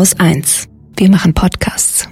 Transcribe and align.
Haus 0.00 0.18
1. 0.18 0.66
Wir 0.96 1.10
machen 1.10 1.34
Podcasts. 1.34 2.08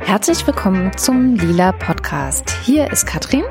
Herzlich 0.00 0.44
willkommen 0.44 0.90
zum 0.96 1.36
Lila 1.36 1.70
Podcast. 1.70 2.50
Hier 2.64 2.90
ist 2.90 3.06
Katrin 3.06 3.44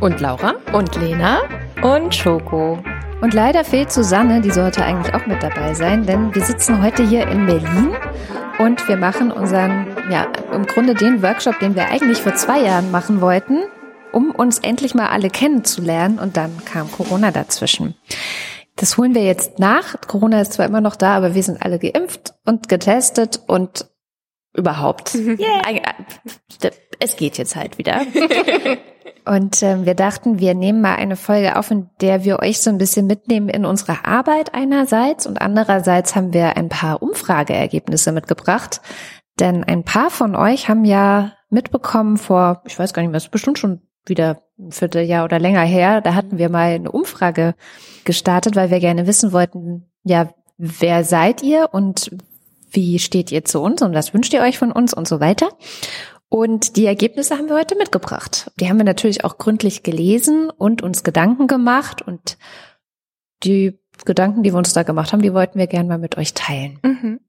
und 0.00 0.20
Laura 0.20 0.56
und 0.74 0.96
Lena 0.96 1.40
und 1.82 2.14
Schoko. 2.14 2.78
Und 3.20 3.34
leider 3.34 3.64
fehlt 3.64 3.90
Susanne, 3.90 4.40
die 4.40 4.50
sollte 4.50 4.84
eigentlich 4.84 5.14
auch 5.14 5.26
mit 5.26 5.42
dabei 5.42 5.74
sein, 5.74 6.04
denn 6.06 6.34
wir 6.34 6.42
sitzen 6.42 6.82
heute 6.82 7.06
hier 7.06 7.26
in 7.28 7.46
Berlin 7.46 7.96
und 8.58 8.86
wir 8.88 8.96
machen 8.96 9.30
unseren, 9.30 9.86
ja, 10.10 10.26
im 10.52 10.66
Grunde 10.66 10.94
den 10.94 11.22
Workshop, 11.22 11.58
den 11.60 11.74
wir 11.74 11.88
eigentlich 11.88 12.20
vor 12.20 12.34
zwei 12.34 12.60
Jahren 12.60 12.90
machen 12.90 13.20
wollten, 13.20 13.64
um 14.12 14.30
uns 14.30 14.58
endlich 14.58 14.94
mal 14.94 15.08
alle 15.08 15.30
kennenzulernen 15.30 16.18
und 16.18 16.36
dann 16.36 16.64
kam 16.64 16.90
Corona 16.90 17.30
dazwischen. 17.30 17.94
Das 18.76 18.98
holen 18.98 19.14
wir 19.14 19.24
jetzt 19.24 19.58
nach. 19.58 20.00
Corona 20.06 20.40
ist 20.40 20.52
zwar 20.52 20.66
immer 20.66 20.82
noch 20.82 20.96
da, 20.96 21.16
aber 21.16 21.34
wir 21.34 21.42
sind 21.42 21.62
alle 21.62 21.78
geimpft 21.78 22.34
und 22.44 22.68
getestet 22.68 23.40
und 23.46 23.86
überhaupt. 24.54 25.14
Yeah. 25.38 25.62
Es 26.98 27.16
geht 27.16 27.36
jetzt 27.36 27.56
halt 27.56 27.76
wieder. 27.78 28.02
Und 29.26 29.62
ähm, 29.62 29.84
wir 29.84 29.94
dachten, 29.94 30.38
wir 30.38 30.54
nehmen 30.54 30.80
mal 30.80 30.94
eine 30.94 31.16
Folge 31.16 31.56
auf, 31.56 31.70
in 31.72 31.90
der 32.00 32.24
wir 32.24 32.38
euch 32.38 32.60
so 32.60 32.70
ein 32.70 32.78
bisschen 32.78 33.06
mitnehmen 33.06 33.48
in 33.48 33.64
unsere 33.64 34.04
Arbeit 34.04 34.54
einerseits 34.54 35.26
und 35.26 35.40
andererseits 35.40 36.14
haben 36.14 36.32
wir 36.32 36.56
ein 36.56 36.68
paar 36.68 37.02
Umfrageergebnisse 37.02 38.12
mitgebracht. 38.12 38.80
Denn 39.40 39.64
ein 39.64 39.82
paar 39.82 40.10
von 40.10 40.36
euch 40.36 40.68
haben 40.68 40.84
ja 40.84 41.32
mitbekommen 41.50 42.16
vor, 42.16 42.62
ich 42.66 42.78
weiß 42.78 42.92
gar 42.92 43.02
nicht 43.02 43.10
mehr, 43.10 43.18
ist 43.18 43.32
bestimmt 43.32 43.58
schon 43.58 43.82
wieder 44.06 44.42
ein 44.58 44.70
Vierteljahr 44.70 45.24
oder 45.24 45.40
länger 45.40 45.62
her, 45.62 46.00
da 46.00 46.14
hatten 46.14 46.38
wir 46.38 46.48
mal 46.48 46.70
eine 46.70 46.92
Umfrage 46.92 47.54
gestartet, 48.04 48.54
weil 48.54 48.70
wir 48.70 48.78
gerne 48.78 49.06
wissen 49.06 49.32
wollten, 49.32 49.90
ja, 50.04 50.30
wer 50.56 51.04
seid 51.04 51.42
ihr 51.42 51.68
und 51.72 52.10
wie 52.70 52.98
steht 52.98 53.32
ihr 53.32 53.44
zu 53.44 53.60
uns 53.60 53.82
und 53.82 53.94
was 53.94 54.14
wünscht 54.14 54.32
ihr 54.32 54.42
euch 54.42 54.58
von 54.58 54.72
uns 54.72 54.94
und 54.94 55.08
so 55.08 55.20
weiter. 55.20 55.48
Und 56.28 56.76
die 56.76 56.86
Ergebnisse 56.86 57.36
haben 57.38 57.48
wir 57.48 57.56
heute 57.56 57.76
mitgebracht. 57.76 58.50
Die 58.58 58.68
haben 58.68 58.78
wir 58.78 58.84
natürlich 58.84 59.24
auch 59.24 59.38
gründlich 59.38 59.82
gelesen 59.82 60.50
und 60.50 60.82
uns 60.82 61.04
Gedanken 61.04 61.46
gemacht. 61.46 62.02
Und 62.02 62.36
die 63.44 63.78
Gedanken, 64.04 64.42
die 64.42 64.52
wir 64.52 64.58
uns 64.58 64.72
da 64.72 64.82
gemacht 64.82 65.12
haben, 65.12 65.22
die 65.22 65.32
wollten 65.32 65.58
wir 65.58 65.66
gerne 65.66 65.88
mal 65.88 65.98
mit 65.98 66.18
euch 66.18 66.34
teilen. 66.34 66.78
Mhm. 66.82 67.20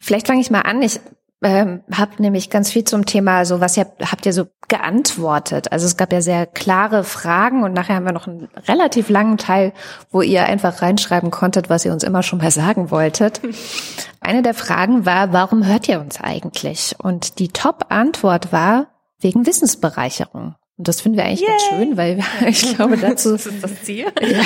Vielleicht 0.00 0.26
fange 0.26 0.40
ich 0.40 0.50
mal 0.50 0.62
an. 0.62 0.82
Ich 0.82 1.00
ähm, 1.42 1.82
habe 1.92 2.22
nämlich 2.22 2.50
ganz 2.50 2.70
viel 2.70 2.84
zum 2.84 3.06
Thema, 3.06 3.44
so 3.44 3.60
was 3.60 3.76
ihr, 3.76 3.86
habt 4.04 4.26
ihr 4.26 4.32
so 4.32 4.46
geantwortet. 4.68 5.72
Also 5.72 5.86
es 5.86 5.96
gab 5.96 6.12
ja 6.12 6.20
sehr 6.20 6.46
klare 6.46 7.02
Fragen 7.02 7.62
und 7.64 7.72
nachher 7.72 7.96
haben 7.96 8.04
wir 8.04 8.12
noch 8.12 8.26
einen 8.26 8.48
relativ 8.68 9.08
langen 9.08 9.38
Teil, 9.38 9.72
wo 10.10 10.22
ihr 10.22 10.44
einfach 10.44 10.82
reinschreiben 10.82 11.30
konntet, 11.30 11.70
was 11.70 11.84
ihr 11.84 11.92
uns 11.92 12.04
immer 12.04 12.22
schon 12.22 12.40
mal 12.40 12.50
sagen 12.50 12.90
wolltet. 12.90 13.40
Eine 14.20 14.42
der 14.42 14.54
Fragen 14.54 15.06
war, 15.06 15.32
warum 15.32 15.66
hört 15.66 15.88
ihr 15.88 16.00
uns 16.00 16.20
eigentlich? 16.20 16.94
Und 17.02 17.38
die 17.38 17.48
Top-Antwort 17.48 18.52
war 18.52 18.88
wegen 19.18 19.46
Wissensbereicherung. 19.46 20.56
Und 20.80 20.88
das 20.88 21.02
finden 21.02 21.18
wir 21.18 21.26
eigentlich 21.26 21.42
Yay. 21.42 21.48
ganz 21.50 21.62
schön, 21.68 21.96
weil 21.98 22.16
wir, 22.16 22.24
ich 22.48 22.74
glaube, 22.74 22.96
dazu. 22.96 23.32
das 23.32 23.44
ist 23.44 23.62
das 23.62 23.82
Ziel. 23.82 24.06
Ja. 24.22 24.40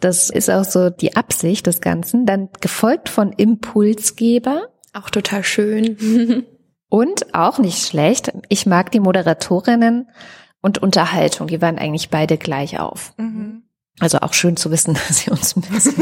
Das 0.00 0.30
ist 0.30 0.48
auch 0.48 0.64
so 0.64 0.88
die 0.88 1.16
Absicht 1.16 1.66
des 1.66 1.82
Ganzen. 1.82 2.24
Dann 2.24 2.48
gefolgt 2.62 3.10
von 3.10 3.32
Impulsgeber. 3.32 4.68
Auch 4.94 5.10
total 5.10 5.44
schön. 5.44 6.46
Und 6.88 7.34
auch 7.34 7.58
nicht 7.58 7.86
schlecht. 7.86 8.32
Ich 8.48 8.64
mag 8.64 8.90
die 8.92 9.00
Moderatorinnen 9.00 10.08
und 10.62 10.78
Unterhaltung. 10.78 11.48
Die 11.48 11.60
waren 11.60 11.78
eigentlich 11.78 12.08
beide 12.08 12.38
gleich 12.38 12.78
auf. 12.80 13.12
Mhm. 13.18 13.64
Also 14.00 14.20
auch 14.20 14.32
schön 14.32 14.56
zu 14.56 14.70
wissen, 14.70 14.94
dass 14.94 15.18
sie 15.18 15.30
uns 15.30 15.54
müssen. 15.56 15.94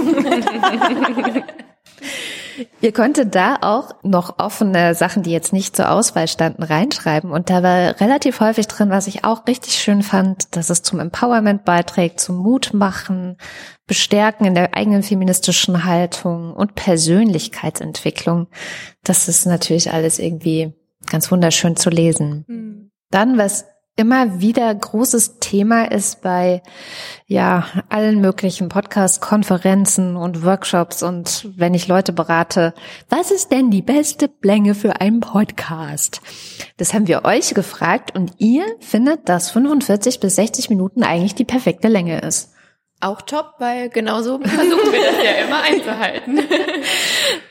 Ihr 2.80 2.92
konntet 2.92 3.34
da 3.34 3.58
auch 3.60 3.94
noch 4.02 4.38
offene 4.38 4.94
Sachen, 4.94 5.22
die 5.22 5.30
jetzt 5.30 5.52
nicht 5.52 5.76
zur 5.76 5.90
Auswahl 5.90 6.28
standen, 6.28 6.62
reinschreiben. 6.62 7.30
Und 7.30 7.50
da 7.50 7.62
war 7.62 8.00
relativ 8.00 8.40
häufig 8.40 8.66
drin, 8.66 8.90
was 8.90 9.06
ich 9.06 9.24
auch 9.24 9.46
richtig 9.46 9.74
schön 9.74 10.02
fand, 10.02 10.56
dass 10.56 10.70
es 10.70 10.82
zum 10.82 11.00
Empowerment 11.00 11.64
beiträgt, 11.64 12.20
zum 12.20 12.36
Mut 12.36 12.74
machen, 12.74 13.36
bestärken 13.86 14.46
in 14.46 14.54
der 14.54 14.74
eigenen 14.74 15.02
feministischen 15.02 15.84
Haltung 15.84 16.54
und 16.54 16.74
Persönlichkeitsentwicklung. 16.74 18.48
Das 19.04 19.28
ist 19.28 19.46
natürlich 19.46 19.92
alles 19.92 20.18
irgendwie 20.18 20.72
ganz 21.10 21.30
wunderschön 21.30 21.76
zu 21.76 21.90
lesen. 21.90 22.44
Mhm. 22.46 22.90
Dann, 23.10 23.36
was 23.36 23.66
immer 23.96 24.40
wieder 24.40 24.74
großes 24.74 25.38
Thema 25.38 25.90
ist 25.90 26.22
bei 26.22 26.62
ja 27.26 27.66
allen 27.90 28.20
möglichen 28.20 28.68
Podcasts, 28.68 29.20
Konferenzen 29.20 30.16
und 30.16 30.44
Workshops 30.44 31.02
und 31.02 31.48
wenn 31.56 31.74
ich 31.74 31.88
Leute 31.88 32.12
berate, 32.12 32.72
was 33.10 33.30
ist 33.30 33.52
denn 33.52 33.70
die 33.70 33.82
beste 33.82 34.30
Länge 34.42 34.74
für 34.74 35.00
einen 35.00 35.20
Podcast? 35.20 36.22
Das 36.78 36.94
haben 36.94 37.06
wir 37.06 37.24
euch 37.24 37.52
gefragt 37.54 38.16
und 38.16 38.32
ihr 38.38 38.64
findet, 38.80 39.28
dass 39.28 39.50
45 39.50 40.20
bis 40.20 40.36
60 40.36 40.70
Minuten 40.70 41.02
eigentlich 41.02 41.34
die 41.34 41.44
perfekte 41.44 41.88
Länge 41.88 42.20
ist. 42.20 42.52
Auch 43.02 43.20
top, 43.20 43.54
weil 43.58 43.88
genauso 43.88 44.38
versuchen 44.42 44.92
wir 44.92 45.00
das 45.02 45.24
ja 45.24 45.44
immer 45.44 45.60
einzuhalten. 45.60 46.40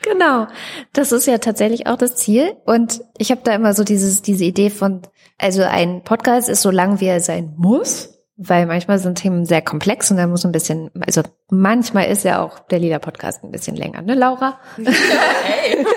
genau, 0.02 0.46
das 0.94 1.12
ist 1.12 1.26
ja 1.26 1.38
tatsächlich 1.38 1.86
auch 1.86 1.98
das 1.98 2.16
Ziel 2.16 2.56
und 2.64 3.02
ich 3.18 3.30
habe 3.30 3.42
da 3.44 3.54
immer 3.54 3.74
so 3.74 3.84
dieses 3.84 4.22
diese 4.22 4.44
Idee 4.44 4.70
von 4.70 5.02
also 5.42 5.62
ein 5.62 6.02
Podcast 6.02 6.48
ist 6.48 6.62
so 6.62 6.70
lang, 6.70 7.00
wie 7.00 7.06
er 7.06 7.20
sein 7.20 7.52
muss, 7.56 8.14
weil 8.36 8.66
manchmal 8.66 8.98
sind 8.98 9.18
Themen 9.18 9.44
sehr 9.44 9.60
komplex 9.60 10.10
und 10.10 10.16
dann 10.16 10.30
muss 10.30 10.44
ein 10.44 10.52
bisschen, 10.52 10.90
also 11.04 11.22
manchmal 11.50 12.06
ist 12.06 12.24
ja 12.24 12.42
auch 12.42 12.60
der 12.60 12.78
Lieder-Podcast 12.78 13.42
ein 13.42 13.50
bisschen 13.50 13.76
länger, 13.76 14.02
ne, 14.02 14.14
Laura? 14.14 14.58
hey. 14.76 15.84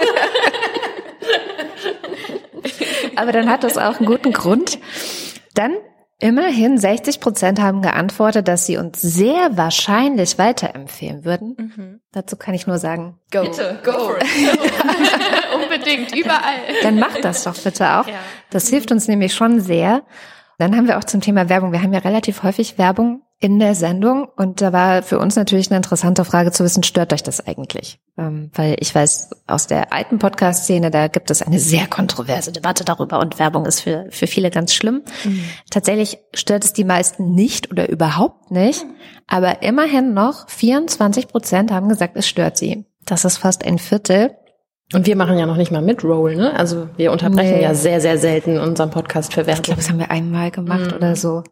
Aber 3.16 3.32
dann 3.32 3.50
hat 3.50 3.64
das 3.64 3.78
auch 3.78 4.00
einen 4.00 4.08
guten 4.08 4.34
Grund. 4.34 4.80
Dann 5.54 5.76
Immerhin 6.20 6.78
60 6.78 7.20
Prozent 7.20 7.60
haben 7.60 7.82
geantwortet, 7.82 8.48
dass 8.48 8.66
sie 8.66 8.78
uns 8.78 9.02
sehr 9.02 9.58
wahrscheinlich 9.58 10.38
weiterempfehlen 10.38 11.26
würden. 11.26 11.56
Mhm. 11.58 12.00
Dazu 12.14 12.38
kann 12.38 12.54
ich 12.54 12.68
nur 12.68 12.78
sagen, 12.78 13.20
go. 13.32 13.42
Bitte, 13.42 13.80
go. 13.84 13.92
go. 13.92 14.14
Unbedingt, 15.62 16.16
überall. 16.16 16.60
Dann 16.84 17.00
macht 17.00 17.24
das 17.24 17.44
doch 17.44 17.58
bitte 17.58 18.00
auch. 18.00 18.08
Ja. 18.08 18.20
Das 18.50 18.70
hilft 18.70 18.92
uns 18.92 19.10
nämlich 19.10 19.34
schon 19.34 19.60
sehr. 19.60 20.04
Dann 20.58 20.78
haben 20.78 20.88
wir 20.88 20.98
auch 20.98 21.04
zum 21.04 21.20
Thema 21.20 21.50
Werbung. 21.50 21.74
Wir 21.74 21.82
haben 21.82 21.94
ja 21.94 22.00
relativ 22.00 22.44
häufig 22.44 22.78
Werbung 22.78 23.22
in 23.40 23.60
der 23.60 23.76
Sendung 23.76 24.28
und 24.38 24.62
da 24.62 24.72
war 24.72 25.04
für 25.04 25.20
uns 25.20 25.36
natürlich 25.36 25.70
eine 25.70 25.78
interessante 25.78 26.24
Frage 26.24 26.52
zu 26.52 26.64
wissen, 26.64 26.84
stört 26.84 27.12
euch 27.12 27.22
das 27.22 27.46
eigentlich? 27.46 28.00
Ähm, 28.18 28.50
weil 28.54 28.78
ich 28.80 28.96
weiß, 28.96 29.30
aus 29.46 29.68
der 29.68 29.92
alten 29.92 30.20
Podcast-Szene, 30.20 30.90
da 30.90 31.10
gibt 31.10 31.30
es 31.30 31.42
eine 31.42 31.60
sehr 31.60 31.86
kontroverse 31.88 32.54
Debatte 32.54 32.86
darüber 32.86 33.20
und 33.20 33.38
Werbung 33.38 33.66
ist 33.66 33.82
für, 33.82 34.08
für 34.10 34.28
viele 34.28 34.52
ganz 34.52 34.74
schlimm. 34.74 35.04
Mhm. 35.26 35.44
Tatsächlich 35.70 36.20
stört 36.34 36.64
es 36.64 36.72
die 36.72 36.86
meisten 36.86 37.36
nicht 37.36 37.72
oder 37.72 37.90
überhaupt 37.90 38.52
nicht, 38.52 38.86
aber 39.28 39.62
immerhin 39.64 40.14
noch 40.14 40.50
24 40.50 41.28
Prozent 41.28 41.72
haben 41.72 41.90
gesagt, 41.90 42.16
es 42.16 42.28
stört 42.28 42.58
sie. 42.58 42.86
Das 43.06 43.26
ist 43.26 43.38
fast 43.38 43.66
ein 43.66 43.80
Viertel. 43.80 44.36
Und 44.94 45.08
wir 45.08 45.16
machen 45.16 45.38
ja 45.40 45.48
noch 45.48 45.58
nicht 45.58 45.72
mal 45.72 45.82
mit 45.82 46.04
Roll, 46.04 46.36
ne? 46.36 46.56
Also 46.56 46.90
wir 46.96 47.12
unterbrechen 47.12 47.56
nee. 47.56 47.64
ja 47.64 47.74
sehr, 47.74 48.00
sehr 48.00 48.20
selten 48.20 48.60
unseren 48.60 48.92
Podcast 48.92 49.34
für 49.34 49.48
Werbung. 49.48 49.56
Ich 49.56 49.64
glaube, 49.64 49.82
das 49.82 49.90
haben 49.90 49.98
wir 49.98 50.12
einmal 50.12 50.52
gemacht 50.52 50.92
mhm. 50.92 50.98
oder 50.98 51.16
so. 51.16 51.44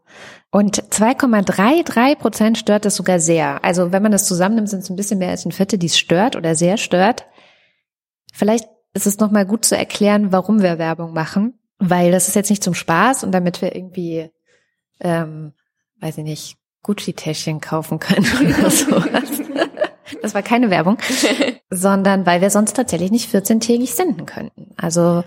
Und 0.52 0.84
2,33 0.84 2.16
Prozent 2.16 2.58
stört 2.60 2.86
es 2.86 2.96
sogar 2.96 3.20
sehr. 3.20 3.64
Also 3.66 3.92
wenn 3.92 4.04
man 4.04 4.12
das 4.12 4.28
zusammennimmt, 4.28 4.70
sind 4.70 4.84
es 4.84 4.90
ein 4.92 4.96
bisschen 4.96 5.18
mehr 5.18 5.32
als 5.32 5.46
ein 5.46 5.52
Viertel, 5.52 5.80
die 5.80 5.88
es 5.88 5.98
stört 5.98 6.36
oder 6.36 6.54
sehr 6.54 6.78
stört. 6.78 7.26
Vielleicht 8.32 8.68
ist 8.94 9.08
es 9.08 9.18
nochmal 9.18 9.48
gut 9.48 9.66
zu 9.66 9.76
erklären, 9.76 10.32
warum 10.32 10.62
wir 10.62 10.78
Werbung 10.78 11.14
machen. 11.14 11.60
Weil 11.80 12.12
das 12.12 12.28
ist 12.28 12.36
jetzt 12.36 12.52
nicht 12.52 12.64
zum 12.64 12.76
Spaß 12.76 13.24
und 13.24 13.32
damit 13.32 13.64
wir 13.64 13.76
irgendwie, 13.76 14.30
ähm, 15.00 15.54
weiß 16.00 16.20
ich 16.20 16.24
nicht, 16.24 16.58
Gucci-Täschchen 16.84 17.62
kaufen 17.62 17.98
können 17.98 18.26
oder 18.40 18.70
sowas. 18.70 19.42
Das 20.22 20.34
war 20.34 20.42
keine 20.42 20.70
Werbung, 20.70 20.98
sondern 21.70 22.26
weil 22.26 22.42
wir 22.42 22.50
sonst 22.50 22.74
tatsächlich 22.74 23.12
nicht 23.12 23.34
14-tägig 23.34 23.94
senden 23.94 24.26
könnten. 24.26 24.72
Also 24.78 25.24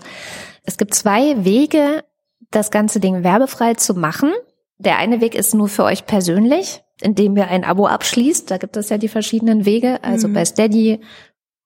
es 0.63 0.77
gibt 0.77 0.93
zwei 0.93 1.43
Wege, 1.43 2.03
das 2.51 2.71
ganze 2.71 2.99
Ding 2.99 3.23
werbefrei 3.23 3.73
zu 3.73 3.93
machen. 3.93 4.31
Der 4.77 4.97
eine 4.97 5.21
Weg 5.21 5.35
ist 5.35 5.55
nur 5.55 5.67
für 5.67 5.83
euch 5.83 6.05
persönlich, 6.05 6.83
indem 7.01 7.35
ihr 7.35 7.47
ein 7.47 7.63
Abo 7.63 7.87
abschließt. 7.87 8.49
Da 8.51 8.57
gibt 8.57 8.77
es 8.77 8.89
ja 8.89 8.97
die 8.97 9.07
verschiedenen 9.07 9.65
Wege. 9.65 10.03
Also 10.03 10.27
mhm. 10.27 10.33
bei 10.33 10.45
Steady, 10.45 10.99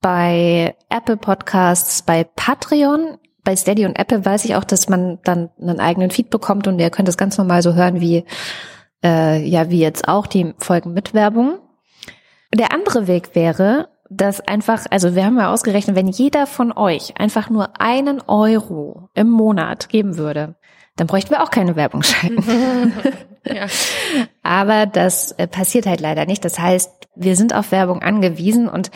bei 0.01 0.75
Apple 0.89 1.17
Podcasts, 1.17 2.01
bei 2.01 2.23
Patreon. 2.23 3.17
bei 3.43 3.55
Steady 3.55 3.85
und 3.85 3.97
Apple 3.97 4.23
weiß 4.23 4.45
ich 4.45 4.55
auch, 4.55 4.63
dass 4.63 4.87
man 4.87 5.19
dann 5.23 5.49
einen 5.59 5.79
eigenen 5.79 6.11
Feed 6.11 6.29
bekommt 6.29 6.67
und 6.67 6.79
ihr 6.79 6.89
könnt 6.89 7.09
es 7.09 7.17
ganz 7.17 7.37
normal 7.37 7.61
so 7.61 7.73
hören 7.73 7.99
wie 7.99 8.23
äh, 9.03 9.43
ja 9.47 9.69
wie 9.69 9.79
jetzt 9.79 10.07
auch 10.07 10.27
die 10.27 10.53
Folgen 10.57 10.93
mit 10.93 11.13
Werbung. 11.13 11.59
Der 12.53 12.74
andere 12.74 13.07
Weg 13.07 13.36
wäre, 13.36 13.89
dass 14.09 14.42
einfach, 14.42 14.86
also 14.89 15.15
wir 15.15 15.25
haben 15.25 15.38
ja 15.38 15.51
ausgerechnet, 15.51 15.95
wenn 15.95 16.07
jeder 16.07 16.45
von 16.45 16.74
euch 16.74 17.13
einfach 17.18 17.50
nur 17.50 17.80
einen 17.80 18.21
Euro 18.27 19.09
im 19.13 19.30
Monat 19.30 19.88
geben 19.88 20.18
würde, 20.18 20.56
dann 20.98 21.07
bräuchten 21.07 21.31
wir 21.31 21.44
auch 21.44 21.50
keine 21.50 21.77
Werbung 21.77 22.03
schalten. 22.03 22.44
ja. 23.45 23.68
Aber 24.44 24.86
das 24.86 25.31
äh, 25.33 25.48
passiert 25.48 25.86
halt 25.86 26.01
leider 26.01 26.25
nicht. 26.25 26.44
Das 26.44 26.59
heißt, 26.59 26.92
wir 27.15 27.36
sind 27.38 27.56
auf 27.56 27.71
Werbung 27.71 28.01
angewiesen 28.01 28.68
und 28.68 28.92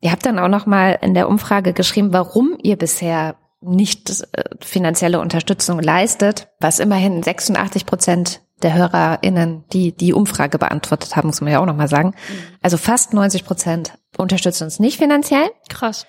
ihr 0.00 0.10
habt 0.10 0.26
dann 0.26 0.38
auch 0.38 0.48
noch 0.48 0.66
mal 0.66 0.98
in 1.00 1.14
der 1.14 1.28
Umfrage 1.28 1.72
geschrieben, 1.72 2.12
warum 2.12 2.58
ihr 2.60 2.76
bisher 2.76 3.36
nicht 3.60 4.10
äh, 4.32 4.44
finanzielle 4.60 5.20
Unterstützung 5.20 5.80
leistet, 5.80 6.48
was 6.60 6.80
immerhin 6.80 7.22
86 7.22 7.86
Prozent 7.86 8.42
der 8.62 8.74
HörerInnen, 8.74 9.64
die 9.72 9.92
die 9.92 10.12
Umfrage 10.12 10.58
beantwortet 10.58 11.16
haben, 11.16 11.28
muss 11.28 11.40
man 11.40 11.52
ja 11.52 11.60
auch 11.60 11.66
nochmal 11.66 11.88
sagen. 11.88 12.08
Mhm. 12.08 12.56
Also 12.62 12.76
fast 12.76 13.12
90 13.12 13.44
Prozent 13.44 13.92
unterstützen 14.16 14.64
uns 14.64 14.78
nicht 14.78 14.98
finanziell. 14.98 15.50
Krass. 15.68 16.06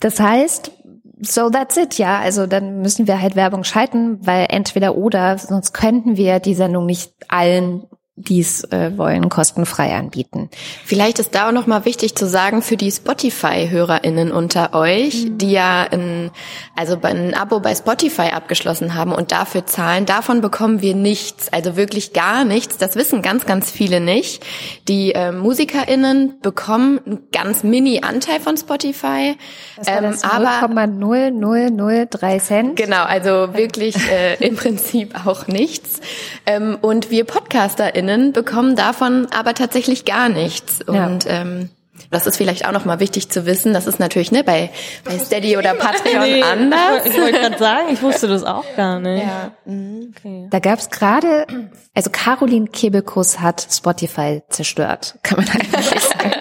Das 0.00 0.18
heißt, 0.18 0.72
so 1.20 1.50
that's 1.50 1.76
it, 1.76 1.98
ja. 1.98 2.18
Also 2.18 2.46
dann 2.46 2.80
müssen 2.80 3.06
wir 3.06 3.20
halt 3.20 3.36
Werbung 3.36 3.64
schalten, 3.64 4.18
weil 4.26 4.46
entweder 4.50 4.96
oder, 4.96 5.38
sonst 5.38 5.72
könnten 5.72 6.16
wir 6.16 6.40
die 6.40 6.54
Sendung 6.54 6.86
nicht 6.86 7.12
allen 7.28 7.84
dies 8.16 8.62
äh, 8.70 8.96
wollen, 8.96 9.28
kostenfrei 9.28 9.92
anbieten. 9.92 10.48
Vielleicht 10.84 11.18
ist 11.18 11.34
da 11.34 11.48
auch 11.48 11.52
noch 11.52 11.66
mal 11.66 11.84
wichtig 11.84 12.14
zu 12.14 12.28
sagen 12.28 12.62
für 12.62 12.76
die 12.76 12.92
Spotify-HörerInnen 12.92 14.30
unter 14.30 14.72
euch, 14.72 15.24
mhm. 15.24 15.38
die 15.38 15.50
ja 15.50 15.82
ein, 15.90 16.30
also 16.76 16.96
ein 17.02 17.34
Abo 17.34 17.58
bei 17.58 17.74
Spotify 17.74 18.30
abgeschlossen 18.32 18.94
haben 18.94 19.10
und 19.10 19.32
dafür 19.32 19.66
zahlen, 19.66 20.06
davon 20.06 20.42
bekommen 20.42 20.80
wir 20.80 20.94
nichts, 20.94 21.52
also 21.52 21.76
wirklich 21.76 22.12
gar 22.12 22.44
nichts. 22.44 22.78
Das 22.78 22.94
wissen 22.94 23.20
ganz, 23.20 23.46
ganz 23.46 23.72
viele 23.72 23.98
nicht. 23.98 24.44
Die 24.86 25.12
äh, 25.12 25.32
MusikerInnen 25.32 26.40
bekommen 26.40 27.00
einen 27.04 27.28
ganz 27.32 27.64
mini-Anteil 27.64 28.38
von 28.38 28.56
Spotify. 28.56 29.36
Das 29.76 29.88
war 29.88 30.02
das 30.02 30.22
ähm, 30.22 30.30
aber 30.30 30.82
0,0003 30.84 32.38
Cent. 32.40 32.76
Genau, 32.76 33.02
also 33.02 33.54
wirklich 33.54 33.96
äh, 34.08 34.34
im 34.34 34.54
Prinzip 34.54 35.26
auch 35.26 35.48
nichts. 35.48 36.00
Ähm, 36.46 36.78
und 36.80 37.10
wir 37.10 37.24
PodcasterInnen 37.24 38.03
HörerInnen 38.04 38.32
bekommen 38.32 38.76
davon 38.76 39.26
aber 39.34 39.54
tatsächlich 39.54 40.04
gar 40.04 40.28
nichts. 40.28 40.82
Und 40.82 41.24
ja. 41.24 41.30
ähm, 41.30 41.70
das 42.10 42.26
ist 42.26 42.36
vielleicht 42.36 42.66
auch 42.66 42.72
nochmal 42.72 43.00
wichtig 43.00 43.30
zu 43.30 43.46
wissen. 43.46 43.72
Das 43.72 43.86
ist 43.86 43.98
natürlich 44.00 44.32
ne, 44.32 44.44
bei, 44.44 44.68
bei 45.04 45.18
Steady 45.18 45.56
oder 45.56 45.72
Patreon 45.74 46.22
nee, 46.22 46.42
anders. 46.42 47.06
Ich 47.06 47.16
wollte 47.16 47.38
gerade 47.38 47.56
sagen, 47.58 47.86
ich 47.92 48.02
wusste 48.02 48.28
das 48.28 48.44
auch 48.44 48.66
gar 48.76 49.00
nicht. 49.00 49.24
Ja. 49.24 49.52
Okay. 49.64 50.48
Da 50.50 50.58
gab's 50.58 50.90
gerade, 50.90 51.46
also 51.94 52.10
Caroline 52.10 52.66
Kebekus 52.66 53.40
hat 53.40 53.66
Spotify 53.70 54.42
zerstört, 54.48 55.18
kann 55.22 55.38
man 55.38 55.48
eigentlich 55.48 56.00
sagen. 56.00 56.32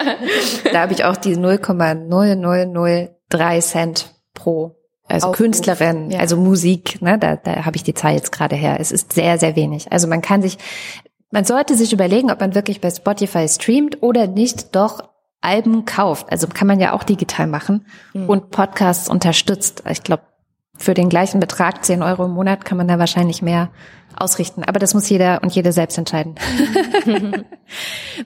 da 0.71 0.81
habe 0.81 0.93
ich 0.93 1.05
auch 1.05 1.17
die 1.17 1.37
0,0003 1.37 3.61
Cent 3.61 4.07
pro 4.33 4.75
also 5.07 5.27
Aufruf. 5.27 5.37
Künstlerin, 5.37 6.11
ja. 6.11 6.19
also 6.19 6.37
Musik, 6.37 7.01
ne, 7.01 7.19
da, 7.19 7.35
da 7.35 7.65
habe 7.65 7.75
ich 7.75 7.83
die 7.83 7.93
Zahl 7.93 8.13
jetzt 8.13 8.31
gerade 8.31 8.55
her. 8.55 8.77
Es 8.79 8.91
ist 8.91 9.13
sehr, 9.13 9.37
sehr 9.37 9.55
wenig. 9.55 9.91
Also 9.91 10.07
man 10.07 10.21
kann 10.21 10.41
sich, 10.41 10.57
man 11.33 11.45
sollte 11.45 11.75
sich 11.75 11.91
überlegen, 11.91 12.29
ob 12.29 12.39
man 12.39 12.53
wirklich 12.53 12.79
bei 12.79 12.91
Spotify 12.91 13.49
streamt 13.49 14.03
oder 14.03 14.27
nicht 14.27 14.75
doch 14.75 15.09
Alben 15.41 15.83
kauft. 15.83 16.31
Also 16.31 16.47
kann 16.47 16.67
man 16.67 16.79
ja 16.79 16.93
auch 16.93 17.03
digital 17.03 17.47
machen 17.47 17.87
mhm. 18.13 18.29
und 18.29 18.51
Podcasts 18.51 19.09
unterstützt. 19.09 19.83
Ich 19.89 20.03
glaube, 20.03 20.21
für 20.77 20.93
den 20.93 21.09
gleichen 21.09 21.39
Betrag, 21.39 21.83
10 21.83 22.03
Euro 22.03 22.25
im 22.25 22.31
Monat, 22.31 22.65
kann 22.65 22.77
man 22.77 22.87
da 22.87 22.99
wahrscheinlich 22.99 23.41
mehr 23.41 23.71
ausrichten. 24.15 24.63
Aber 24.63 24.77
das 24.77 24.93
muss 24.93 25.09
jeder 25.09 25.41
und 25.41 25.53
jede 25.53 25.71
selbst 25.71 25.97
entscheiden. 25.97 26.35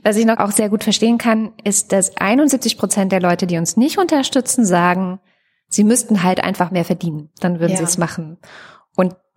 Was 0.04 0.18
ich 0.18 0.26
noch 0.26 0.40
auch 0.40 0.52
sehr 0.52 0.68
gut 0.68 0.84
verstehen 0.84 1.18
kann, 1.18 1.54
ist, 1.64 1.94
dass 1.94 2.18
71 2.18 2.78
Prozent 2.78 3.14
der 3.14 3.22
Leute, 3.22 3.48
die 3.48 3.58
uns 3.58 3.78
nicht 3.78 3.98
unterstützen, 3.98 4.66
sagen, 4.66 5.20
sie 5.70 5.86
müssten 5.86 6.24
halt 6.24 6.44
einfach 6.44 6.72
mehr 6.72 6.86
verdienen. 6.86 7.30
Dann 7.40 7.62
würden 7.62 7.72
ja. 7.72 7.78
sie 7.78 7.84
es 7.86 7.98
machen. 7.98 8.38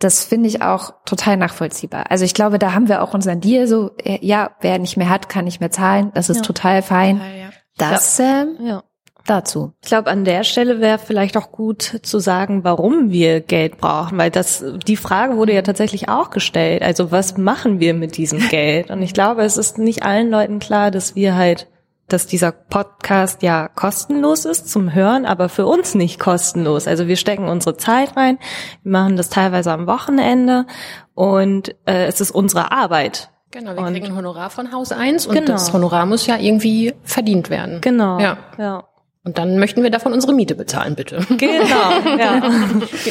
Das 0.01 0.25
finde 0.25 0.49
ich 0.49 0.63
auch 0.63 0.93
total 1.05 1.37
nachvollziehbar. 1.37 2.09
Also 2.09 2.25
ich 2.25 2.33
glaube, 2.33 2.57
da 2.57 2.73
haben 2.73 2.89
wir 2.89 3.03
auch 3.03 3.13
unseren 3.13 3.39
Deal 3.39 3.67
so, 3.67 3.91
äh, 4.03 4.17
ja, 4.21 4.49
wer 4.59 4.79
nicht 4.79 4.97
mehr 4.97 5.09
hat, 5.09 5.29
kann 5.29 5.45
nicht 5.45 5.59
mehr 5.59 5.69
zahlen. 5.69 6.11
Das 6.15 6.29
ist 6.29 6.37
ja. 6.37 6.43
total 6.43 6.81
fein. 6.81 7.17
Ja, 7.17 7.43
ja. 7.43 7.49
Das 7.77 8.17
ja. 8.17 8.41
Ähm, 8.41 8.57
ja. 8.65 8.83
dazu. 9.27 9.73
Ich 9.83 9.89
glaube, 9.89 10.09
an 10.09 10.25
der 10.25 10.43
Stelle 10.43 10.81
wäre 10.81 10.97
vielleicht 10.97 11.37
auch 11.37 11.51
gut 11.51 11.99
zu 12.01 12.17
sagen, 12.17 12.63
warum 12.63 13.11
wir 13.11 13.41
Geld 13.41 13.77
brauchen, 13.77 14.17
weil 14.17 14.31
das 14.31 14.65
die 14.87 14.97
Frage 14.97 15.37
wurde 15.37 15.53
ja 15.53 15.61
tatsächlich 15.61 16.09
auch 16.09 16.31
gestellt. 16.31 16.81
Also 16.81 17.11
was 17.11 17.37
machen 17.37 17.79
wir 17.79 17.93
mit 17.93 18.17
diesem 18.17 18.39
Geld? 18.49 18.89
Und 18.89 19.03
ich 19.03 19.13
glaube, 19.13 19.43
es 19.43 19.55
ist 19.55 19.77
nicht 19.77 20.01
allen 20.01 20.31
Leuten 20.31 20.57
klar, 20.57 20.89
dass 20.89 21.15
wir 21.15 21.35
halt 21.35 21.67
dass 22.13 22.27
dieser 22.27 22.51
Podcast 22.51 23.43
ja 23.43 23.67
kostenlos 23.67 24.45
ist 24.45 24.69
zum 24.69 24.93
Hören, 24.93 25.25
aber 25.25 25.49
für 25.49 25.65
uns 25.65 25.95
nicht 25.95 26.19
kostenlos. 26.19 26.87
Also 26.87 27.07
wir 27.07 27.15
stecken 27.15 27.47
unsere 27.47 27.77
Zeit 27.77 28.15
rein, 28.17 28.37
wir 28.83 28.91
machen 28.91 29.17
das 29.17 29.29
teilweise 29.29 29.71
am 29.71 29.87
Wochenende 29.87 30.65
und 31.13 31.75
äh, 31.85 32.05
es 32.05 32.21
ist 32.21 32.31
unsere 32.31 32.71
Arbeit. 32.71 33.29
Genau, 33.51 33.75
wir 33.75 33.83
und 33.83 33.93
kriegen 33.93 34.07
ein 34.07 34.15
Honorar 34.15 34.49
von 34.49 34.71
Haus 34.71 34.91
1 34.91 35.27
und 35.27 35.35
genau. 35.35 35.51
das 35.51 35.73
Honorar 35.73 36.05
muss 36.05 36.25
ja 36.25 36.37
irgendwie 36.37 36.93
verdient 37.03 37.49
werden. 37.49 37.81
Genau. 37.81 38.19
Ja. 38.19 38.37
ja. 38.57 38.83
Und 39.23 39.37
dann 39.37 39.59
möchten 39.59 39.83
wir 39.83 39.91
davon 39.91 40.13
unsere 40.13 40.33
Miete 40.33 40.55
bezahlen, 40.55 40.95
bitte. 40.95 41.25
Genau, 41.37 42.17
ja. 42.17 42.41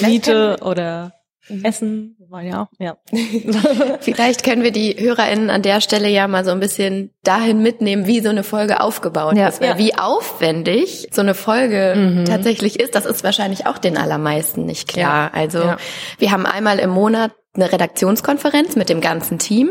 Miete 0.01 0.57
oder 0.63 1.20
Mhm. 1.51 1.65
Essen 1.65 2.17
war 2.29 2.43
ja 2.43 2.63
auch, 2.63 2.69
ja. 2.79 2.97
Vielleicht 4.01 4.45
können 4.45 4.63
wir 4.63 4.71
die 4.71 4.97
HörerInnen 4.99 5.51
an 5.51 5.63
der 5.63 5.81
Stelle 5.81 6.09
ja 6.09 6.29
mal 6.29 6.45
so 6.45 6.53
ein 6.53 6.61
bisschen 6.61 7.13
dahin 7.23 7.61
mitnehmen, 7.63 8.07
wie 8.07 8.21
so 8.21 8.29
eine 8.29 8.45
Folge 8.45 8.81
aufgebaut 8.81 9.37
ja, 9.37 9.49
ist. 9.49 9.61
Weil 9.61 9.71
ja. 9.71 9.79
wie 9.79 9.97
aufwendig 9.97 11.09
so 11.11 11.21
eine 11.21 11.35
Folge 11.35 11.95
mhm. 11.97 12.25
tatsächlich 12.25 12.79
ist, 12.79 12.95
das 12.95 13.05
ist 13.05 13.25
wahrscheinlich 13.25 13.67
auch 13.67 13.79
den 13.79 13.99
allermeisten 13.99 14.65
nicht 14.65 14.89
klar. 14.89 15.31
Ja. 15.35 15.41
Also 15.41 15.75
wir 16.19 16.31
haben 16.31 16.47
einmal 16.47 16.79
im 16.79 16.91
Monat 16.91 17.33
eine 17.55 17.73
Redaktionskonferenz 17.73 18.77
mit 18.77 18.89
dem 18.89 19.01
ganzen 19.01 19.39
Team. 19.39 19.71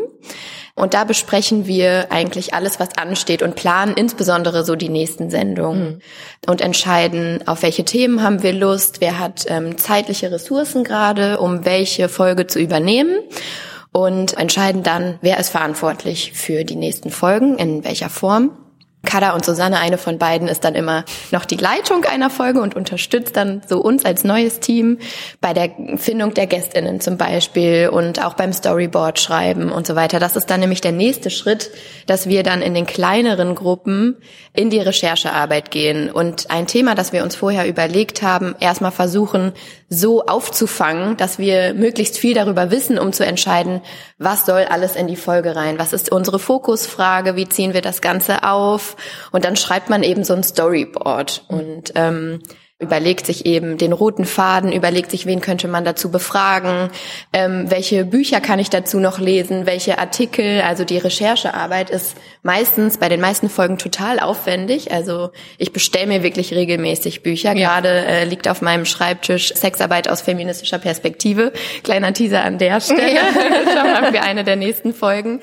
Und 0.80 0.94
da 0.94 1.04
besprechen 1.04 1.68
wir 1.68 2.08
eigentlich 2.10 2.54
alles, 2.54 2.80
was 2.80 2.98
ansteht 2.98 3.42
und 3.42 3.56
planen 3.56 3.94
insbesondere 3.96 4.64
so 4.64 4.76
die 4.76 4.88
nächsten 4.88 5.30
Sendungen 5.30 5.96
mhm. 5.96 6.02
und 6.48 6.62
entscheiden, 6.62 7.46
auf 7.48 7.64
welche 7.64 7.84
Themen 7.84 8.24
haben 8.24 8.44
wir 8.44 8.54
Lust, 8.54 9.02
wer 9.02 9.20
hat 9.20 9.46
ähm, 9.50 9.78
zeitliche 9.78 10.31
Ressourcen 10.31 10.86
gerade, 10.86 11.40
um 11.40 11.66
welche 11.66 12.08
Folge 12.08 12.48
zu 12.48 12.60
übernehmen 12.60 13.20
und 13.92 14.38
entscheiden 14.38 14.81
dann, 14.81 15.20
wer 15.22 15.38
ist 15.38 15.50
verantwortlich 15.50 16.32
für 16.34 16.63
die 16.63 16.77
nächsten 16.77 17.10
Folgen, 17.10 17.58
in 17.58 17.84
welcher 17.84 18.10
Form. 18.10 18.51
Kada 19.06 19.34
und 19.34 19.46
Susanne, 19.46 19.79
eine 19.79 19.98
von 19.98 20.18
beiden, 20.18 20.48
ist 20.50 20.65
dann 20.65 20.75
immer 20.75 21.06
noch 21.32 21.46
die 21.46 21.56
Leitung 21.56 22.03
einer 22.03 22.29
Folge 22.29 22.62
und 22.62 22.75
unterstützt 22.75 23.38
dann 23.38 23.62
so 23.68 23.79
uns 23.79 24.03
als 24.03 24.25
neues 24.25 24.60
Team 24.60 25.00
bei 25.39 25.53
der 25.53 25.72
Findung 25.96 26.34
der 26.34 26.48
GästInnen 26.48 27.00
zum 27.00 27.18
Beispiel 27.18 27.89
und 27.89 28.24
auch 28.24 28.34
beim 28.34 28.51
Storyboard 28.51 29.20
schreiben 29.20 29.72
und 29.72 29.88
so 29.88 29.96
weiter. 29.96 30.20
Das 30.20 30.36
ist 30.36 30.50
dann 30.50 30.60
nämlich 30.60 30.82
der 30.82 30.91
nächste 30.91 31.29
Schritt, 31.29 31.72
dass 32.08 32.27
wir 32.27 32.44
dann 32.44 32.62
in 32.62 32.74
den 32.74 32.86
kleineren 32.86 33.56
Gruppen 33.56 34.18
in 34.53 34.70
die 34.70 34.79
Recherchearbeit 34.79 35.72
gehen. 35.72 36.12
Und 36.12 36.51
ein 36.51 36.68
Thema, 36.68 36.94
das 36.94 37.13
wir 37.13 37.24
uns 37.24 37.38
vorher 37.38 37.68
überlegt 37.68 38.22
haben, 38.22 38.56
erstmal 38.60 38.91
versuchen, 38.91 39.53
so 39.88 40.25
aufzufangen, 40.25 41.18
dass 41.18 41.39
wir 41.39 41.74
möglichst 41.74 42.18
viel 42.18 42.34
darüber 42.34 42.70
wissen, 42.70 43.00
um 43.00 43.13
zu 43.13 43.25
entscheiden, 43.25 43.82
was 44.18 44.46
soll 44.46 44.65
alles 44.70 44.96
in 44.96 45.08
die 45.08 45.15
Folge 45.15 45.56
rein, 45.56 45.79
was 45.79 45.94
ist 45.94 46.12
unsere 46.12 46.38
Fokusfrage, 46.38 47.36
wie 47.36 47.48
ziehen 47.48 47.74
wir 47.74 47.82
das 47.82 48.01
Ganze 48.01 48.44
auf 48.44 48.88
und 49.31 49.46
dann 49.46 49.55
schreibt 49.55 49.89
man 49.89 50.03
eben 50.03 50.24
so 50.24 50.34
ein 50.34 50.43
Storyboard 50.43 51.46
und 51.48 51.93
ähm, 51.96 52.41
überlegt 52.79 53.25
sich 53.25 53.46
eben 53.46 53.77
den 53.77 53.91
roten 53.91 54.24
Faden, 54.24 54.72
überlegt 54.72 55.12
sich, 55.12 55.25
wen 55.25 55.41
könnte 55.41 55.67
man 55.67 55.84
dazu 55.84 56.12
befragen, 56.12 56.89
ähm, 57.34 57.69
welche 57.69 58.05
Bücher 58.05 58.39
kann 58.39 58.58
ich 58.58 58.69
dazu 58.69 59.01
noch 59.01 59.19
lesen, 59.19 59.65
welche 59.65 60.00
Artikel, 60.00 60.62
also 60.62 60.86
die 60.86 60.98
Recherchearbeit 60.98 61.89
ist 61.89 62.15
meistens 62.41 62.98
bei 62.98 63.10
den 63.10 63.19
meisten 63.19 63.50
Folgen 63.50 63.77
total 63.77 64.22
aufwendig. 64.22 64.93
Also 64.93 65.31
ich 65.58 65.74
bestelle 65.74 66.08
mir 66.08 66.24
wirklich 66.24 66.53
regelmäßig 66.53 67.22
Bücher. 67.22 67.53
Ja. 67.53 67.67
Gerade 67.67 67.89
äh, 67.89 68.24
liegt 68.24 68.48
auf 68.48 68.62
meinem 68.62 68.86
Schreibtisch 68.86 69.53
Sexarbeit 69.53 70.08
aus 70.08 70.22
feministischer 70.22 70.79
Perspektive. 70.79 71.51
Kleiner 71.84 72.13
Teaser 72.13 72.46
an 72.46 72.60
der 72.60 72.79
Stelle. 72.79 73.13
Ja. 73.13 73.24
Schauen 73.34 74.13
wir 74.13 74.24
eine 74.24 74.46
der 74.46 74.55
nächsten 74.55 74.93
Folgen. 74.93 75.41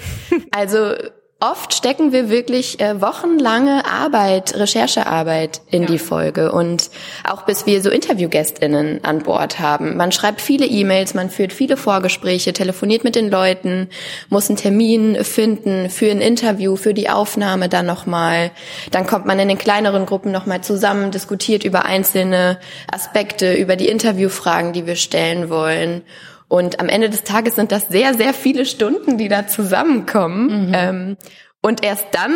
Also 0.52 0.94
oft 1.38 1.74
stecken 1.74 2.12
wir 2.12 2.30
wirklich 2.30 2.80
äh, 2.80 3.00
wochenlange 3.02 3.84
Arbeit, 3.84 4.54
Recherchearbeit 4.56 5.60
in 5.70 5.82
ja. 5.82 5.88
die 5.88 5.98
Folge 5.98 6.50
und 6.50 6.90
auch 7.28 7.42
bis 7.42 7.66
wir 7.66 7.82
so 7.82 7.90
Interviewgästinnen 7.90 9.04
an 9.04 9.18
Bord 9.18 9.58
haben. 9.58 9.98
Man 9.98 10.12
schreibt 10.12 10.40
viele 10.40 10.64
E-Mails, 10.64 11.12
man 11.12 11.28
führt 11.28 11.52
viele 11.52 11.76
Vorgespräche, 11.76 12.54
telefoniert 12.54 13.04
mit 13.04 13.16
den 13.16 13.30
Leuten, 13.30 13.90
muss 14.30 14.48
einen 14.48 14.56
Termin 14.56 15.22
finden 15.24 15.90
für 15.90 16.10
ein 16.10 16.22
Interview, 16.22 16.76
für 16.76 16.94
die 16.94 17.10
Aufnahme 17.10 17.68
dann 17.68 17.84
nochmal. 17.84 18.50
Dann 18.90 19.06
kommt 19.06 19.26
man 19.26 19.38
in 19.38 19.48
den 19.48 19.58
kleineren 19.58 20.06
Gruppen 20.06 20.32
nochmal 20.32 20.62
zusammen, 20.62 21.10
diskutiert 21.10 21.64
über 21.64 21.84
einzelne 21.84 22.58
Aspekte, 22.90 23.52
über 23.52 23.76
die 23.76 23.88
Interviewfragen, 23.88 24.72
die 24.72 24.86
wir 24.86 24.96
stellen 24.96 25.50
wollen. 25.50 26.02
Und 26.48 26.80
am 26.80 26.88
Ende 26.88 27.10
des 27.10 27.24
Tages 27.24 27.56
sind 27.56 27.72
das 27.72 27.88
sehr, 27.88 28.14
sehr 28.14 28.32
viele 28.32 28.66
Stunden, 28.66 29.18
die 29.18 29.28
da 29.28 29.46
zusammenkommen. 29.46 30.68
Mhm. 30.68 30.72
Ähm, 30.74 31.16
und 31.60 31.84
erst 31.84 32.06
dann 32.12 32.32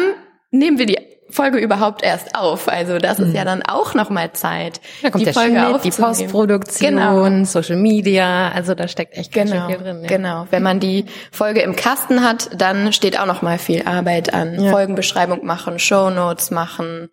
nehmen 0.50 0.78
wir 0.78 0.86
die 0.86 0.98
Folge 1.30 1.58
überhaupt 1.58 2.02
erst 2.02 2.34
auf. 2.34 2.68
Also 2.68 2.98
das 2.98 3.18
mhm. 3.18 3.26
ist 3.26 3.34
ja 3.34 3.44
dann 3.44 3.62
auch 3.62 3.94
nochmal 3.94 4.32
Zeit. 4.32 4.80
Da 5.02 5.10
kommt 5.10 5.26
die 5.26 5.32
Folge 5.32 5.60
Schnitt, 5.60 5.84
die 5.84 5.90
Postproduktion, 5.90 6.96
genau. 6.96 7.44
Social 7.44 7.76
Media, 7.76 8.50
also 8.50 8.74
da 8.74 8.88
steckt 8.88 9.16
echt 9.16 9.32
ganz 9.32 9.50
genau, 9.50 9.68
viel 9.68 9.78
drin. 9.78 10.02
Ja. 10.02 10.08
Genau. 10.08 10.46
Wenn 10.50 10.62
man 10.62 10.80
die 10.80 11.06
Folge 11.30 11.60
im 11.60 11.76
Kasten 11.76 12.22
hat, 12.22 12.50
dann 12.56 12.92
steht 12.92 13.18
auch 13.18 13.26
nochmal 13.26 13.58
viel 13.58 13.82
Arbeit 13.86 14.34
an. 14.34 14.60
Ja. 14.60 14.70
Folgenbeschreibung 14.70 15.44
machen, 15.44 15.78
Show 15.78 16.10
Notes 16.10 16.50
machen, 16.50 17.08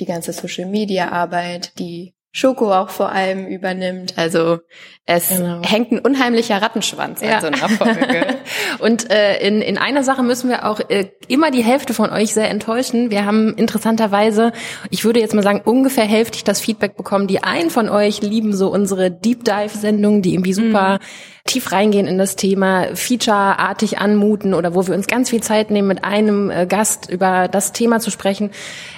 die 0.00 0.06
ganze 0.06 0.32
Social 0.32 0.66
Media 0.66 1.10
Arbeit, 1.10 1.78
die 1.78 2.14
Schoko 2.34 2.72
auch 2.72 2.88
vor 2.88 3.12
allem 3.12 3.46
übernimmt. 3.46 4.14
Also 4.16 4.60
es 5.04 5.28
genau. 5.28 5.60
hängt 5.62 5.92
ein 5.92 5.98
unheimlicher 5.98 6.62
Rattenschwanz 6.62 7.20
ja. 7.20 7.38
an 7.38 7.40
so 7.42 7.46
einer 7.48 7.68
Folge. 7.68 8.26
Und 8.78 9.10
äh, 9.10 9.46
in, 9.46 9.60
in 9.60 9.76
einer 9.76 10.02
Sache 10.02 10.22
müssen 10.22 10.48
wir 10.48 10.64
auch 10.64 10.80
äh, 10.88 11.10
immer 11.28 11.50
die 11.50 11.62
Hälfte 11.62 11.92
von 11.92 12.10
euch 12.10 12.32
sehr 12.32 12.48
enttäuschen. 12.48 13.10
Wir 13.10 13.26
haben 13.26 13.54
interessanterweise, 13.54 14.52
ich 14.88 15.04
würde 15.04 15.20
jetzt 15.20 15.34
mal 15.34 15.42
sagen, 15.42 15.60
ungefähr 15.62 16.04
hälftig 16.04 16.42
das 16.44 16.60
Feedback 16.62 16.96
bekommen. 16.96 17.26
Die 17.26 17.42
einen 17.42 17.68
von 17.68 17.90
euch 17.90 18.22
lieben 18.22 18.54
so 18.54 18.72
unsere 18.72 19.10
Deep 19.10 19.44
Dive-Sendungen, 19.44 20.22
die 20.22 20.32
irgendwie 20.32 20.54
super 20.54 20.94
mhm 20.94 21.32
tief 21.44 21.72
reingehen 21.72 22.06
in 22.06 22.18
das 22.18 22.36
Thema, 22.36 22.94
featureartig 22.94 23.98
anmuten 23.98 24.54
oder 24.54 24.74
wo 24.76 24.86
wir 24.86 24.94
uns 24.94 25.08
ganz 25.08 25.30
viel 25.30 25.42
Zeit 25.42 25.72
nehmen, 25.72 25.88
mit 25.88 26.04
einem 26.04 26.50
äh, 26.50 26.66
Gast 26.66 27.10
über 27.10 27.48
das 27.48 27.72
Thema 27.72 27.98
zu 27.98 28.10
sprechen. 28.10 28.50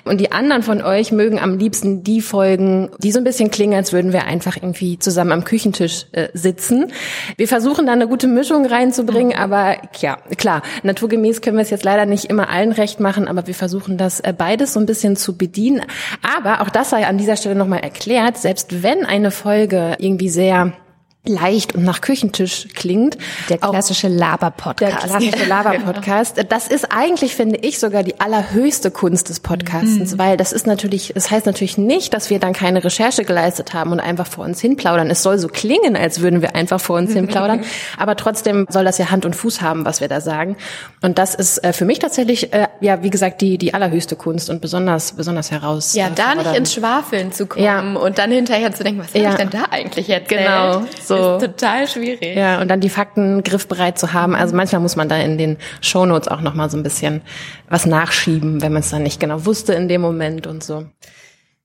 Und 0.04 0.20
die 0.20 0.30
anderen 0.30 0.62
von 0.62 0.82
euch 0.82 1.10
mögen 1.10 1.38
am 1.38 1.56
liebsten 1.56 2.04
die 2.04 2.20
Folgen, 2.20 2.90
die 2.98 3.12
so 3.12 3.18
ein 3.18 3.24
bisschen 3.24 3.50
klingen, 3.50 3.74
als 3.74 3.94
würden 3.94 4.12
wir 4.12 4.26
einfach 4.26 4.56
irgendwie 4.56 4.98
zusammen 4.98 5.32
am 5.32 5.44
Küchentisch 5.44 6.04
äh, 6.12 6.28
sitzen. 6.34 6.92
Wir 7.38 7.48
versuchen 7.48 7.86
da 7.86 7.92
eine 7.92 8.08
gute 8.08 8.26
Mischung 8.26 8.66
reinzubringen, 8.66 9.36
mhm. 9.36 9.42
aber 9.42 9.76
ja, 10.00 10.18
klar, 10.36 10.62
naturgemäß 10.82 11.40
können 11.40 11.56
wir 11.56 11.62
es 11.62 11.70
jetzt 11.70 11.84
leider 11.84 12.04
nicht 12.04 12.26
immer 12.26 12.50
allen 12.50 12.72
recht 12.72 13.00
machen, 13.00 13.26
aber 13.26 13.46
wir 13.46 13.54
versuchen 13.54 13.96
das 13.96 14.20
äh, 14.20 14.34
beides 14.36 14.74
so 14.74 14.80
ein 14.80 14.86
bisschen 14.86 15.16
zu 15.16 15.38
bedienen. 15.38 15.80
Aber 16.36 16.60
auch 16.60 16.68
das 16.68 16.90
sei 16.90 17.06
an 17.06 17.16
dieser 17.16 17.36
Stelle 17.36 17.54
nochmal 17.54 17.80
erklärt, 17.80 18.36
selbst 18.36 18.82
wenn 18.82 19.06
eine 19.06 19.30
Folge 19.30 19.96
irgendwie 19.98 20.28
sehr 20.28 20.74
leicht 21.26 21.74
und 21.74 21.84
nach 21.84 22.02
Küchentisch 22.02 22.68
klingt. 22.74 23.16
Der 23.48 23.56
klassische 23.56 24.08
Laber-Podcast. 24.08 24.80
Der 24.80 25.08
klassische 25.08 25.44
Laber-Podcast. 25.48 26.44
Das 26.50 26.68
ist 26.68 26.92
eigentlich, 26.92 27.34
finde 27.34 27.56
ich, 27.56 27.78
sogar 27.78 28.02
die 28.02 28.20
allerhöchste 28.20 28.90
Kunst 28.90 29.30
des 29.30 29.40
Podcastens, 29.40 30.12
mhm. 30.12 30.18
weil 30.18 30.36
das 30.36 30.52
ist 30.52 30.66
natürlich, 30.66 31.10
es 31.16 31.24
das 31.24 31.30
heißt 31.30 31.46
natürlich 31.46 31.78
nicht, 31.78 32.12
dass 32.12 32.28
wir 32.28 32.38
dann 32.38 32.52
keine 32.52 32.84
Recherche 32.84 33.24
geleistet 33.24 33.72
haben 33.72 33.92
und 33.92 34.00
einfach 34.00 34.26
vor 34.26 34.44
uns 34.44 34.60
hinplaudern. 34.60 35.08
Es 35.08 35.22
soll 35.22 35.38
so 35.38 35.48
klingen, 35.48 35.96
als 35.96 36.20
würden 36.20 36.42
wir 36.42 36.54
einfach 36.54 36.80
vor 36.80 36.96
uns 36.98 37.14
hinplaudern, 37.14 37.64
aber 37.98 38.16
trotzdem 38.16 38.66
soll 38.68 38.84
das 38.84 38.98
ja 38.98 39.10
Hand 39.10 39.24
und 39.24 39.34
Fuß 39.34 39.62
haben, 39.62 39.86
was 39.86 40.02
wir 40.02 40.08
da 40.08 40.20
sagen. 40.20 40.56
Und 41.00 41.16
das 41.16 41.34
ist 41.34 41.64
äh, 41.64 41.72
für 41.72 41.86
mich 41.86 42.00
tatsächlich, 42.00 42.52
äh, 42.52 42.68
ja, 42.80 43.02
wie 43.02 43.10
gesagt, 43.10 43.40
die, 43.40 43.56
die 43.56 43.72
allerhöchste 43.72 44.16
Kunst 44.16 44.50
und 44.50 44.60
besonders, 44.60 45.12
besonders 45.12 45.50
heraus. 45.50 45.94
Ja, 45.94 46.10
da 46.10 46.34
nicht 46.34 46.54
ins 46.54 46.74
Schwafeln 46.74 47.32
zu 47.32 47.46
kommen 47.46 47.64
ja. 47.64 47.80
und 47.80 48.18
dann 48.18 48.30
hinterher 48.30 48.72
zu 48.72 48.84
denken, 48.84 49.00
was 49.00 49.14
ja. 49.14 49.30
ich 49.30 49.36
denn 49.36 49.48
da 49.48 49.64
eigentlich 49.70 50.10
erzählt? 50.10 50.40
Genau. 50.40 50.82
So 51.02 51.13
so. 51.16 51.36
Ist 51.36 51.44
total 51.44 51.88
schwierig. 51.88 52.36
Ja, 52.36 52.60
und 52.60 52.68
dann 52.68 52.80
die 52.80 52.88
Fakten 52.88 53.42
griffbereit 53.42 53.98
zu 53.98 54.12
haben. 54.12 54.34
Also 54.34 54.54
manchmal 54.54 54.80
muss 54.80 54.96
man 54.96 55.08
da 55.08 55.16
in 55.16 55.38
den 55.38 55.56
Shownotes 55.80 56.28
auch 56.28 56.40
noch 56.40 56.54
mal 56.54 56.70
so 56.70 56.76
ein 56.76 56.82
bisschen 56.82 57.22
was 57.68 57.86
nachschieben, 57.86 58.62
wenn 58.62 58.72
man 58.72 58.80
es 58.80 58.90
dann 58.90 59.02
nicht 59.02 59.20
genau 59.20 59.44
wusste 59.46 59.74
in 59.74 59.88
dem 59.88 60.00
Moment 60.00 60.46
und 60.46 60.62
so. 60.62 60.86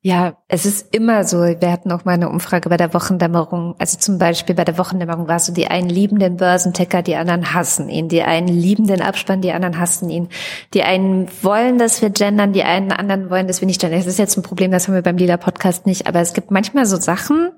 Ja, 0.01 0.37
es 0.47 0.65
ist 0.65 0.95
immer 0.95 1.25
so. 1.25 1.39
Wir 1.39 1.71
hatten 1.71 1.91
auch 1.91 2.05
mal 2.05 2.13
eine 2.13 2.29
Umfrage 2.29 2.69
bei 2.69 2.77
der 2.77 2.93
Wochendämmerung. 2.93 3.75
Also 3.79 3.97
zum 3.97 4.17
Beispiel 4.17 4.55
bei 4.55 4.63
der 4.63 4.77
Wochendämmerung 4.77 5.27
war 5.27 5.35
es 5.35 5.47
so, 5.47 5.53
die 5.53 5.67
einen 5.67 5.89
lieben 5.89 6.19
den 6.19 6.37
Börsenticker, 6.37 7.01
die 7.01 7.17
anderen 7.17 7.53
hassen 7.53 7.89
ihn. 7.89 8.07
Die 8.07 8.21
einen 8.21 8.47
lieben 8.47 8.87
den 8.87 9.01
Abspann, 9.01 9.41
die 9.41 9.51
anderen 9.51 9.77
hassen 9.77 10.09
ihn. 10.09 10.29
Die 10.73 10.83
einen 10.83 11.27
wollen, 11.41 11.77
dass 11.77 12.01
wir 12.01 12.11
gendern, 12.11 12.53
die 12.53 12.63
einen 12.63 12.93
anderen 12.93 13.29
wollen, 13.29 13.47
dass 13.47 13.59
wir 13.61 13.65
nicht 13.65 13.81
gendern. 13.81 13.99
Das 13.99 14.07
ist 14.07 14.19
jetzt 14.19 14.37
ein 14.37 14.43
Problem, 14.43 14.71
das 14.71 14.87
haben 14.87 14.95
wir 14.95 15.01
beim 15.01 15.17
Lila 15.17 15.35
Podcast 15.35 15.85
nicht. 15.85 16.07
Aber 16.07 16.21
es 16.21 16.33
gibt 16.33 16.49
manchmal 16.49 16.85
so 16.85 16.95
Sachen, 16.95 17.51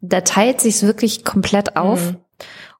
da 0.00 0.22
teilt 0.22 0.60
sich's 0.60 0.82
wirklich 0.82 1.24
komplett 1.24 1.76
auf. 1.76 2.10
Mhm. 2.10 2.16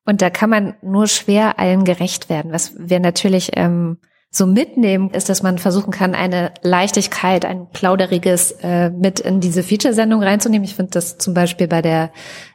Und 0.07 0.23
da 0.23 0.31
kann 0.31 0.51
man 0.51 0.75
nur 0.83 1.07
schwer 1.07 1.61
allen 1.61 1.85
gerecht 1.85 2.29
werden. 2.29 2.53
Was 2.53 2.73
wir 2.77 2.99
natürlich 2.99 3.53
ähm, 3.55 3.99
so 4.37 4.47
mitnehmen, 4.47 5.11
ist, 5.11 5.29
dass 5.29 5.45
man 5.45 5.59
versuchen 5.59 5.93
kann, 5.93 6.17
eine 6.17 6.53
Leichtigkeit, 6.63 7.45
ein 7.45 7.69
plauderiges 7.71 8.51
äh, 8.63 8.91
mit 8.91 9.21
in 9.21 9.41
diese 9.41 9.63
Feature-Sendung 9.63 10.25
reinzunehmen. 10.25 10.65
Ich 10.65 10.75
finde 10.75 10.91
das 10.91 11.19
zum 11.19 11.35
Beispiel 11.35 11.69
bei 11.69 11.83
der 11.83 12.11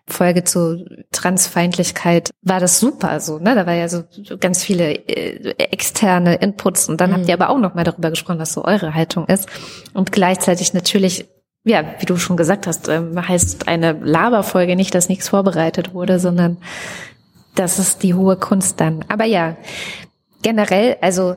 Folge 0.06 0.44
zu 0.44 0.86
Transfeindlichkeit 1.12 2.32
war 2.42 2.60
das 2.60 2.82
super 2.82 3.22
so, 3.22 3.40
ne? 3.40 3.56
Da 3.56 3.66
war 3.66 3.76
ja 3.76 3.88
so 3.88 4.04
ganz 4.40 4.62
viele 4.62 4.92
äh, 4.94 5.56
externe 5.58 6.36
Inputs 6.36 6.90
und 6.90 7.00
dann 7.00 7.12
mhm. 7.12 7.16
habt 7.16 7.28
ihr 7.30 7.34
aber 7.34 7.50
auch 7.50 7.60
noch 7.60 7.76
mal 7.76 7.86
darüber 7.86 8.10
gesprochen, 8.10 8.40
was 8.40 8.52
so 8.52 8.66
eure 8.66 8.94
Haltung 8.94 9.26
ist 9.28 9.48
und 9.94 10.12
gleichzeitig 10.12 10.74
natürlich 10.74 11.30
ja, 11.66 11.84
wie 12.00 12.06
du 12.06 12.18
schon 12.18 12.38
gesagt 12.38 12.68
hast, 12.68 12.88
ähm, 12.88 13.28
heißt 13.28 13.68
eine 13.68 13.92
Laberfolge 13.92 14.76
nicht, 14.76 14.96
dass 14.96 15.10
nichts 15.10 15.30
vorbereitet 15.30 15.94
wurde, 15.94 16.18
sondern 16.18 16.58
das 17.56 17.80
ist 17.80 18.02
die 18.02 18.14
hohe 18.14 18.38
Kunst 18.38 18.80
dann. 18.80 19.04
Aber 19.10 19.26
ja, 19.26 19.58
generell, 20.42 20.98
also 21.02 21.36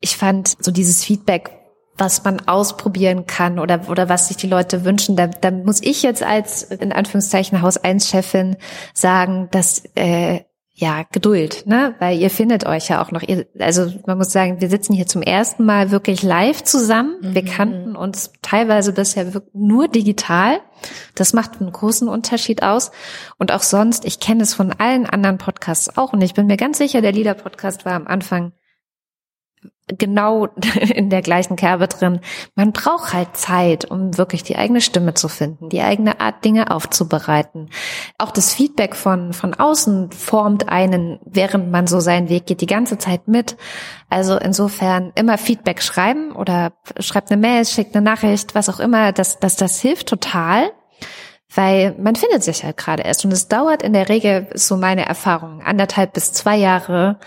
ich 0.00 0.16
fand 0.16 0.56
so 0.60 0.70
dieses 0.70 1.04
Feedback, 1.04 1.50
was 1.98 2.24
man 2.24 2.46
ausprobieren 2.46 3.26
kann 3.26 3.58
oder, 3.58 3.88
oder 3.88 4.08
was 4.08 4.28
sich 4.28 4.36
die 4.36 4.48
Leute 4.48 4.84
wünschen, 4.84 5.16
da, 5.16 5.28
da 5.28 5.50
muss 5.50 5.82
ich 5.82 6.02
jetzt 6.02 6.22
als 6.22 6.62
in 6.64 6.92
Anführungszeichen 6.92 7.62
Haus 7.62 7.78
1 7.78 8.08
Chefin 8.08 8.56
sagen, 8.92 9.48
dass 9.50 9.82
äh, 9.94 10.40
ja, 10.78 11.04
Geduld, 11.10 11.64
ne? 11.66 11.94
Weil 12.00 12.18
ihr 12.18 12.28
findet 12.28 12.66
euch 12.66 12.88
ja 12.90 13.02
auch 13.02 13.10
noch. 13.10 13.22
Ihr, 13.22 13.46
also 13.58 13.90
man 14.06 14.18
muss 14.18 14.30
sagen, 14.30 14.60
wir 14.60 14.68
sitzen 14.68 14.92
hier 14.92 15.06
zum 15.06 15.22
ersten 15.22 15.64
Mal 15.64 15.90
wirklich 15.90 16.22
live 16.22 16.62
zusammen. 16.64 17.16
Mhm. 17.22 17.34
Wir 17.34 17.44
kannten 17.46 17.96
uns 17.96 18.30
teilweise 18.42 18.92
bisher 18.92 19.24
nur 19.54 19.88
digital. 19.88 20.60
Das 21.14 21.32
macht 21.32 21.62
einen 21.62 21.72
großen 21.72 22.08
Unterschied 22.08 22.62
aus. 22.62 22.90
Und 23.38 23.52
auch 23.52 23.62
sonst, 23.62 24.04
ich 24.04 24.20
kenne 24.20 24.42
es 24.42 24.52
von 24.52 24.70
allen 24.70 25.06
anderen 25.06 25.38
Podcasts 25.38 25.96
auch. 25.96 26.12
Und 26.12 26.20
ich 26.20 26.34
bin 26.34 26.46
mir 26.46 26.58
ganz 26.58 26.76
sicher, 26.76 27.00
der 27.00 27.12
Lieder-Podcast 27.12 27.86
war 27.86 27.94
am 27.94 28.06
Anfang 28.06 28.52
genau 29.88 30.46
in 30.94 31.10
der 31.10 31.22
gleichen 31.22 31.56
Kerbe 31.56 31.88
drin. 31.88 32.20
Man 32.54 32.72
braucht 32.72 33.12
halt 33.12 33.36
Zeit, 33.36 33.84
um 33.84 34.18
wirklich 34.18 34.42
die 34.42 34.56
eigene 34.56 34.80
Stimme 34.80 35.14
zu 35.14 35.28
finden, 35.28 35.68
die 35.68 35.80
eigene 35.80 36.20
Art, 36.20 36.44
Dinge 36.44 36.70
aufzubereiten. 36.70 37.70
Auch 38.18 38.30
das 38.30 38.52
Feedback 38.52 38.94
von, 38.94 39.32
von 39.32 39.54
außen 39.54 40.10
formt 40.12 40.68
einen, 40.68 41.20
während 41.24 41.70
man 41.70 41.86
so 41.86 42.00
seinen 42.00 42.28
Weg 42.28 42.46
geht, 42.46 42.60
die 42.60 42.66
ganze 42.66 42.98
Zeit 42.98 43.28
mit. 43.28 43.56
Also 44.10 44.36
insofern 44.36 45.12
immer 45.14 45.38
Feedback 45.38 45.82
schreiben 45.82 46.32
oder 46.32 46.72
schreibt 46.98 47.30
eine 47.30 47.40
Mail, 47.40 47.64
schickt 47.64 47.94
eine 47.94 48.04
Nachricht, 48.04 48.54
was 48.54 48.68
auch 48.68 48.80
immer, 48.80 49.12
das, 49.12 49.38
das, 49.38 49.56
das 49.56 49.80
hilft 49.80 50.08
total. 50.08 50.70
Weil 51.54 51.94
man 51.98 52.16
findet 52.16 52.42
sich 52.42 52.64
halt 52.64 52.76
gerade 52.76 53.04
erst 53.04 53.24
und 53.24 53.32
es 53.32 53.48
dauert 53.48 53.82
in 53.82 53.92
der 53.92 54.08
Regel, 54.08 54.48
so 54.54 54.76
meine 54.76 55.06
Erfahrung, 55.06 55.62
anderthalb 55.62 56.12
bis 56.12 56.32
zwei 56.32 56.56
Jahre, 56.56 57.18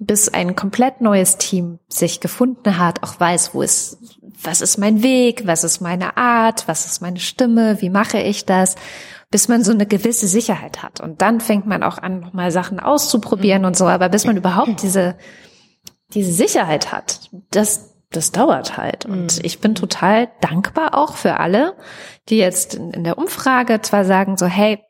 bis 0.00 0.30
ein 0.30 0.56
komplett 0.56 1.02
neues 1.02 1.36
Team 1.36 1.78
sich 1.88 2.20
gefunden 2.20 2.78
hat, 2.78 3.02
auch 3.02 3.20
weiß, 3.20 3.54
wo 3.54 3.60
ist, 3.60 3.98
was 4.42 4.62
ist 4.62 4.78
mein 4.78 5.02
Weg, 5.02 5.46
was 5.46 5.62
ist 5.62 5.82
meine 5.82 6.16
Art, 6.16 6.66
was 6.66 6.86
ist 6.86 7.02
meine 7.02 7.20
Stimme, 7.20 7.82
wie 7.82 7.90
mache 7.90 8.18
ich 8.18 8.46
das, 8.46 8.76
bis 9.30 9.48
man 9.48 9.62
so 9.62 9.72
eine 9.72 9.84
gewisse 9.84 10.26
Sicherheit 10.26 10.82
hat. 10.82 11.00
Und 11.00 11.20
dann 11.20 11.40
fängt 11.40 11.66
man 11.66 11.82
auch 11.82 11.98
an, 11.98 12.20
nochmal 12.20 12.50
Sachen 12.50 12.80
auszuprobieren 12.80 13.66
und 13.66 13.76
so. 13.76 13.86
Aber 13.86 14.08
bis 14.08 14.24
man 14.24 14.38
überhaupt 14.38 14.82
diese, 14.82 15.16
diese 16.14 16.32
Sicherheit 16.32 16.92
hat, 16.92 17.28
das, 17.50 17.94
das 18.10 18.32
dauert 18.32 18.78
halt. 18.78 19.04
Und 19.04 19.36
mhm. 19.36 19.42
ich 19.42 19.60
bin 19.60 19.74
total 19.74 20.30
dankbar 20.40 20.94
auch 20.94 21.14
für 21.14 21.38
alle, 21.38 21.76
die 22.30 22.38
jetzt 22.38 22.74
in 22.74 23.04
der 23.04 23.18
Umfrage 23.18 23.82
zwar 23.82 24.06
sagen 24.06 24.38
so, 24.38 24.46
hey, 24.46 24.80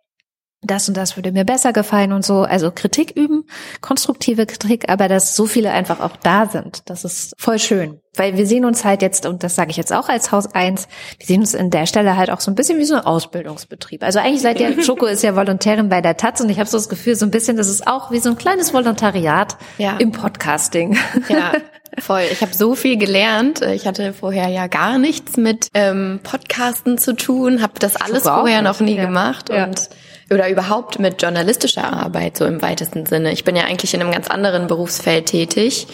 das 0.63 0.89
und 0.89 0.97
das 0.97 1.17
würde 1.17 1.33
mir 1.33 1.45
besser 1.45 1.73
gefallen 1.73 2.13
und 2.13 2.25
so. 2.25 2.43
Also 2.43 2.71
Kritik 2.71 3.13
üben, 3.17 3.45
konstruktive 3.81 4.45
Kritik, 4.47 4.91
aber 4.91 5.09
dass 5.09 5.35
so 5.35 5.47
viele 5.47 5.71
einfach 5.71 6.01
auch 6.01 6.17
da 6.17 6.47
sind, 6.47 6.89
das 6.91 7.05
ist 7.05 7.35
voll 7.39 7.59
schön. 7.59 8.01
Weil 8.17 8.37
wir 8.37 8.47
sehen 8.47 8.65
uns 8.65 8.85
halt 8.85 9.03
jetzt, 9.03 9.25
und 9.25 9.43
das 9.43 9.55
sage 9.55 9.71
ich 9.71 9.77
jetzt 9.77 9.93
auch 9.93 10.09
als 10.09 10.33
Haus 10.33 10.53
eins, 10.53 10.89
wir 11.19 11.27
sehen 11.27 11.41
uns 11.41 11.55
in 11.55 11.71
der 11.71 11.87
Stelle 11.87 12.17
halt 12.17 12.31
auch 12.31 12.41
so 12.41 12.51
ein 12.51 12.57
bisschen 12.57 12.79
wie 12.79 12.85
so 12.85 12.97
ein 12.97 13.07
Ausbildungsbetrieb. 13.07 14.03
Also 14.03 14.19
eigentlich 14.19 14.43
seid 14.43 14.61
ihr, 14.61 14.83
Schoko 14.83 15.07
ist 15.07 15.23
ja 15.23 15.37
Volontärin 15.37 15.89
bei 15.89 16.01
der 16.01 16.17
Taz 16.17 16.41
und 16.41 16.51
ich 16.51 16.59
habe 16.59 16.69
so 16.69 16.77
das 16.77 16.89
Gefühl, 16.89 17.15
so 17.15 17.25
ein 17.25 17.31
bisschen, 17.31 17.57
das 17.57 17.69
ist 17.69 17.87
auch 17.87 18.11
wie 18.11 18.19
so 18.19 18.29
ein 18.29 18.37
kleines 18.37 18.75
Volontariat 18.75 19.57
ja. 19.79 19.97
im 19.99 20.13
Podcasting. 20.13 20.99
Ja, 21.29 21.53
Voll. 21.99 22.23
Ich 22.31 22.41
habe 22.41 22.55
so 22.55 22.75
viel 22.75 22.97
gelernt. 22.97 23.63
Ich 23.63 23.87
hatte 23.87 24.13
vorher 24.13 24.49
ja 24.49 24.69
gar 24.69 24.99
nichts 24.99 25.37
mit 25.37 25.69
ähm, 25.75 26.21
Podcasten 26.23 26.99
zu 26.99 27.15
tun, 27.15 27.63
habe 27.63 27.75
das 27.79 27.97
alles 27.97 28.23
vorher 28.23 28.63
noch 28.63 28.81
nie 28.81 28.97
ja. 28.97 29.07
gemacht 29.07 29.51
ja. 29.51 29.65
und 29.65 29.91
oder 30.33 30.49
überhaupt 30.49 30.99
mit 30.99 31.21
journalistischer 31.21 31.93
Arbeit 31.93 32.37
so 32.37 32.45
im 32.45 32.63
weitesten 32.63 33.07
Sinne. 33.07 33.33
Ich 33.33 33.45
bin 33.45 33.57
ja 33.57 33.65
eigentlich 33.65 33.95
in 33.95 34.01
einem 34.01 34.13
ganz 34.13 34.29
anderen 34.29 34.67
Berufsfeld 34.67 35.27
tätig. 35.27 35.87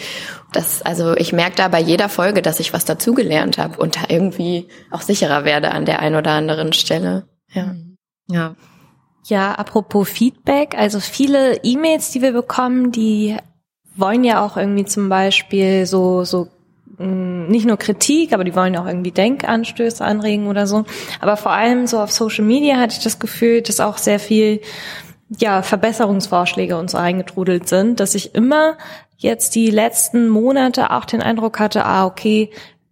Das, 0.53 0.81
also 0.81 1.15
ich 1.15 1.33
merke 1.33 1.55
da 1.55 1.67
bei 1.67 1.81
jeder 1.81 2.07
Folge, 2.07 2.41
dass 2.41 2.59
ich 2.59 2.73
was 2.73 2.85
dazugelernt 2.85 3.57
habe 3.57 3.77
und 3.79 3.95
da 3.95 4.01
irgendwie 4.09 4.67
auch 4.91 5.01
sicherer 5.01 5.43
werde 5.43 5.71
an 5.71 5.85
der 5.85 5.99
einen 5.99 6.15
oder 6.15 6.31
anderen 6.31 6.73
Stelle. 6.73 7.27
Ja. 7.51 7.75
Ja. 8.27 8.55
Ja, 9.25 9.53
apropos 9.55 10.07
Feedback, 10.07 10.75
also 10.77 11.01
viele 11.01 11.61
E-Mails, 11.63 12.11
die 12.11 12.21
wir 12.21 12.31
bekommen, 12.31 12.93
die 12.93 13.35
wollen 13.97 14.23
ja 14.23 14.45
auch 14.45 14.55
irgendwie 14.55 14.85
zum 14.85 15.09
Beispiel 15.09 15.85
so, 15.85 16.23
so 16.23 16.47
nicht 16.97 17.67
nur 17.67 17.77
Kritik, 17.77 18.33
aber 18.33 18.43
die 18.43 18.55
wollen 18.55 18.75
auch 18.75 18.87
irgendwie 18.87 19.11
Denkanstöße 19.11 20.03
anregen 20.03 20.47
oder 20.47 20.65
so. 20.65 20.85
Aber 21.19 21.37
vor 21.37 21.51
allem 21.51 21.85
so 21.85 21.99
auf 21.99 22.11
Social 22.11 22.43
Media 22.43 22.77
hatte 22.77 22.95
ich 22.97 23.03
das 23.03 23.19
Gefühl, 23.19 23.61
dass 23.61 23.79
auch 23.79 23.97
sehr 23.97 24.19
viel 24.19 24.61
ja, 25.29 25.61
Verbesserungsvorschläge 25.61 26.77
uns 26.77 26.95
eingetrudelt 26.95 27.67
sind, 27.67 27.99
dass 27.99 28.15
ich 28.15 28.33
immer 28.33 28.77
jetzt 29.17 29.55
die 29.55 29.69
letzten 29.69 30.27
Monate 30.29 30.91
auch 30.91 31.05
den 31.05 31.21
Eindruck 31.21 31.59
hatte, 31.59 31.85
ah, 31.85 32.05
okay, 32.05 32.49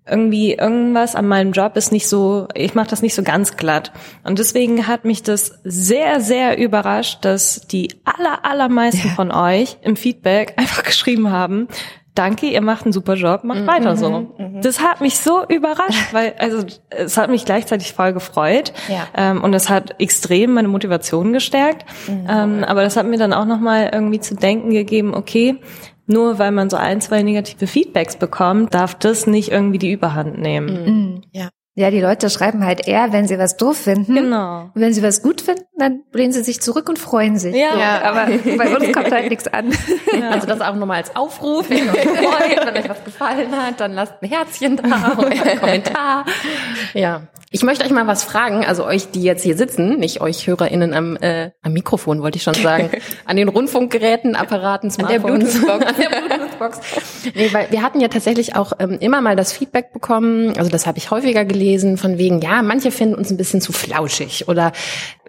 irgendwie 0.08 0.54
irgendwas 0.54 1.16
an 1.16 1.28
meinem 1.28 1.52
Job 1.52 1.76
ist 1.76 1.92
nicht 1.92 2.08
so, 2.08 2.48
ich 2.54 2.76
mache 2.76 2.90
das 2.90 3.02
nicht 3.02 3.16
so 3.16 3.24
ganz 3.24 3.58
glatt. 3.58 3.92
Und 4.24 4.38
deswegen 4.38 4.88
hat 4.88 5.04
mich 5.04 5.24
das 5.24 5.60
sehr, 5.64 6.22
sehr 6.22 6.60
überrascht, 6.60 7.26
dass 7.26 7.62
die 7.62 7.90
aller, 8.04 8.46
allermeisten 8.46 9.08
ja. 9.08 9.14
von 9.16 9.32
euch 9.32 9.78
im 9.82 9.96
Feedback 9.96 10.54
einfach 10.58 10.84
geschrieben 10.84 11.32
haben, 11.32 11.68
danke, 12.16 12.48
ihr 12.48 12.62
macht 12.62 12.86
einen 12.86 12.94
super 12.94 13.14
Job, 13.14 13.44
macht 13.44 13.62
mhm, 13.62 13.68
weiter 13.68 13.96
so. 13.96 14.10
Mhm, 14.10 14.28
mhm. 14.38 14.62
Das 14.62 14.80
hat 14.80 15.02
mich 15.02 15.20
so 15.20 15.46
überrascht, 15.48 16.14
weil, 16.14 16.34
also 16.40 16.66
es 16.90 17.18
hat 17.18 17.30
mich 17.30 17.46
gleichzeitig 17.46 17.94
voll 17.94 18.14
gefreut 18.14 18.74
ja. 18.88 19.08
ähm, 19.16 19.44
und 19.44 19.54
es 19.54 19.70
hat 19.70 20.00
extrem 20.00 20.54
meine 20.54 20.68
Motivation 20.68 21.34
gestärkt. 21.34 21.86
Mhm. 22.08 22.28
Ähm, 22.30 22.64
aber 22.64 22.84
das 22.84 22.98
hat 22.98 23.06
mir 23.06 23.18
dann 23.18 23.34
auch 23.34 23.46
nochmal 23.46 23.92
irgendwie 23.94 24.20
zu 24.20 24.36
denken 24.36 24.72
gegeben, 24.72 25.14
okay, 25.14 25.58
nur 26.08 26.40
weil 26.40 26.52
man 26.52 26.70
so 26.70 26.78
ein, 26.78 27.02
zwei 27.02 27.24
negative 27.24 27.68
Feedbacks 27.68 28.16
bekommt, 28.16 28.74
darf 28.74 28.96
das 28.96 29.28
nicht 29.28 29.52
irgendwie 29.52 29.80
die 29.80 29.92
Überhand 29.92 30.38
nehmen. 30.38 30.86
Mhm. 30.86 31.22
Ja. 31.32 31.50
Ja, 31.78 31.92
die 31.92 32.00
Leute 32.00 32.30
schreiben 32.30 32.64
halt 32.64 32.88
eher, 32.88 33.12
wenn 33.12 33.28
sie 33.28 33.38
was 33.38 33.58
doof 33.58 33.76
finden. 33.76 34.16
Genau. 34.16 34.70
wenn 34.76 34.94
sie 34.94 35.04
was 35.04 35.22
gut 35.22 35.42
finden, 35.42 35.66
dann 35.78 36.04
lehnen 36.14 36.32
sie 36.32 36.42
sich 36.42 36.62
zurück 36.62 36.88
und 36.88 36.98
freuen 36.98 37.38
sich. 37.38 37.54
Ja. 37.54 37.78
ja. 37.78 38.02
Aber 38.02 38.28
bei 38.58 38.74
uns 38.74 38.94
kommt 38.94 39.12
halt 39.12 39.30
nichts 39.30 39.48
an. 39.48 39.72
Ja. 39.72 40.30
Also 40.36 40.48
das 40.48 40.60
auch 40.60 40.76
nochmal 40.76 40.98
als 40.98 41.16
Aufruf. 41.16 41.70
Wenn 41.70 41.90
euch 41.90 42.02
freut, 42.02 42.66
wenn 42.66 42.78
euch 42.78 42.90
was 42.90 43.04
gefallen 43.04 43.52
hat, 43.52 43.80
dann 43.80 43.94
lasst 43.94 44.14
ein 44.22 44.28
Herzchen 44.28 44.78
da 44.78 45.14
oder 45.18 45.28
einen 45.28 45.60
Kommentar. 45.60 46.26
Ja. 46.94 47.22
Ich 47.52 47.64
möchte 47.64 47.86
euch 47.86 47.92
mal 47.92 48.06
was 48.06 48.24
fragen, 48.24 48.66
also 48.66 48.86
euch, 48.86 49.12
die 49.12 49.22
jetzt 49.22 49.44
hier 49.44 49.56
sitzen, 49.56 49.98
nicht 49.98 50.20
euch 50.20 50.46
HörerInnen 50.46 50.94
am, 50.94 51.16
äh, 51.16 51.52
am 51.62 51.72
Mikrofon, 51.72 52.22
wollte 52.22 52.36
ich 52.36 52.44
schon 52.44 52.54
sagen, 52.56 52.90
an 53.26 53.38
den 53.38 53.48
Rundfunkgeräten, 53.48 54.36
Apparaten, 54.36 54.92
Smartphones. 54.92 55.64
An 55.70 55.80
der 55.80 56.10
Bluetooth-Box. 56.10 56.80
Bluetooth 56.80 57.36
nee, 57.36 57.54
weil 57.54 57.72
wir 57.72 57.82
hatten 57.82 58.02
ja 58.02 58.10
tatsächlich 58.10 58.58
auch 58.58 58.74
ähm, 58.80 58.98
immer 59.00 59.22
mal 59.22 59.38
das 59.38 59.54
Feedback 59.54 59.94
bekommen, 59.94 60.58
also 60.58 60.70
das 60.70 60.86
habe 60.86 60.98
ich 60.98 61.12
häufiger 61.12 61.46
gelesen, 61.46 61.65
von 61.98 62.18
wegen, 62.18 62.42
ja, 62.42 62.62
manche 62.62 62.92
finden 62.92 63.16
uns 63.16 63.32
ein 63.32 63.38
bisschen 63.38 63.62
zu 63.62 63.72
flauschig 63.72 64.48
oder 64.48 64.72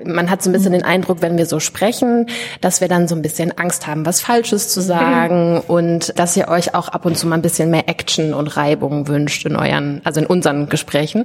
man 0.05 0.31
hat 0.31 0.43
so 0.43 0.51
ein 0.51 0.53
bisschen 0.53 0.73
den 0.73 0.85
Eindruck, 0.85 1.23
wenn 1.23 1.39
wir 1.39 1.47
so 1.47 1.61
sprechen, 1.61 2.27
dass 2.61 2.81
wir 2.81 2.89
dann 2.89 3.09
so 3.09 3.15
ein 3.15 3.23
bisschen 3.23 3.57
Angst 3.57 3.87
haben, 3.87 4.05
was 4.05 4.21
Falsches 4.21 4.69
zu 4.69 4.81
sagen 4.81 5.55
mhm. 5.55 5.61
und 5.69 6.19
dass 6.19 6.37
ihr 6.37 6.49
euch 6.49 6.75
auch 6.75 6.89
ab 6.89 7.07
und 7.07 7.17
zu 7.17 7.27
mal 7.27 7.37
ein 7.37 7.43
bisschen 7.43 7.71
mehr 7.71 7.89
Action 7.89 8.35
und 8.35 8.57
Reibung 8.57 9.09
wünscht 9.09 9.47
in 9.47 9.57
euren, 9.57 10.01
also 10.05 10.21
in 10.21 10.27
unseren 10.27 10.69
Gesprächen. 10.69 11.25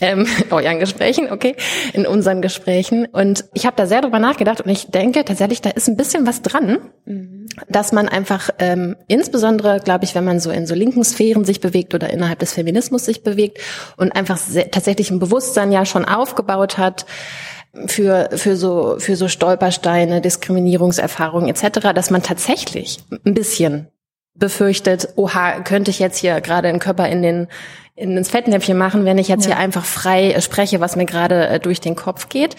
Ähm, 0.00 0.26
euren 0.50 0.78
Gesprächen, 0.78 1.30
okay, 1.30 1.56
in 1.92 2.06
unseren 2.06 2.40
Gesprächen. 2.40 3.06
Und 3.06 3.44
ich 3.54 3.66
habe 3.66 3.76
da 3.76 3.86
sehr 3.86 4.00
drüber 4.00 4.18
nachgedacht 4.18 4.60
und 4.60 4.70
ich 4.70 4.90
denke 4.90 5.24
tatsächlich, 5.24 5.60
da 5.60 5.70
ist 5.70 5.88
ein 5.88 5.96
bisschen 5.96 6.26
was 6.26 6.42
dran, 6.42 6.78
mhm. 7.04 7.46
dass 7.68 7.92
man 7.92 8.08
einfach 8.08 8.50
ähm, 8.58 8.96
insbesondere, 9.06 9.80
glaube 9.80 10.04
ich, 10.04 10.14
wenn 10.14 10.24
man 10.24 10.40
so 10.40 10.50
in 10.50 10.66
so 10.66 10.74
linken 10.74 11.04
Sphären 11.04 11.44
sich 11.44 11.60
bewegt 11.60 11.94
oder 11.94 12.10
innerhalb 12.10 12.38
des 12.38 12.54
Feminismus 12.54 13.04
sich 13.04 13.22
bewegt 13.22 13.58
und 13.96 14.14
einfach 14.16 14.38
sehr, 14.38 14.70
tatsächlich 14.70 15.10
ein 15.10 15.18
Bewusstsein 15.18 15.72
ja 15.72 15.84
schon 15.84 16.04
aufgebaut 16.04 16.78
hat, 16.78 17.04
für, 17.86 18.30
für 18.32 18.56
so, 18.56 18.96
für 18.98 19.16
so 19.16 19.28
Stolpersteine, 19.28 20.20
Diskriminierungserfahrungen 20.20 21.48
etc., 21.48 21.92
dass 21.94 22.10
man 22.10 22.22
tatsächlich 22.22 22.98
ein 23.24 23.34
bisschen 23.34 23.88
befürchtet, 24.34 25.08
oha, 25.16 25.60
könnte 25.60 25.90
ich 25.90 25.98
jetzt 25.98 26.18
hier 26.18 26.40
gerade 26.40 26.68
einen 26.68 26.78
Körper 26.78 27.08
in 27.08 27.22
den 27.22 27.48
in 27.98 28.16
ins 28.16 28.30
Fettnäpfchen 28.30 28.78
machen, 28.78 29.04
wenn 29.04 29.18
ich 29.18 29.26
jetzt 29.26 29.46
ja. 29.46 29.54
hier 29.54 29.58
einfach 29.58 29.84
frei 29.84 30.40
spreche, 30.40 30.80
was 30.80 30.94
mir 30.94 31.04
gerade 31.04 31.48
äh, 31.48 31.60
durch 31.60 31.80
den 31.80 31.96
Kopf 31.96 32.28
geht. 32.28 32.54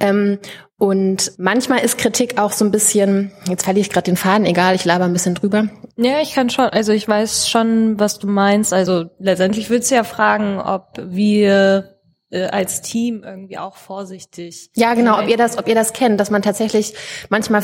Ähm, 0.00 0.38
und 0.76 1.32
manchmal 1.38 1.84
ist 1.84 1.98
Kritik 1.98 2.40
auch 2.40 2.50
so 2.50 2.64
ein 2.64 2.72
bisschen, 2.72 3.30
jetzt 3.48 3.62
verliere 3.62 3.86
ich 3.86 3.90
gerade 3.92 4.06
den 4.06 4.16
Faden, 4.16 4.44
egal, 4.44 4.74
ich 4.74 4.84
laber 4.84 5.04
ein 5.04 5.12
bisschen 5.12 5.36
drüber. 5.36 5.68
Ja, 5.96 6.20
ich 6.20 6.34
kann 6.34 6.50
schon, 6.50 6.64
also 6.64 6.90
ich 6.92 7.06
weiß 7.06 7.48
schon, 7.48 8.00
was 8.00 8.18
du 8.18 8.26
meinst. 8.26 8.72
Also 8.72 9.04
letztendlich 9.20 9.70
würdest 9.70 9.92
du 9.92 9.94
ja 9.94 10.02
fragen, 10.02 10.58
ob 10.58 10.98
wir 11.00 11.91
äh, 12.32 12.46
als 12.46 12.82
Team 12.82 13.22
irgendwie 13.24 13.58
auch 13.58 13.76
vorsichtig. 13.76 14.70
Ja, 14.74 14.94
genau, 14.94 15.20
ob 15.20 15.28
ihr 15.28 15.36
das, 15.36 15.58
ob 15.58 15.68
ihr 15.68 15.74
das 15.74 15.92
kennt, 15.92 16.18
dass 16.18 16.30
man 16.30 16.42
tatsächlich 16.42 16.94
manchmal 17.28 17.62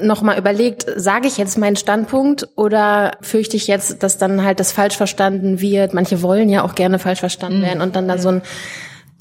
noch 0.00 0.22
mal 0.22 0.38
überlegt, 0.38 0.86
sage 0.96 1.28
ich 1.28 1.36
jetzt 1.36 1.58
meinen 1.58 1.76
Standpunkt 1.76 2.48
oder 2.56 3.12
fürchte 3.20 3.56
ich 3.56 3.66
jetzt, 3.66 4.02
dass 4.02 4.18
dann 4.18 4.42
halt 4.42 4.58
das 4.58 4.72
falsch 4.72 4.96
verstanden 4.96 5.60
wird. 5.60 5.94
Manche 5.94 6.22
wollen 6.22 6.48
ja 6.48 6.64
auch 6.64 6.74
gerne 6.74 6.98
falsch 6.98 7.20
verstanden 7.20 7.58
mhm. 7.58 7.64
werden 7.64 7.80
und 7.82 7.96
dann 7.96 8.08
da 8.08 8.18
so 8.18 8.30
ein 8.30 8.42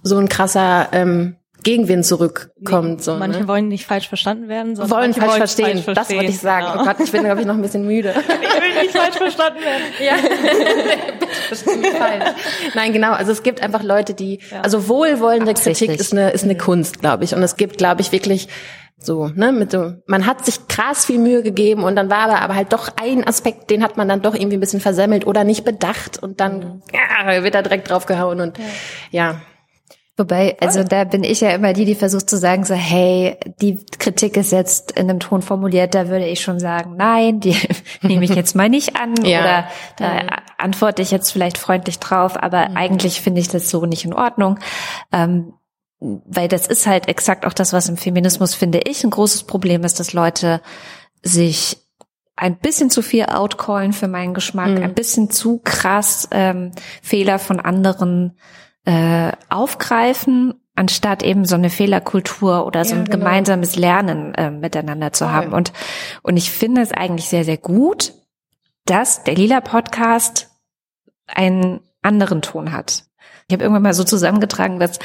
so 0.01 0.17
ein 0.17 0.29
krasser 0.29 0.89
ähm, 0.91 1.35
Gegenwind 1.65 2.05
zurückkommt. 2.05 3.03
So, 3.03 3.15
manche 3.15 3.41
ne? 3.41 3.47
wollen 3.47 3.67
nicht 3.67 3.85
falsch 3.85 4.07
verstanden 4.07 4.47
werden, 4.47 4.75
sondern 4.75 4.97
wollen 4.97 5.13
falsch, 5.13 5.33
verstehen. 5.33 5.65
falsch 5.65 5.83
verstehen. 5.83 5.95
Das 5.95 6.09
wollte 6.11 6.31
ich 6.31 6.39
sagen. 6.39 6.67
Genau. 6.71 6.81
Oh 6.83 6.85
Gott, 6.85 6.97
ich 7.03 7.11
bin 7.11 7.23
glaube 7.23 7.41
ich 7.41 7.47
noch 7.47 7.55
ein 7.55 7.61
bisschen 7.61 7.87
müde. 7.87 8.13
ich 8.17 8.61
will 8.61 8.83
nicht 8.83 8.95
falsch 8.95 9.17
verstanden 9.17 9.59
werden. 9.59 9.83
Ja. 10.05 10.15
falsch. 11.97 12.25
Nein, 12.75 12.93
genau. 12.93 13.13
Also 13.13 13.31
es 13.31 13.41
gibt 13.41 13.61
einfach 13.61 13.81
Leute, 13.81 14.13
die, 14.13 14.39
ja. 14.51 14.61
also 14.61 14.87
wohlwollende 14.87 15.53
Kritik 15.53 15.99
ist 15.99 16.13
eine 16.13 16.29
ist 16.29 16.43
eine 16.43 16.53
mhm. 16.53 16.59
Kunst, 16.59 16.99
glaube 16.99 17.23
ich. 17.23 17.33
Und 17.33 17.41
es 17.41 17.55
gibt, 17.55 17.77
glaube 17.77 18.01
ich, 18.01 18.11
wirklich 18.11 18.47
so, 18.97 19.27
ne, 19.27 19.51
mit 19.51 19.71
so, 19.71 19.93
man 20.05 20.25
hat 20.25 20.45
sich 20.45 20.67
krass 20.67 21.05
viel 21.05 21.17
Mühe 21.17 21.41
gegeben 21.41 21.83
und 21.83 21.95
dann 21.95 22.09
war 22.09 22.29
aber, 22.29 22.41
aber 22.41 22.55
halt 22.55 22.73
doch 22.73 22.89
ein 23.01 23.27
Aspekt, 23.27 23.69
den 23.69 23.83
hat 23.83 23.97
man 23.97 24.07
dann 24.07 24.21
doch 24.21 24.35
irgendwie 24.35 24.57
ein 24.57 24.61
bisschen 24.61 24.79
versemmelt 24.79 25.27
oder 25.27 25.43
nicht 25.43 25.65
bedacht 25.65 26.21
und 26.21 26.39
dann 26.39 26.59
mhm. 26.59 26.81
ja, 26.93 27.43
wird 27.43 27.55
da 27.55 27.61
direkt 27.61 27.89
draufgehauen 27.89 28.39
und 28.39 28.57
ja. 28.57 28.63
ja. 29.11 29.41
Wobei, 30.17 30.55
also 30.61 30.83
da 30.83 31.03
bin 31.03 31.25
ich 31.25 31.41
ja 31.41 31.49
immer 31.49 31.73
die, 31.73 31.83
die 31.83 31.95
versucht 31.95 32.29
zu 32.29 32.37
sagen, 32.37 32.63
so, 32.63 32.73
hey, 32.73 33.37
die 33.59 33.85
Kritik 33.99 34.37
ist 34.37 34.53
jetzt 34.53 34.93
in 34.93 35.09
einem 35.09 35.19
Ton 35.19 35.41
formuliert, 35.41 35.93
da 35.93 36.07
würde 36.07 36.25
ich 36.25 36.39
schon 36.39 36.57
sagen, 36.57 36.95
nein, 36.95 37.41
die 37.41 37.57
nehme 38.01 38.23
ich 38.23 38.33
jetzt 38.33 38.55
mal 38.55 38.69
nicht 38.69 38.95
an 38.95 39.13
ja. 39.25 39.39
oder 39.39 39.67
da 39.97 40.13
mhm. 40.13 40.29
antworte 40.57 41.01
ich 41.01 41.11
jetzt 41.11 41.31
vielleicht 41.31 41.57
freundlich 41.57 41.99
drauf, 41.99 42.41
aber 42.41 42.69
mhm. 42.69 42.77
eigentlich 42.77 43.19
finde 43.19 43.41
ich 43.41 43.49
das 43.49 43.69
so 43.69 43.85
nicht 43.85 44.05
in 44.05 44.13
Ordnung. 44.13 44.57
Ähm, 45.11 45.53
weil 45.99 46.47
das 46.47 46.67
ist 46.67 46.87
halt 46.87 47.07
exakt 47.07 47.45
auch 47.45 47.53
das, 47.53 47.73
was 47.73 47.89
im 47.89 47.97
Feminismus, 47.97 48.53
finde 48.53 48.79
ich, 48.85 49.03
ein 49.03 49.09
großes 49.09 49.43
Problem 49.43 49.83
ist, 49.83 49.99
dass 49.99 50.13
Leute 50.13 50.61
sich 51.23 51.77
ein 52.37 52.57
bisschen 52.57 52.89
zu 52.89 53.01
viel 53.01 53.25
outcallen 53.25 53.91
für 53.91 54.07
meinen 54.07 54.33
Geschmack, 54.33 54.71
mhm. 54.71 54.83
ein 54.83 54.93
bisschen 54.93 55.29
zu 55.29 55.59
krass 55.63 56.27
ähm, 56.31 56.71
Fehler 57.01 57.39
von 57.39 57.59
anderen 57.59 58.37
äh, 58.85 59.31
aufgreifen, 59.49 60.53
anstatt 60.75 61.23
eben 61.23 61.45
so 61.45 61.55
eine 61.55 61.69
Fehlerkultur 61.69 62.65
oder 62.65 62.85
so 62.85 62.93
ja, 62.95 63.01
ein 63.01 63.05
genau. 63.05 63.17
gemeinsames 63.17 63.75
Lernen 63.75 64.33
äh, 64.35 64.51
miteinander 64.51 65.11
zu 65.11 65.25
Voll. 65.25 65.33
haben. 65.33 65.53
Und, 65.53 65.73
und 66.21 66.37
ich 66.37 66.51
finde 66.51 66.81
es 66.81 66.91
eigentlich 66.91 67.27
sehr, 67.27 67.45
sehr 67.45 67.57
gut, 67.57 68.13
dass 68.85 69.23
der 69.23 69.35
Lila 69.35 69.61
Podcast 69.61 70.49
einen 71.27 71.81
anderen 72.01 72.41
Ton 72.41 72.71
hat. 72.71 73.05
Ich 73.47 73.53
habe 73.53 73.63
irgendwann 73.63 73.83
mal 73.83 73.93
so 73.93 74.03
zusammengetragen, 74.03 74.79
dass 74.79 74.97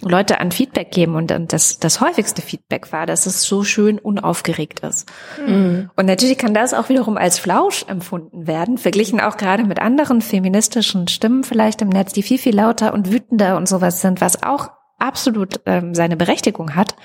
Leute 0.00 0.40
an 0.40 0.50
Feedback 0.50 0.90
geben 0.90 1.14
und, 1.14 1.30
und 1.30 1.52
das, 1.52 1.78
das 1.78 2.00
häufigste 2.00 2.42
Feedback 2.42 2.92
war, 2.92 3.06
dass 3.06 3.26
es 3.26 3.44
so 3.44 3.62
schön 3.62 4.00
unaufgeregt 4.00 4.80
ist. 4.80 5.08
Mhm. 5.46 5.90
Und 5.94 6.06
natürlich 6.06 6.36
kann 6.36 6.54
das 6.54 6.74
auch 6.74 6.88
wiederum 6.88 7.16
als 7.16 7.38
Flausch 7.38 7.84
empfunden 7.86 8.48
werden, 8.48 8.78
verglichen 8.78 9.20
auch 9.20 9.36
gerade 9.36 9.62
mit 9.62 9.78
anderen 9.78 10.22
feministischen 10.22 11.06
Stimmen 11.06 11.44
vielleicht 11.44 11.82
im 11.82 11.88
Netz, 11.88 12.12
die 12.12 12.24
viel, 12.24 12.38
viel 12.38 12.56
lauter 12.56 12.92
und 12.94 13.12
wütender 13.12 13.56
und 13.56 13.68
sowas 13.68 14.00
sind, 14.00 14.20
was 14.20 14.42
auch 14.42 14.70
absolut 14.98 15.60
ähm, 15.66 15.94
seine 15.94 16.16
Berechtigung 16.16 16.74
hat. 16.74 16.96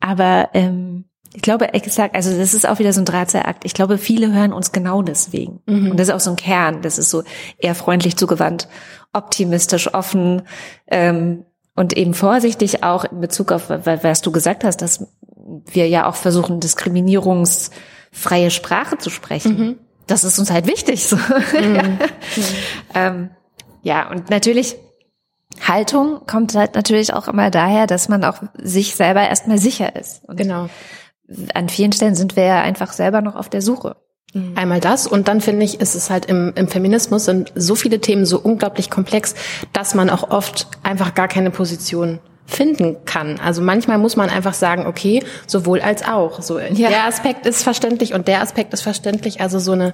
Aber 0.00 0.50
ähm, 0.54 1.04
ich 1.34 1.42
glaube, 1.42 1.74
exakt, 1.74 2.16
also 2.16 2.36
das 2.36 2.54
ist 2.54 2.66
auch 2.66 2.78
wieder 2.78 2.92
so 2.92 3.00
ein 3.00 3.04
Drahtseilakt. 3.04 3.64
Ich 3.64 3.74
glaube, 3.74 3.98
viele 3.98 4.32
hören 4.32 4.52
uns 4.52 4.72
genau 4.72 5.02
deswegen. 5.02 5.60
Mhm. 5.66 5.90
Und 5.90 6.00
das 6.00 6.08
ist 6.08 6.14
auch 6.14 6.20
so 6.20 6.30
ein 6.30 6.36
Kern. 6.36 6.80
Das 6.82 6.98
ist 6.98 7.10
so 7.10 7.22
eher 7.58 7.74
freundlich 7.74 8.16
zugewandt, 8.16 8.68
optimistisch, 9.12 9.92
offen 9.94 10.42
ähm, 10.86 11.44
und 11.74 11.96
eben 11.96 12.14
vorsichtig 12.14 12.82
auch 12.82 13.04
in 13.04 13.20
Bezug 13.20 13.52
auf, 13.52 13.70
was 13.70 14.22
du 14.22 14.32
gesagt 14.32 14.64
hast, 14.64 14.82
dass 14.82 15.06
wir 15.66 15.88
ja 15.88 16.06
auch 16.06 16.16
versuchen, 16.16 16.60
diskriminierungsfreie 16.60 18.50
Sprache 18.50 18.98
zu 18.98 19.10
sprechen. 19.10 19.58
Mhm. 19.58 19.78
das 20.06 20.24
ist 20.24 20.38
uns 20.38 20.50
halt 20.50 20.66
wichtig. 20.66 21.06
So. 21.06 21.16
Mhm. 21.52 21.98
ähm, 22.94 23.30
ja, 23.82 24.10
und 24.10 24.30
natürlich 24.30 24.76
Haltung 25.66 26.26
kommt 26.26 26.54
halt 26.54 26.74
natürlich 26.74 27.14
auch 27.14 27.28
immer 27.28 27.50
daher, 27.50 27.86
dass 27.86 28.08
man 28.08 28.24
auch 28.24 28.42
sich 28.54 28.94
selber 28.94 29.26
erstmal 29.28 29.58
sicher 29.58 29.96
ist. 29.96 30.24
Und 30.24 30.36
genau. 30.36 30.68
An 31.54 31.68
vielen 31.68 31.92
Stellen 31.92 32.14
sind 32.14 32.36
wir 32.36 32.44
ja 32.44 32.62
einfach 32.62 32.92
selber 32.92 33.20
noch 33.20 33.36
auf 33.36 33.48
der 33.48 33.62
Suche. 33.62 33.96
Mhm. 34.34 34.52
Einmal 34.56 34.80
das 34.80 35.06
und 35.06 35.28
dann 35.28 35.40
finde 35.40 35.64
ich, 35.64 35.80
ist 35.80 35.94
es 35.94 36.10
halt 36.10 36.26
im, 36.26 36.52
im 36.54 36.68
Feminismus 36.68 37.24
sind 37.24 37.52
so 37.54 37.74
viele 37.74 38.00
Themen 38.00 38.26
so 38.26 38.38
unglaublich 38.38 38.90
komplex, 38.90 39.34
dass 39.72 39.94
man 39.94 40.10
auch 40.10 40.30
oft 40.30 40.68
einfach 40.82 41.14
gar 41.14 41.28
keine 41.28 41.50
Position 41.50 42.20
finden 42.48 42.96
kann. 43.04 43.38
Also 43.40 43.60
manchmal 43.62 43.98
muss 43.98 44.16
man 44.16 44.30
einfach 44.30 44.54
sagen, 44.54 44.86
okay, 44.86 45.22
sowohl 45.46 45.80
als 45.80 46.06
auch. 46.06 46.40
So 46.40 46.58
ja. 46.58 46.88
der 46.88 47.04
Aspekt 47.04 47.46
ist 47.46 47.62
verständlich 47.62 48.14
und 48.14 48.26
der 48.26 48.40
Aspekt 48.40 48.72
ist 48.72 48.80
verständlich. 48.80 49.40
Also 49.40 49.58
so 49.58 49.72
eine, 49.72 49.92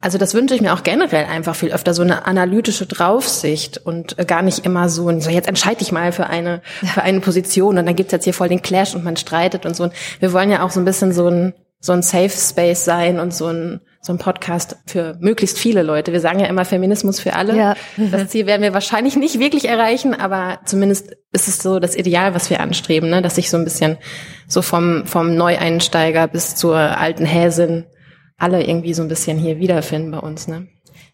also 0.00 0.18
das 0.18 0.34
wünsche 0.34 0.54
ich 0.54 0.60
mir 0.60 0.74
auch 0.74 0.82
generell 0.82 1.24
einfach 1.24 1.56
viel 1.56 1.72
öfter 1.72 1.94
so 1.94 2.02
eine 2.02 2.26
analytische 2.26 2.86
Draufsicht 2.86 3.78
und 3.78 4.16
gar 4.28 4.42
nicht 4.42 4.66
immer 4.66 4.90
so, 4.90 5.18
so 5.20 5.30
jetzt 5.30 5.48
entscheide 5.48 5.80
ich 5.80 5.92
mal 5.92 6.12
für 6.12 6.26
eine 6.26 6.60
für 6.92 7.02
eine 7.02 7.20
Position 7.20 7.78
und 7.78 7.86
dann 7.86 7.96
gibt's 7.96 8.12
jetzt 8.12 8.24
hier 8.24 8.34
voll 8.34 8.48
den 8.48 8.62
Clash 8.62 8.94
und 8.94 9.02
man 9.04 9.16
streitet 9.16 9.64
und 9.64 9.74
so. 9.74 9.84
Und 9.84 9.94
wir 10.20 10.32
wollen 10.32 10.50
ja 10.50 10.62
auch 10.62 10.70
so 10.70 10.80
ein 10.80 10.84
bisschen 10.84 11.12
so 11.12 11.28
ein 11.28 11.54
so 11.82 11.92
ein 11.92 12.02
Safe 12.02 12.30
Space 12.30 12.84
sein 12.86 13.20
und 13.20 13.34
so 13.34 13.48
ein 13.48 13.80
so 14.04 14.12
ein 14.12 14.18
Podcast 14.18 14.76
für 14.86 15.16
möglichst 15.20 15.60
viele 15.60 15.84
Leute. 15.84 16.12
Wir 16.12 16.18
sagen 16.18 16.40
ja 16.40 16.46
immer 16.46 16.64
Feminismus 16.64 17.20
für 17.20 17.34
alle. 17.34 17.56
Ja. 17.56 17.76
Das 17.96 18.30
Ziel 18.30 18.46
werden 18.46 18.62
wir 18.62 18.74
wahrscheinlich 18.74 19.14
nicht 19.14 19.38
wirklich 19.38 19.68
erreichen, 19.68 20.12
aber 20.12 20.58
zumindest 20.64 21.16
ist 21.30 21.46
es 21.46 21.58
so 21.58 21.78
das 21.78 21.94
Ideal, 21.94 22.34
was 22.34 22.50
wir 22.50 22.58
anstreben, 22.58 23.10
ne? 23.10 23.22
dass 23.22 23.36
sich 23.36 23.48
so 23.48 23.56
ein 23.56 23.62
bisschen 23.62 23.98
so 24.48 24.60
vom, 24.60 25.06
vom 25.06 25.36
Neueinsteiger 25.36 26.26
bis 26.26 26.56
zur 26.56 26.76
alten 26.76 27.24
Häsin 27.24 27.86
alle 28.38 28.64
irgendwie 28.66 28.92
so 28.92 29.02
ein 29.02 29.08
bisschen 29.08 29.38
hier 29.38 29.58
wiederfinden 29.58 30.10
bei 30.10 30.18
uns. 30.18 30.48
Ne? 30.48 30.66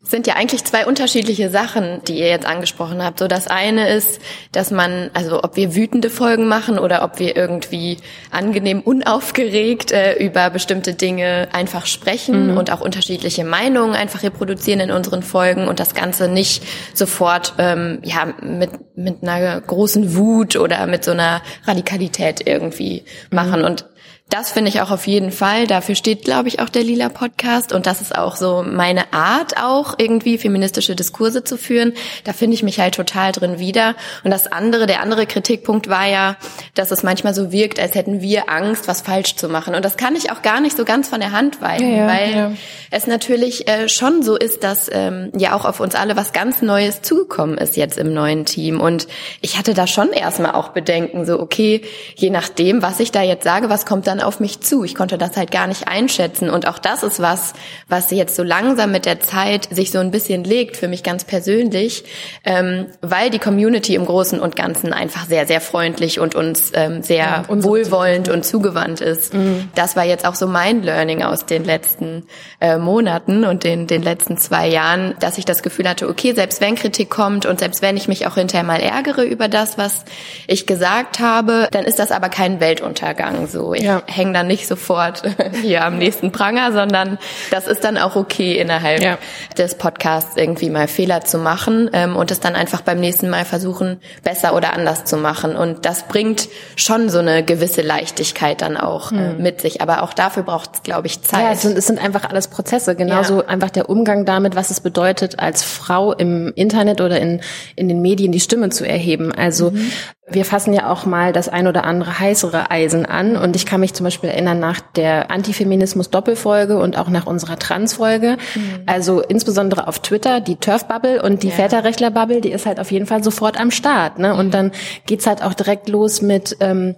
Sind 0.09 0.27
ja 0.27 0.35
eigentlich 0.35 0.65
zwei 0.65 0.87
unterschiedliche 0.87 1.51
Sachen, 1.51 2.03
die 2.09 2.19
ihr 2.19 2.29
jetzt 2.29 2.47
angesprochen 2.47 3.05
habt. 3.05 3.19
So 3.19 3.29
das 3.29 3.47
eine 3.47 3.89
ist, 3.89 4.21
dass 4.53 4.71
man, 4.71 5.11
also 5.13 5.45
ob 5.45 5.57
wir 5.57 5.75
wütende 5.75 6.09
Folgen 6.09 6.49
machen 6.49 6.79
oder 6.79 7.05
ob 7.05 7.19
wir 7.19 7.37
irgendwie 7.37 7.99
angenehm 8.31 8.81
unaufgeregt 8.81 9.93
äh, 9.93 10.15
über 10.15 10.49
bestimmte 10.49 10.95
Dinge 10.95 11.49
einfach 11.53 11.87
sprechen 11.87 12.53
mhm. 12.53 12.57
und 12.57 12.73
auch 12.73 12.81
unterschiedliche 12.81 13.45
Meinungen 13.45 13.95
einfach 13.95 14.23
reproduzieren 14.23 14.81
in 14.81 14.91
unseren 14.91 15.23
Folgen 15.23 15.69
und 15.69 15.79
das 15.79 15.95
Ganze 15.95 16.29
nicht 16.29 16.63
sofort 16.95 17.55
ähm, 17.59 18.01
ja 18.03 18.33
mit 18.43 18.71
mit 18.99 19.23
einer 19.23 19.61
großen 19.61 20.17
Wut 20.17 20.57
oder 20.57 20.87
mit 20.87 21.05
so 21.05 21.13
einer 21.13 21.41
Radikalität 21.65 22.47
irgendwie 22.47 23.05
machen. 23.31 23.61
Mhm. 23.61 23.67
Und 23.67 23.85
das 24.31 24.51
finde 24.51 24.69
ich 24.69 24.83
auch 24.83 24.91
auf 24.91 25.07
jeden 25.07 25.33
Fall. 25.33 25.67
Dafür 25.67 25.95
steht, 25.95 26.25
glaube 26.25 26.49
ich, 26.49 26.61
auch 26.61 26.69
der 26.69 26.85
Lila 26.85 27.09
Podcast. 27.09 27.73
Und 27.73 27.87
das 27.87 28.03
ist 28.03 28.15
auch 28.15 28.37
so 28.37 28.63
meine 28.63 29.15
Art, 29.15 29.57
auch 29.57 29.95
irgendwie 29.97 30.37
feministische 30.37 30.95
Diskurse 30.95 31.45
zu 31.45 31.57
führen. 31.57 31.95
Da 32.25 32.35
finde 32.35 32.55
ich 32.55 32.63
mich 32.63 32.79
halt 32.79 32.95
total 32.95 33.33
drin 33.33 33.59
wieder. 33.59 33.95
Und 34.25 34.31
das 34.31 34.47
andere, 34.47 34.87
der 34.87 35.01
andere 35.01 35.27
Kritikpunkt 35.27 35.89
war 35.89 36.07
ja, 36.07 36.37
dass 36.75 36.91
es 36.91 37.03
manchmal 37.03 37.33
so 37.33 37.53
wirkt, 37.53 37.81
als 37.81 37.95
hätten 37.95 38.21
wir 38.21 38.51
Angst, 38.51 38.87
was 38.87 39.01
falsch 39.01 39.37
zu 39.37 39.49
machen. 39.49 39.75
Und 39.75 39.83
das 39.83 39.97
kann 39.97 40.15
ich 40.15 40.31
auch 40.31 40.43
gar 40.43 40.61
nicht 40.61 40.77
so 40.77 40.85
ganz 40.85 41.09
von 41.09 41.21
der 41.21 41.33
Hand 41.33 41.63
weisen, 41.63 41.97
ja, 41.97 42.07
weil 42.07 42.31
ja. 42.37 42.53
es 42.91 43.07
natürlich 43.07 43.67
äh, 43.67 43.89
schon 43.89 44.23
so 44.23 44.37
ist, 44.37 44.63
dass 44.63 44.91
ähm, 44.93 45.33
ja 45.39 45.57
auch 45.57 45.65
auf 45.65 45.81
uns 45.81 45.95
alle 45.95 46.17
was 46.17 46.35
ganz 46.35 46.61
Neues 46.61 47.01
zugekommen 47.01 47.57
ist 47.57 47.79
jetzt 47.79 47.97
im 47.97 48.13
neuen 48.13 48.45
Team. 48.45 48.79
Und 48.79 49.09
ich 49.41 49.57
hatte 49.57 49.73
da 49.73 49.87
schon 49.87 50.11
erstmal 50.11 50.53
auch 50.53 50.69
Bedenken, 50.69 51.25
so, 51.25 51.41
okay, 51.41 51.81
je 52.15 52.29
nachdem, 52.29 52.83
was 52.83 53.01
ich 53.01 53.11
da 53.11 53.23
jetzt 53.23 53.45
sage, 53.45 53.71
was 53.71 53.87
kommt 53.87 54.07
dann 54.07 54.18
dann 54.19 54.27
auf 54.27 54.41
mich 54.41 54.61
zu. 54.61 54.85
Ich 54.85 54.95
konnte 54.95 55.19
das 55.19 55.37
halt 55.37 55.51
gar 55.51 55.67
nicht 55.67 55.89
einschätzen. 55.89 56.51
Und 56.51 56.67
auch 56.67 56.79
das 56.79 57.03
ist 57.03 57.21
was, 57.21 57.53
was 57.89 58.11
jetzt 58.11 58.37
so 58.37 58.43
langsam 58.43 58.93
mit 58.93 59.07
der 59.07 59.21
Zeit 59.21 59.69
sich 59.71 59.91
so 59.91 59.99
ein 59.99 60.11
bisschen 60.11 60.45
legt, 60.45 60.77
für 60.77 60.89
mich 60.89 61.03
ganz 61.03 61.25
persönlich, 61.25 62.05
ähm, 62.45 62.87
weil 63.01 63.31
die 63.31 63.39
Community 63.39 63.95
im 63.95 64.07
Großen 64.07 64.41
und 64.41 64.57
Ganzen 64.57 64.93
einfach 64.93 65.27
sehr, 65.27 65.47
sehr 65.47 65.61
freundlich 65.61 66.21
und 66.21 66.35
uns 66.35 66.73
ähm, 66.75 67.03
sehr 67.03 67.19
ja, 67.19 67.45
wohlwollend 67.49 68.29
und 68.29 68.45
zugewandt 68.45 69.01
ist. 69.01 69.35
Mhm. 69.35 69.69
Das 69.75 69.97
war 69.97 70.05
jetzt 70.05 70.27
auch 70.27 70.35
so 70.35 70.47
mein 70.47 70.83
Learning 70.83 71.23
aus 71.23 71.47
den 71.47 71.65
letzten 71.65 72.27
äh, 72.61 72.79
Monaten 72.79 73.45
und 73.45 73.65
den, 73.65 73.87
den 73.87 74.03
letzten 74.03 74.37
zwei 74.37 74.69
Jahren, 74.69 75.15
dass 75.21 75.39
ich 75.39 75.45
das 75.45 75.63
Gefühl 75.63 75.89
hatte, 75.89 76.09
okay, 76.09 76.33
selbst 76.33 76.61
wenn 76.61 76.75
Kritik 76.75 77.11
kommt 77.11 77.47
und 77.47 77.59
selbst 77.59 77.83
wenn 77.83 77.97
ich 77.97 78.09
mich 78.09 78.27
auch 78.27 78.35
hinterher 78.35 78.65
mal 78.65 78.81
ärgere 78.81 79.23
über 79.23 79.49
das, 79.49 79.79
was 79.79 80.05
ich 80.47 80.67
gesagt 80.67 81.21
habe, 81.21 81.69
dann 81.71 81.85
ist 81.85 81.99
das 81.99 82.11
aber 82.11 82.29
kein 82.29 82.61
Weltuntergang. 82.61 83.47
So, 83.47 83.75
ich 83.75 83.83
ja 83.83 84.03
hängen 84.09 84.33
dann 84.33 84.47
nicht 84.47 84.67
sofort 84.67 85.23
hier 85.63 85.85
am 85.85 85.99
nächsten 85.99 86.33
Pranger, 86.33 86.73
sondern 86.73 87.19
das 87.51 87.67
ist 87.67 87.85
dann 87.85 87.99
auch 87.99 88.17
okay 88.17 88.59
innerhalb 88.59 89.03
ja. 89.03 89.19
des 89.57 89.77
Podcasts 89.77 90.37
irgendwie 90.37 90.71
mal 90.71 90.89
Fehler 90.89 91.21
zu 91.21 91.39
machen 91.39 91.91
ähm, 91.93 92.17
und 92.17 92.31
es 92.31 92.41
dann 92.41 92.57
einfach 92.57 92.81
beim 92.81 92.99
nächsten 92.99 93.29
Mal 93.29 93.45
versuchen, 93.45 94.01
besser 94.25 94.55
oder 94.55 94.73
anders 94.73 95.05
zu 95.05 95.17
machen. 95.17 95.55
Und 95.55 95.85
das 95.85 96.05
bringt 96.05 96.49
schon 96.77 97.11
so 97.11 97.19
eine 97.19 97.45
gewisse 97.45 97.83
Leichtigkeit 97.83 98.63
dann 98.63 98.77
auch 98.77 99.13
äh, 99.13 99.15
mhm. 99.15 99.43
mit 99.43 99.61
sich. 99.61 99.83
Aber 99.83 100.03
auch 100.03 100.15
dafür 100.15 100.43
braucht 100.43 100.71
es, 100.75 100.83
glaube 100.83 101.07
ich, 101.07 101.23
Zeit. 101.23 101.43
Ja, 101.43 101.53
es 101.53 101.63
sind, 101.63 101.77
es 101.77 101.87
sind 101.87 102.03
einfach 102.03 102.29
alles 102.29 102.49
Prozesse. 102.49 102.97
Genauso 102.97 103.43
ja. 103.43 103.49
einfach 103.49 103.71
der 103.71 103.91
Umgang 103.91 104.25
damit, 104.25 104.57
was 104.57 104.71
es 104.71 104.81
bedeutet, 104.81 105.39
als 105.39 105.63
Frau 105.63 106.13
im 106.13 106.53
Internet 106.55 107.01
oder 107.01 107.21
in, 107.21 107.41
in 107.77 107.89
den 107.89 108.01
Medien 108.01 108.33
die 108.33 108.41
Stimme 108.41 108.71
zu 108.71 108.89
erheben. 108.89 109.33
Also 109.33 109.71
mhm. 109.71 109.93
Wir 110.31 110.45
fassen 110.45 110.73
ja 110.73 110.91
auch 110.91 111.07
mal 111.07 111.33
das 111.33 111.49
ein 111.49 111.67
oder 111.67 111.85
andere 111.85 112.19
heißere 112.19 112.71
Eisen 112.71 113.07
an 113.07 113.37
und 113.37 113.57
ich 113.57 113.67
kann 113.67 113.81
mich 113.81 113.95
zum 113.95 114.05
Beispiel 114.05 114.31
erinnern 114.31 114.61
nach 114.61 114.81
der 114.81 115.31
Antifeminismus-Doppelfolge 115.31 116.79
und 116.79 116.99
auch 116.99 117.09
nach 117.09 117.27
unserer 117.27 117.59
Trans-Folge. 117.59 118.37
Mhm. 118.55 118.83
Also 118.87 119.21
insbesondere 119.21 119.89
auf 119.89 120.01
Twitter, 120.01 120.41
die 120.41 120.57
Turf-Bubble 120.57 121.23
und 121.23 121.43
die 121.43 121.49
ja. 121.49 121.55
Väterrechtler-Bubble, 121.55 122.41
die 122.41 122.53
ist 122.53 122.67
halt 122.67 122.81
auf 122.81 122.91
jeden 122.91 123.07
Fall 123.07 123.25
sofort 123.25 123.59
am 123.59 123.71
Start. 123.71 124.19
Ne? 124.19 124.35
Und 124.35 124.53
dann 124.53 124.73
geht's 125.07 125.27
halt 125.27 125.43
auch 125.43 125.55
direkt 125.55 125.89
los 125.89 126.23
mit 126.23 126.57
ähm, 126.61 126.95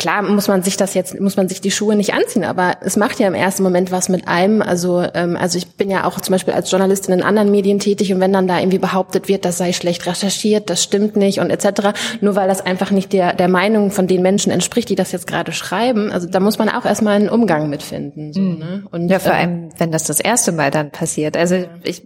klar 0.00 0.22
muss 0.22 0.48
man 0.48 0.62
sich 0.62 0.78
das 0.78 0.94
jetzt, 0.94 1.20
muss 1.20 1.36
man 1.36 1.48
sich 1.48 1.60
die 1.60 1.70
Schuhe 1.70 1.94
nicht 1.94 2.14
anziehen, 2.14 2.42
aber 2.42 2.78
es 2.80 2.96
macht 2.96 3.20
ja 3.20 3.28
im 3.28 3.34
ersten 3.34 3.62
Moment 3.62 3.92
was 3.92 4.08
mit 4.08 4.26
einem. 4.26 4.62
Also, 4.62 5.04
ähm, 5.12 5.36
also 5.36 5.58
ich 5.58 5.76
bin 5.76 5.90
ja 5.90 6.04
auch 6.04 6.18
zum 6.22 6.32
Beispiel 6.32 6.54
als 6.54 6.70
Journalistin 6.70 7.12
in 7.12 7.22
anderen 7.22 7.50
Medien 7.50 7.78
tätig 7.78 8.12
und 8.12 8.18
wenn 8.18 8.32
dann 8.32 8.48
da 8.48 8.58
irgendwie 8.58 8.78
behauptet 8.78 9.28
wird, 9.28 9.44
das 9.44 9.58
sei 9.58 9.74
schlecht 9.74 10.06
recherchiert, 10.06 10.70
das 10.70 10.82
stimmt 10.82 11.16
nicht 11.16 11.38
und 11.38 11.50
etc., 11.50 11.92
nur 12.22 12.34
weil 12.34 12.48
das 12.48 12.64
einfach 12.64 12.90
nicht 12.90 13.12
der, 13.12 13.34
der 13.34 13.48
Meinung 13.48 13.90
von 13.90 14.06
den 14.06 14.22
Menschen 14.22 14.50
entspricht, 14.50 14.88
die 14.88 14.94
das 14.94 15.12
jetzt 15.12 15.26
gerade 15.26 15.52
schreiben, 15.52 16.10
also 16.10 16.26
da 16.26 16.40
muss 16.40 16.58
man 16.58 16.70
auch 16.70 16.86
erstmal 16.86 17.16
einen 17.16 17.28
Umgang 17.28 17.68
mitfinden. 17.68 18.32
So, 18.32 18.40
mhm. 18.40 18.58
ne? 18.58 18.84
Und, 18.90 19.10
ja, 19.10 19.18
vor 19.18 19.32
äh, 19.32 19.36
allem, 19.36 19.68
wenn 19.76 19.92
das 19.92 20.04
das 20.04 20.18
erste 20.18 20.52
Mal 20.52 20.70
dann 20.70 20.92
passiert. 20.92 21.36
Also 21.36 21.66
ich, 21.82 22.02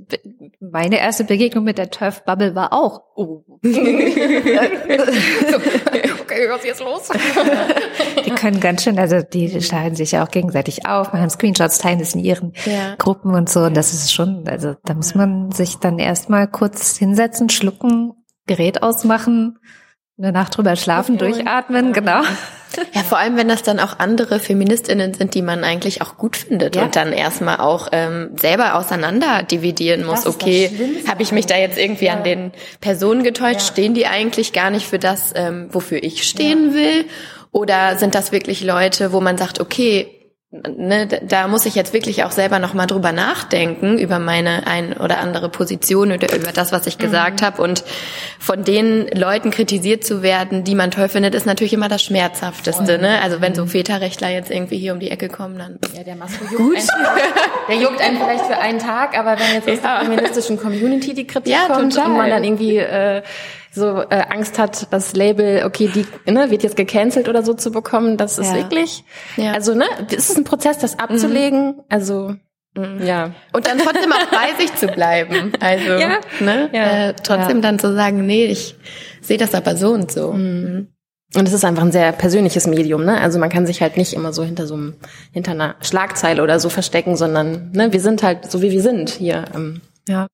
meine 0.59 0.99
erste 0.99 1.23
Begegnung 1.23 1.63
mit 1.63 1.79
der 1.79 1.91
Turf 1.91 2.25
Bubble 2.25 2.57
war 2.57 2.73
auch, 2.73 3.03
oh. 3.15 3.45
okay, 6.35 6.49
was 6.51 6.59
ist 6.59 6.67
jetzt 6.67 6.81
los? 6.81 7.09
die 8.27 8.31
können 8.31 8.61
ganz 8.61 8.83
schön, 8.83 8.99
also 8.99 9.23
die 9.23 9.61
schalten 9.63 9.97
sich 9.97 10.13
ja 10.13 10.25
auch 10.25 10.31
gegenseitig 10.31 10.87
auf, 10.87 11.13
machen 11.13 11.31
Screenshots, 11.31 11.79
teilen 11.79 12.01
es 12.01 12.15
in 12.15 12.25
ihren 12.25 12.53
ja. 12.65 12.95
Gruppen 12.99 13.35
und 13.35 13.49
so. 13.49 13.61
Und 13.61 13.77
das 13.77 13.93
ist 13.93 14.13
schon, 14.13 14.47
also 14.49 14.75
da 14.85 14.95
muss 14.95 15.15
man 15.15 15.53
sich 15.53 15.77
dann 15.77 15.99
erstmal 15.99 16.49
kurz 16.49 16.97
hinsetzen, 16.97 17.49
schlucken, 17.49 18.13
Gerät 18.47 18.83
ausmachen, 18.83 19.59
eine 20.19 20.33
Nacht 20.33 20.57
drüber 20.57 20.77
schlafen, 20.77 21.19
durchatmen, 21.19 21.93
genau. 21.93 22.23
Ja, 22.93 23.03
vor 23.05 23.19
allem, 23.19 23.37
wenn 23.37 23.47
das 23.47 23.63
dann 23.63 23.79
auch 23.79 24.01
andere 24.01 24.41
Feministinnen 24.41 25.15
sind, 25.15 25.35
die 25.35 25.43
man 25.43 25.63
eigentlich 25.63 26.03
auch 26.03 26.17
gut 26.17 26.37
findet 26.37 26.75
ja. 26.75 26.83
und 26.83 26.97
dann 26.97 27.13
erstmal 27.13 27.59
auch 27.59 27.89
ähm, 27.93 28.31
selber 28.37 28.75
auseinander 28.75 29.45
dividieren 29.45 30.05
muss. 30.05 30.27
Okay, 30.27 30.73
habe 31.09 31.23
ich 31.23 31.31
mich 31.31 31.47
da 31.47 31.57
jetzt 31.57 31.79
irgendwie 31.79 32.07
ja. 32.07 32.15
an 32.15 32.25
den 32.25 32.51
Personen 32.81 33.23
getäuscht? 33.23 33.61
Ja. 33.61 33.67
Stehen 33.67 33.95
die 33.95 34.09
eigentlich 34.09 34.53
gar 34.53 34.71
nicht 34.71 34.89
für 34.89 34.99
das, 34.99 35.33
ähm, 35.37 35.69
wofür 35.71 36.03
ich 36.03 36.25
stehen 36.25 36.75
will? 36.75 37.05
Oder 37.53 37.97
sind 37.97 38.17
das 38.17 38.33
wirklich 38.33 38.65
Leute, 38.65 39.13
wo 39.13 39.21
man 39.21 39.39
sagt, 39.39 39.61
okay, 39.61 40.09
ne, 40.77 41.07
da 41.07 41.49
muss 41.49 41.67
ich 41.67 41.75
jetzt 41.75 41.93
wirklich 41.93 42.25
auch 42.25 42.31
selber 42.31 42.59
noch 42.59 42.75
mal 42.75 42.87
drüber 42.87 43.13
nachdenken 43.13 43.99
über 43.99 44.19
meine 44.19 44.67
ein 44.67 44.95
oder 44.95 45.19
andere 45.19 45.49
Position 45.49 46.13
oder 46.13 46.35
über 46.35 46.53
das, 46.53 46.73
was 46.73 46.87
ich 46.87 46.99
gesagt 46.99 47.41
mhm. 47.41 47.47
habe 47.47 47.63
und 47.63 47.85
von 48.39 48.65
den 48.65 49.09
Leuten 49.09 49.51
kritisiert 49.51 50.05
zu 50.05 50.23
werden, 50.23 50.65
die 50.65 50.75
man 50.75 50.91
toll 50.91 51.09
findet, 51.09 51.35
ist 51.35 51.47
natürlich 51.47 51.73
immer 51.73 51.89
das 51.89 52.03
schmerzhafteste, 52.03 52.99
ne? 52.99 53.21
Also 53.23 53.41
wenn 53.41 53.55
so 53.55 53.65
mhm. 53.65 53.69
Väterrechtler 53.69 54.29
jetzt 54.29 54.51
irgendwie 54.51 54.79
hier 54.79 54.93
um 54.93 55.01
die 55.01 55.11
Ecke 55.11 55.29
kommen, 55.29 55.59
dann 55.59 55.79
ja, 55.95 56.05
der 56.05 56.17
Masko 56.17 56.45
juckt 56.45 56.57
Gut. 56.57 56.77
Einen, 56.77 56.89
der 57.69 57.77
juckt 57.77 58.01
einen 58.01 58.19
vielleicht 58.19 58.47
für 58.47 58.59
einen 58.59 58.79
Tag, 58.79 59.19
aber 59.19 59.39
wenn 59.39 59.55
jetzt 59.55 59.69
aus 59.69 59.79
ja. 59.83 60.01
der 60.01 60.11
feministischen 60.11 60.57
Community 60.57 61.15
die 61.15 61.27
Kritik 61.27 61.53
ja, 61.53 61.67
kommt 61.67 61.95
total. 61.95 62.11
und 62.11 62.17
man 62.17 62.31
dann 62.31 62.45
irgendwie 62.45 62.77
äh, 62.77 63.23
so 63.75 64.03
äh, 64.03 64.25
Angst 64.31 64.59
hat, 64.59 64.93
das 64.93 65.15
Label, 65.15 65.65
okay, 65.65 65.91
die 65.93 66.07
ne, 66.31 66.51
wird 66.51 66.63
jetzt 66.63 66.77
gecancelt 66.77 67.29
oder 67.29 67.43
so 67.43 67.55
zu 67.55 67.73
bekommen, 67.73 68.17
das 68.17 68.39
ist 68.39 68.53
ja. 68.53 68.57
wirklich, 68.57 69.05
ja. 69.37 69.53
also 69.53 69.75
ne, 69.75 69.85
es 70.09 70.31
ist 70.31 70.39
ein 70.39 70.45
Prozess, 70.45 70.79
das 70.79 70.99
abzulegen, 70.99 71.67
mhm. 71.67 71.83
also 71.89 72.35
mhm. 72.77 73.03
ja. 73.05 73.33
Und 73.53 73.67
dann 73.67 73.79
trotzdem 73.79 74.13
auch 74.13 74.27
bei 74.31 74.55
sich 74.59 74.75
zu 74.77 74.87
bleiben, 74.87 75.53
also 75.61 75.93
ja. 75.99 76.19
ne, 76.41 76.71
ja. 76.73 77.09
Äh, 77.09 77.15
trotzdem 77.15 77.63
dann 77.63 77.79
zu 77.79 77.93
sagen, 77.95 78.25
nee, 78.27 78.47
ich 78.47 78.77
sehe 79.21 79.39
das 79.39 79.55
aber 79.55 79.77
so 79.77 79.91
und 79.93 80.13
so. 80.13 80.33
Mhm. 80.33 80.89
Und 81.37 81.49
es 81.49 81.53
ist 81.53 81.65
einfach 81.65 81.83
ein 81.83 81.91
sehr 81.91 82.13
persönliches 82.13 82.69
Medium, 82.69 83.05
ne? 83.05 83.21
Also 83.21 83.41
man 83.41 83.51
kann 83.51 83.67
sich 83.67 83.83
halt 83.83 83.97
nicht 83.97 84.13
immer 84.13 84.33
so 84.33 84.45
hinter 84.45 84.69
so 84.69 84.75
einem, 84.75 84.95
hinter 85.33 85.51
einer 85.51 85.75
Schlagzeile 85.81 86.41
oder 86.41 86.61
so 86.61 86.69
verstecken, 86.69 87.17
sondern 87.17 87.73
ne, 87.73 87.93
wir 87.93 88.01
sind 88.01 88.23
halt 88.23 88.53
so 88.53 88.63
wie 88.63 88.71
wir 88.71 88.83
sind 88.83 89.11
hier. 89.11 89.47
Ähm. 89.53 89.81
Ja. 90.07 90.29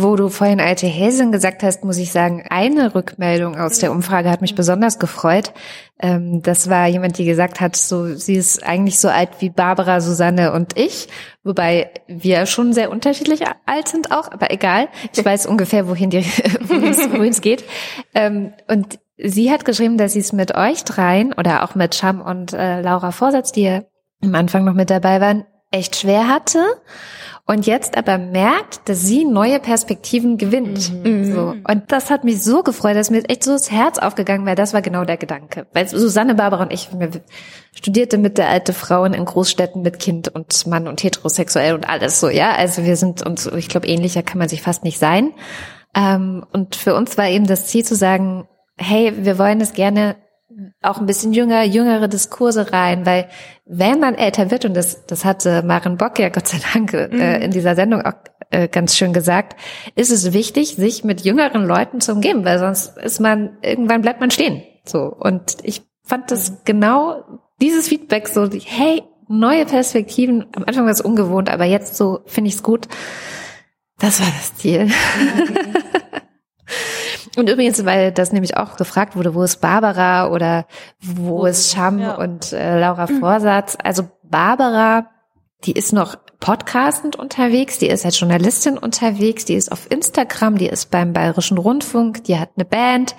Wo 0.00 0.14
du 0.14 0.28
vorhin 0.28 0.60
alte 0.60 0.86
Häsin 0.86 1.32
gesagt 1.32 1.64
hast, 1.64 1.82
muss 1.82 1.96
ich 1.96 2.12
sagen, 2.12 2.44
eine 2.50 2.94
Rückmeldung 2.94 3.56
aus 3.56 3.80
der 3.80 3.90
Umfrage 3.90 4.30
hat 4.30 4.40
mich 4.40 4.54
besonders 4.54 5.00
gefreut. 5.00 5.52
Ähm, 5.98 6.40
das 6.40 6.70
war 6.70 6.86
jemand, 6.86 7.18
die 7.18 7.24
gesagt 7.24 7.60
hat, 7.60 7.74
so 7.74 8.14
sie 8.14 8.34
ist 8.34 8.64
eigentlich 8.64 9.00
so 9.00 9.08
alt 9.08 9.30
wie 9.40 9.50
Barbara, 9.50 10.00
Susanne 10.00 10.52
und 10.52 10.78
ich, 10.78 11.08
wobei 11.42 11.90
wir 12.06 12.46
schon 12.46 12.72
sehr 12.72 12.92
unterschiedlich 12.92 13.40
alt 13.66 13.88
sind 13.88 14.12
auch, 14.12 14.30
aber 14.30 14.52
egal. 14.52 14.86
Ich 15.16 15.24
weiß 15.24 15.46
ungefähr, 15.46 15.88
wohin 15.88 16.10
die 16.10 16.24
wohin 16.60 17.32
es 17.32 17.40
geht. 17.40 17.64
Ähm, 18.14 18.52
und 18.68 19.00
sie 19.16 19.50
hat 19.50 19.64
geschrieben, 19.64 19.98
dass 19.98 20.12
sie 20.12 20.20
es 20.20 20.32
mit 20.32 20.54
euch 20.54 20.84
dreien 20.84 21.32
oder 21.32 21.64
auch 21.64 21.74
mit 21.74 21.96
Scham 21.96 22.20
und 22.20 22.52
äh, 22.52 22.82
Laura 22.82 23.10
Vorsatz, 23.10 23.50
die 23.50 23.80
am 24.22 24.34
Anfang 24.36 24.64
noch 24.64 24.74
mit 24.74 24.90
dabei 24.90 25.20
waren, 25.20 25.44
echt 25.72 25.96
schwer 25.96 26.28
hatte 26.28 26.64
und 27.50 27.66
jetzt 27.66 27.96
aber 27.96 28.18
merkt, 28.18 28.90
dass 28.90 29.00
sie 29.00 29.24
neue 29.24 29.58
Perspektiven 29.58 30.36
gewinnt. 30.36 30.92
Mhm. 31.02 31.32
So. 31.32 31.54
Und 31.66 31.84
das 31.88 32.10
hat 32.10 32.22
mich 32.22 32.42
so 32.42 32.62
gefreut, 32.62 32.94
dass 32.94 33.08
mir 33.08 33.24
echt 33.26 33.42
so 33.42 33.52
das 33.52 33.70
Herz 33.70 33.98
aufgegangen 33.98 34.44
wäre. 34.44 34.54
Das 34.54 34.74
war 34.74 34.82
genau 34.82 35.04
der 35.04 35.16
Gedanke. 35.16 35.66
Weil 35.72 35.88
Susanne, 35.88 36.34
Barbara 36.34 36.64
und 36.64 36.74
ich, 36.74 36.90
wir 36.92 37.08
studierte 37.74 38.18
mit 38.18 38.36
der 38.36 38.50
alte 38.50 38.74
Frauen 38.74 39.14
in 39.14 39.24
Großstädten 39.24 39.80
mit 39.80 39.98
Kind 39.98 40.28
und 40.28 40.66
Mann 40.66 40.86
und 40.86 41.02
heterosexuell 41.02 41.74
und 41.74 41.88
alles 41.88 42.20
so, 42.20 42.28
ja. 42.28 42.52
Also 42.52 42.84
wir 42.84 42.96
sind 42.96 43.24
uns, 43.24 43.46
ich 43.46 43.70
glaube, 43.70 43.86
ähnlicher 43.86 44.22
kann 44.22 44.38
man 44.38 44.50
sich 44.50 44.60
fast 44.60 44.84
nicht 44.84 44.98
sein. 44.98 45.32
Ähm, 45.96 46.44
und 46.52 46.76
für 46.76 46.94
uns 46.94 47.16
war 47.16 47.28
eben 47.28 47.46
das 47.46 47.66
Ziel 47.68 47.82
zu 47.82 47.94
sagen, 47.94 48.46
hey, 48.76 49.14
wir 49.24 49.38
wollen 49.38 49.62
es 49.62 49.72
gerne 49.72 50.16
auch 50.82 50.98
ein 50.98 51.06
bisschen 51.06 51.32
jünger, 51.32 51.62
jüngere 51.62 52.08
Diskurse 52.08 52.72
rein, 52.72 53.04
weil 53.04 53.28
wenn 53.66 54.00
man 54.00 54.14
älter 54.14 54.50
wird, 54.50 54.64
und 54.64 54.74
das, 54.74 55.04
das 55.06 55.24
hatte 55.24 55.62
Maren 55.62 55.96
Bock 55.98 56.18
ja 56.18 56.30
Gott 56.30 56.48
sei 56.48 56.58
Dank 56.72 56.92
äh, 56.94 57.08
mhm. 57.08 57.42
in 57.42 57.50
dieser 57.50 57.74
Sendung 57.74 58.02
auch 58.02 58.14
äh, 58.50 58.68
ganz 58.68 58.96
schön 58.96 59.12
gesagt, 59.12 59.56
ist 59.94 60.10
es 60.10 60.32
wichtig, 60.32 60.76
sich 60.76 61.04
mit 61.04 61.20
jüngeren 61.20 61.64
Leuten 61.64 62.00
zu 62.00 62.12
umgeben, 62.12 62.44
weil 62.44 62.58
sonst 62.58 62.96
ist 62.96 63.20
man, 63.20 63.58
irgendwann 63.62 64.00
bleibt 64.00 64.20
man 64.20 64.30
stehen. 64.30 64.62
So. 64.84 65.00
Und 65.00 65.56
ich 65.62 65.82
fand 66.02 66.30
das 66.30 66.50
mhm. 66.50 66.56
genau 66.64 67.24
dieses 67.60 67.88
Feedback 67.88 68.28
so, 68.28 68.48
hey, 68.50 69.02
neue 69.28 69.66
Perspektiven, 69.66 70.46
am 70.56 70.64
Anfang 70.64 70.84
war 70.84 70.92
es 70.92 71.02
ungewohnt, 71.02 71.50
aber 71.50 71.64
jetzt 71.64 71.96
so 71.96 72.20
finde 72.24 72.48
ich 72.48 72.54
es 72.54 72.62
gut. 72.62 72.88
Das 73.98 74.20
war 74.20 74.28
das 74.28 74.54
Ziel. 74.56 74.86
Mhm. 74.86 74.92
Und 77.38 77.48
übrigens, 77.48 77.84
weil 77.84 78.10
das 78.10 78.32
nämlich 78.32 78.56
auch 78.56 78.76
gefragt 78.76 79.14
wurde, 79.14 79.32
wo 79.32 79.44
ist 79.44 79.60
Barbara 79.60 80.28
oder 80.28 80.66
wo, 81.00 81.38
wo 81.38 81.46
ist 81.46 81.70
Scham 81.70 82.00
ja. 82.00 82.16
und 82.16 82.52
äh, 82.52 82.80
Laura 82.80 83.06
Vorsatz? 83.06 83.78
Also 83.80 84.08
Barbara, 84.24 85.06
die 85.62 85.70
ist 85.70 85.92
noch 85.92 86.16
podcastend 86.40 87.14
unterwegs, 87.14 87.78
die 87.78 87.86
ist 87.86 88.04
als 88.04 88.18
Journalistin 88.18 88.76
unterwegs, 88.76 89.44
die 89.44 89.54
ist 89.54 89.70
auf 89.70 89.88
Instagram, 89.88 90.58
die 90.58 90.66
ist 90.66 90.90
beim 90.90 91.12
Bayerischen 91.12 91.58
Rundfunk, 91.58 92.24
die 92.24 92.40
hat 92.40 92.50
eine 92.56 92.64
Band. 92.64 93.14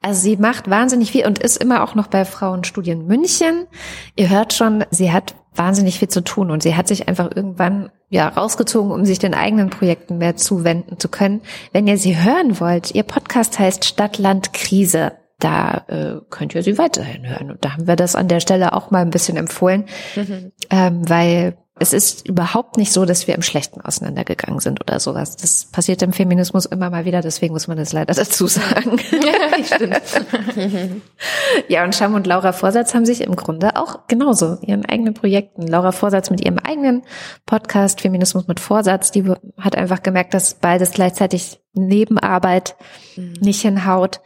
Also 0.00 0.22
sie 0.22 0.36
macht 0.38 0.68
wahnsinnig 0.68 1.12
viel 1.12 1.24
und 1.24 1.38
ist 1.38 1.62
immer 1.62 1.84
auch 1.84 1.94
noch 1.94 2.08
bei 2.08 2.24
Frauenstudien 2.24 3.06
München. 3.06 3.68
Ihr 4.16 4.28
hört 4.28 4.54
schon, 4.54 4.84
sie 4.90 5.12
hat 5.12 5.36
wahnsinnig 5.54 5.98
viel 5.98 6.08
zu 6.08 6.22
tun 6.22 6.50
und 6.50 6.62
sie 6.62 6.76
hat 6.76 6.88
sich 6.88 7.08
einfach 7.08 7.30
irgendwann 7.34 7.90
ja 8.08 8.28
rausgezogen, 8.28 8.90
um 8.92 9.04
sich 9.04 9.18
den 9.18 9.34
eigenen 9.34 9.70
Projekten 9.70 10.18
mehr 10.18 10.36
zuwenden 10.36 10.98
zu 10.98 11.08
können. 11.08 11.42
Wenn 11.72 11.86
ihr 11.86 11.98
sie 11.98 12.16
hören 12.16 12.60
wollt, 12.60 12.94
ihr 12.94 13.02
Podcast 13.02 13.58
heißt 13.58 13.84
Stadtland 13.84 14.52
Krise. 14.52 15.12
Da 15.42 15.84
äh, 15.88 16.20
könnt 16.30 16.54
ihr 16.54 16.62
sie 16.62 16.78
weiterhin 16.78 17.28
hören. 17.28 17.50
Und 17.50 17.64
da 17.64 17.72
haben 17.72 17.88
wir 17.88 17.96
das 17.96 18.14
an 18.14 18.28
der 18.28 18.38
Stelle 18.38 18.74
auch 18.74 18.92
mal 18.92 19.02
ein 19.02 19.10
bisschen 19.10 19.36
empfohlen, 19.36 19.86
mhm. 20.14 20.52
ähm, 20.70 21.08
weil 21.08 21.56
es 21.80 21.92
ist 21.92 22.28
überhaupt 22.28 22.76
nicht 22.76 22.92
so, 22.92 23.04
dass 23.06 23.26
wir 23.26 23.34
im 23.34 23.42
Schlechten 23.42 23.80
auseinandergegangen 23.80 24.60
sind 24.60 24.80
oder 24.80 25.00
sowas. 25.00 25.36
Das 25.36 25.64
passiert 25.64 26.00
im 26.02 26.12
Feminismus 26.12 26.64
immer 26.64 26.90
mal 26.90 27.06
wieder, 27.06 27.22
deswegen 27.22 27.54
muss 27.54 27.66
man 27.66 27.76
das 27.76 27.92
leider 27.92 28.14
dazu 28.14 28.46
sagen. 28.46 29.00
Ja, 29.10 29.64
stimmt. 29.64 30.00
ja, 31.68 31.82
und 31.82 31.94
Scham 31.96 32.14
und 32.14 32.26
Laura 32.26 32.52
Vorsatz 32.52 32.94
haben 32.94 33.04
sich 33.04 33.20
im 33.22 33.34
Grunde 33.34 33.74
auch 33.74 34.06
genauso 34.06 34.58
ihren 34.62 34.84
eigenen 34.86 35.14
Projekten. 35.14 35.66
Laura 35.66 35.90
Vorsatz 35.90 36.30
mit 36.30 36.40
ihrem 36.40 36.58
eigenen 36.58 37.02
Podcast 37.46 38.00
Feminismus 38.00 38.46
mit 38.46 38.60
Vorsatz, 38.60 39.10
die 39.10 39.24
hat 39.58 39.74
einfach 39.74 40.04
gemerkt, 40.04 40.34
dass 40.34 40.54
beides 40.54 40.92
gleichzeitig 40.92 41.60
Nebenarbeit 41.72 42.76
mhm. 43.16 43.34
nicht 43.40 43.62
hinhaut. 43.62 44.20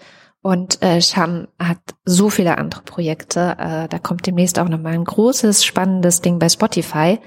Und 0.47 0.81
äh, 0.81 1.03
Sham 1.03 1.49
hat 1.59 1.79
so 2.05 2.31
viele 2.31 2.57
andere 2.57 2.83
Projekte. 2.83 3.57
Äh, 3.59 3.89
da 3.89 3.99
kommt 3.99 4.29
demnächst 4.29 4.61
auch 4.61 4.69
nochmal 4.69 4.93
ein 4.93 5.05
großes, 5.05 5.65
spannendes 5.65 6.21
Ding 6.21 6.39
bei 6.39 6.49
Spotify. 6.49 7.19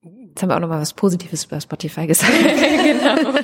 Jetzt 0.00 0.40
haben 0.40 0.48
wir 0.48 0.56
auch 0.56 0.60
nochmal 0.60 0.80
was 0.80 0.94
Positives 0.94 1.44
über 1.44 1.60
Spotify 1.60 2.06
gesagt. 2.06 2.32
genau. 2.82 3.38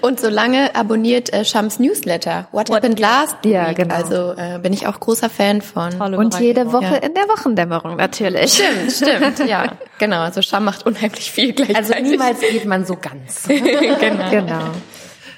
Und 0.02 0.20
solange 0.20 0.76
abonniert 0.76 1.32
äh, 1.32 1.44
Shams 1.44 1.80
Newsletter. 1.80 2.46
What, 2.52 2.68
What 2.68 2.76
happened 2.76 3.00
last 3.00 3.34
week? 3.42 3.52
Ja, 3.52 3.72
genau. 3.72 3.96
Also 3.96 4.34
äh, 4.36 4.60
bin 4.62 4.72
ich 4.72 4.86
auch 4.86 5.00
großer 5.00 5.28
Fan 5.28 5.60
von. 5.60 5.98
Tolle 5.98 6.16
Und 6.16 6.38
jede 6.38 6.72
Woche 6.72 6.84
ja. 6.84 6.96
in 6.98 7.14
der 7.14 7.24
Wochendämmerung 7.24 7.96
natürlich. 7.96 8.62
Stimmt, 8.62 8.92
stimmt, 8.92 9.48
ja. 9.50 9.72
Genau, 9.98 10.20
also 10.20 10.40
Sham 10.40 10.66
macht 10.66 10.86
unheimlich 10.86 11.32
viel 11.32 11.52
gleichzeitig. 11.52 11.96
Also 11.96 12.08
niemals 12.08 12.38
geht 12.38 12.64
man 12.64 12.86
so 12.86 12.94
ganz. 12.94 13.48
genau. 13.48 14.30
genau. 14.30 14.62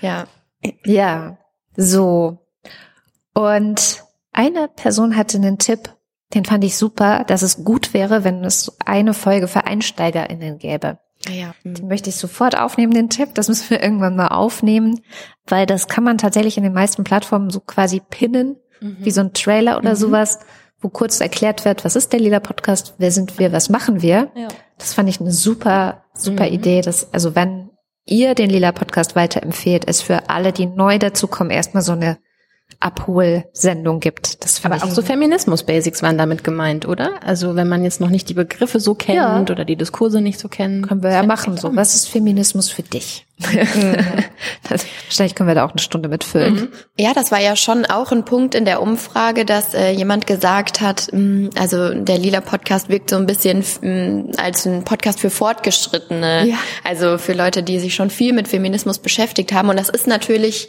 Ja. 0.03 0.27
Ja. 0.85 1.39
So. 1.75 2.45
Und 3.39 4.03
eine 4.33 4.67
Person 4.67 5.17
hatte 5.17 5.39
einen 5.39 5.59
Tipp, 5.59 5.95
den 6.35 6.45
fand 6.45 6.65
ich 6.65 6.77
super, 6.77 7.23
dass 7.23 7.43
es 7.43 7.63
gut 7.63 7.95
wäre, 7.95 8.25
wenn 8.25 8.43
es 8.43 8.77
eine 8.85 9.15
Folge 9.15 9.47
für 9.47 9.65
EinsteigerInnen 9.65 10.59
gäbe. 10.59 10.99
Ah 11.29 11.33
ja. 11.33 11.55
Mhm. 11.63 11.75
Den 11.75 11.87
möchte 11.87 12.11
ich 12.11 12.17
sofort 12.17 12.59
aufnehmen, 12.59 12.93
den 12.93 13.11
Tipp. 13.11 13.35
Das 13.35 13.47
müssen 13.47 13.71
wir 13.71 13.81
irgendwann 13.83 14.17
mal 14.17 14.29
aufnehmen, 14.29 15.03
weil 15.47 15.67
das 15.67 15.87
kann 15.87 16.03
man 16.03 16.19
tatsächlich 16.19 16.57
in 16.57 16.65
den 16.65 16.73
meisten 16.73 17.05
Plattformen 17.05 17.51
so 17.51 17.61
quasi 17.61 18.01
pinnen, 18.01 18.57
mhm. 18.81 18.97
wie 18.99 19.13
so 19.13 19.21
ein 19.21 19.35
Trailer 19.35 19.79
oder 19.79 19.91
mhm. 19.91 19.97
sowas, 19.97 20.41
wo 20.81 20.89
kurz 20.89 21.21
erklärt 21.21 21.65
wird, 21.65 21.85
was 21.85 21.95
ist 21.95 22.13
der 22.13 22.19
Lila 22.19 22.41
Podcast, 22.41 22.95
wer 22.99 23.13
sind 23.13 23.39
wir, 23.39 23.53
was 23.53 23.69
machen 23.69 24.03
wir. 24.03 24.33
Ja. 24.35 24.49
Das 24.79 24.95
fand 24.95 25.09
ich 25.09 25.21
eine 25.21 25.31
super, 25.31 26.03
super 26.13 26.47
mhm. 26.47 26.55
Idee. 26.55 26.81
Dass, 26.81 27.15
also 27.15 27.37
wenn 27.37 27.71
ihr 28.05 28.35
den 28.35 28.51
Lila 28.51 28.73
Podcast 28.73 29.15
weiterempfehlt, 29.15 29.85
ist 29.85 30.03
für 30.03 30.29
alle, 30.29 30.53
die 30.53 30.67
neu 30.67 30.99
dazukommen, 30.99 31.53
erstmal 31.53 31.85
so 31.85 31.93
eine 31.93 32.19
Abholsendung 32.81 33.99
gibt. 33.99 34.45
Das 34.45 34.65
Aber 34.65 34.77
auch 34.77 34.91
so 34.91 35.03
Feminismus-Basics 35.03 36.01
waren 36.03 36.17
damit 36.17 36.45
gemeint, 36.45 36.87
oder? 36.87 37.11
Also 37.25 37.57
wenn 37.57 37.69
man 37.69 37.83
jetzt 37.83 38.01
noch 38.01 38.09
nicht 38.09 38.29
die 38.29 38.35
Begriffe 38.35 38.79
so 38.79 38.95
kennt 38.95 39.17
ja. 39.17 39.41
oder 39.41 39.65
die 39.65 39.75
Diskurse 39.75 40.21
nicht 40.21 40.39
so 40.39 40.49
kennt. 40.49 40.87
Können 40.87 41.03
wir 41.03 41.11
ja 41.11 41.25
machen 41.25 41.57
so. 41.57 41.75
Was 41.75 41.97
ist 41.97 42.09
Feminismus 42.09 42.71
für 42.71 42.85
dich? 42.85 43.27
das, 44.69 44.85
wahrscheinlich 45.07 45.35
können 45.35 45.49
wir 45.49 45.55
da 45.55 45.65
auch 45.65 45.71
eine 45.71 45.81
Stunde 45.81 46.09
mitfüllen. 46.09 46.55
Mhm. 46.55 46.69
Ja, 46.97 47.15
das 47.15 47.33
war 47.33 47.41
ja 47.41 47.57
schon 47.57 47.85
auch 47.85 48.13
ein 48.13 48.25
Punkt 48.25 48.55
in 48.55 48.65
der 48.65 48.81
Umfrage, 48.81 49.45
dass 49.45 49.75
äh, 49.75 49.91
jemand 49.91 50.29
gesagt 50.29 50.81
hat, 50.81 51.09
mh, 51.13 51.19
mm, 51.19 51.51
also 51.59 51.95
der 51.95 52.19
Lila 52.19 52.41
Podcast 52.41 52.89
wirkt 52.89 53.11
so 53.11 53.17
ein 53.17 53.27
bisschen 53.27 53.65
mh, 53.81 53.89
mm, 53.89 54.31
als 54.39 54.67
ein 54.67 54.85
Podcast 54.85 55.19
für 55.19 55.31
Fortgeschrittene. 55.31 56.47
Ja. 56.47 56.57
Also 56.85 57.19
für 57.19 57.33
Leute, 57.33 57.65
die 57.65 57.81
sich 57.81 57.95
schon 57.95 58.11
viel 58.11 58.33
mit 58.33 58.47
Feminismus 58.47 58.99
beschäftigt 59.01 59.53
haben. 59.53 59.69
Und 59.69 59.79
das 59.79 59.89
ist 59.89 60.07
natürlich 60.07 60.69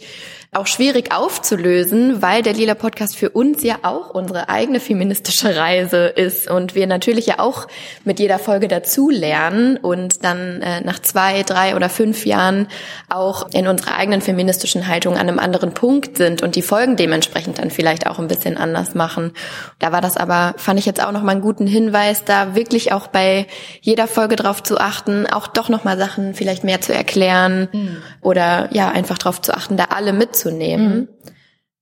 auch 0.52 0.66
schwierig 0.66 1.14
aufzulösen, 1.14 2.24
weil 2.24 2.42
der 2.42 2.54
Lila 2.54 2.74
Podcast 2.74 3.16
für 3.16 3.30
uns 3.30 3.62
ja 3.62 3.76
auch 3.84 4.10
unsere 4.10 4.50
eigene 4.50 4.80
feministische 4.80 5.56
Reise 5.56 6.08
ist 6.08 6.50
und 6.50 6.74
wir 6.74 6.88
natürlich 6.88 7.28
ja 7.28 7.38
auch 7.38 7.68
mit 8.04 8.20
jeder 8.20 8.40
Folge 8.40 8.68
dazu 8.68 9.12
lernen 9.12 9.78
und 9.78 10.24
dann 10.24 10.64
äh, 10.64 10.82
nach 10.82 10.98
zwei, 10.98 11.44
drei 11.44 11.76
oder 11.76 11.88
fünf 11.88 12.26
Jahren 12.26 12.68
auch 13.10 13.48
in 13.54 13.68
unserer 13.68 13.96
eigenen 13.96 14.22
feministischen 14.22 14.88
Haltung 14.88 15.14
an 15.14 15.30
einem 15.30 15.38
anderen 15.38 15.76
Punkt 15.76 16.18
sind 16.18 16.42
und 16.42 16.56
die 16.56 16.64
Folgen 16.64 16.96
dementsprechend 16.96 17.60
dann 17.60 17.70
vielleicht 17.70 18.08
auch 18.08 18.18
ein 18.18 18.28
bisschen 18.28 18.58
anders 18.58 18.96
machen. 18.96 19.34
Da 19.78 19.92
war 19.92 20.02
das 20.02 20.18
aber, 20.18 20.56
fand 20.58 20.80
ich 20.80 20.88
jetzt 20.88 21.04
auch 21.04 21.12
nochmal 21.12 21.36
einen 21.36 21.44
guten 21.44 21.68
Hinweis, 21.68 22.26
da 22.26 22.56
wirklich 22.56 22.92
auch 22.92 23.06
bei 23.06 23.46
jeder 23.82 24.08
Folge 24.08 24.36
drauf 24.36 24.64
zu 24.64 24.80
achten, 24.80 25.28
auch 25.28 25.46
doch 25.46 25.70
nochmal 25.70 26.00
Sachen 26.00 26.34
vielleicht 26.34 26.64
mehr 26.64 26.82
zu 26.82 26.92
erklären 26.92 27.70
mhm. 27.72 27.98
oder 28.22 28.70
ja, 28.72 28.90
einfach 28.90 29.20
drauf 29.20 29.42
zu 29.42 29.56
achten, 29.56 29.78
da 29.78 29.86
alle 29.96 30.12
mit 30.12 30.39
mitzunehmen, 30.40 30.98
mhm. 30.98 31.08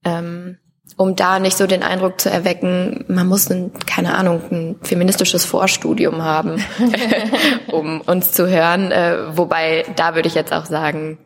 ähm, 0.03 0.57
um 0.95 1.15
da 1.15 1.39
nicht 1.39 1.57
so 1.57 1.67
den 1.67 1.83
Eindruck 1.83 2.19
zu 2.19 2.29
erwecken, 2.29 3.05
man 3.07 3.27
muss 3.27 3.49
ein, 3.51 3.71
keine 3.85 4.15
Ahnung, 4.15 4.41
ein 4.51 4.75
feministisches 4.81 5.45
Vorstudium 5.45 6.23
haben, 6.23 6.63
um 7.71 8.01
uns 8.01 8.31
zu 8.31 8.49
hören. 8.49 8.91
Äh, 8.91 9.37
wobei, 9.37 9.85
da 9.95 10.15
würde 10.15 10.27
ich 10.27 10.35
jetzt 10.35 10.53
auch 10.53 10.65
sagen, 10.65 11.19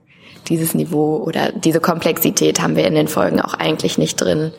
dieses 0.47 0.73
Niveau 0.73 1.17
oder 1.17 1.51
diese 1.51 1.79
Komplexität 1.79 2.61
haben 2.61 2.75
wir 2.75 2.85
in 2.87 2.95
den 2.95 3.07
Folgen 3.07 3.39
auch 3.39 3.53
eigentlich 3.53 3.97
nicht 3.97 4.15
drin. 4.19 4.51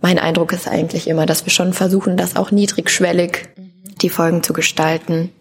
Mein 0.00 0.18
Eindruck 0.18 0.52
ist 0.52 0.68
eigentlich 0.68 1.08
immer, 1.08 1.26
dass 1.26 1.44
wir 1.44 1.50
schon 1.50 1.72
versuchen, 1.72 2.16
das 2.16 2.36
auch 2.36 2.50
niedrigschwellig 2.50 3.48
die 4.00 4.10
Folgen 4.10 4.44
zu 4.44 4.52
gestalten. 4.52 5.32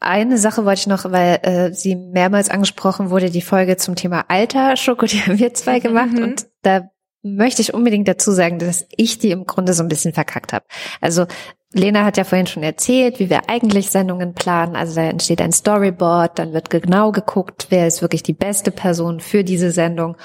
Eine 0.00 0.38
Sache 0.38 0.64
wollte 0.64 0.80
ich 0.80 0.86
noch, 0.86 1.10
weil 1.10 1.40
äh, 1.42 1.72
sie 1.74 1.94
mehrmals 1.94 2.48
angesprochen 2.48 3.10
wurde, 3.10 3.30
die 3.30 3.42
Folge 3.42 3.76
zum 3.76 3.96
Thema 3.96 4.24
Alter, 4.28 4.76
Schoko, 4.76 5.06
die 5.06 5.20
haben 5.26 5.38
wir 5.38 5.54
zwei 5.54 5.78
gemacht 5.78 6.12
mhm. 6.12 6.22
und 6.22 6.46
da 6.62 6.90
möchte 7.22 7.60
ich 7.60 7.74
unbedingt 7.74 8.08
dazu 8.08 8.32
sagen, 8.32 8.58
dass 8.58 8.86
ich 8.96 9.18
die 9.18 9.30
im 9.30 9.44
Grunde 9.44 9.74
so 9.74 9.82
ein 9.82 9.88
bisschen 9.88 10.14
verkackt 10.14 10.54
habe. 10.54 10.64
Also 11.02 11.26
Lena 11.72 12.04
hat 12.04 12.16
ja 12.16 12.24
vorhin 12.24 12.46
schon 12.46 12.62
erzählt, 12.62 13.20
wie 13.20 13.30
wir 13.30 13.48
eigentlich 13.48 13.90
Sendungen 13.90 14.34
planen. 14.34 14.74
Also 14.74 14.94
da 14.94 15.02
entsteht 15.02 15.40
ein 15.40 15.52
Storyboard, 15.52 16.38
dann 16.38 16.52
wird 16.52 16.70
genau 16.70 17.12
geguckt, 17.12 17.66
wer 17.68 17.86
ist 17.86 18.02
wirklich 18.02 18.22
die 18.22 18.32
beste 18.32 18.70
Person 18.70 19.20
für 19.20 19.44
diese 19.44 19.70
Sendung. 19.70 20.16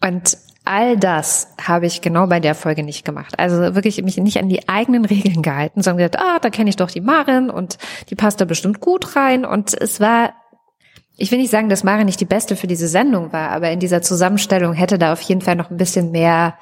Und 0.00 0.36
all 0.72 0.96
das 0.96 1.48
habe 1.60 1.86
ich 1.86 2.00
genau 2.00 2.26
bei 2.26 2.40
der 2.40 2.54
Folge 2.54 2.82
nicht 2.82 3.04
gemacht. 3.04 3.38
Also 3.38 3.74
wirklich 3.74 4.02
mich 4.02 4.16
nicht 4.16 4.38
an 4.38 4.48
die 4.48 4.68
eigenen 4.68 5.04
Regeln 5.04 5.42
gehalten, 5.42 5.82
sondern 5.82 6.06
gedacht, 6.06 6.24
ah, 6.24 6.38
da 6.38 6.48
kenne 6.48 6.70
ich 6.70 6.76
doch 6.76 6.90
die 6.90 7.02
Marin 7.02 7.50
und 7.50 7.76
die 8.08 8.14
passt 8.14 8.40
da 8.40 8.46
bestimmt 8.46 8.80
gut 8.80 9.14
rein. 9.14 9.44
Und 9.44 9.78
es 9.78 10.00
war 10.00 10.32
ich 11.18 11.30
will 11.30 11.38
nicht 11.38 11.50
sagen, 11.50 11.68
dass 11.68 11.84
Marin 11.84 12.06
nicht 12.06 12.20
die 12.20 12.24
beste 12.24 12.56
für 12.56 12.66
diese 12.66 12.88
Sendung 12.88 13.34
war, 13.34 13.50
aber 13.50 13.70
in 13.70 13.80
dieser 13.80 14.00
Zusammenstellung 14.00 14.72
hätte 14.72 14.98
da 14.98 15.12
auf 15.12 15.20
jeden 15.20 15.42
Fall 15.42 15.56
noch 15.56 15.70
ein 15.70 15.76
bisschen 15.76 16.10
mehr 16.10 16.54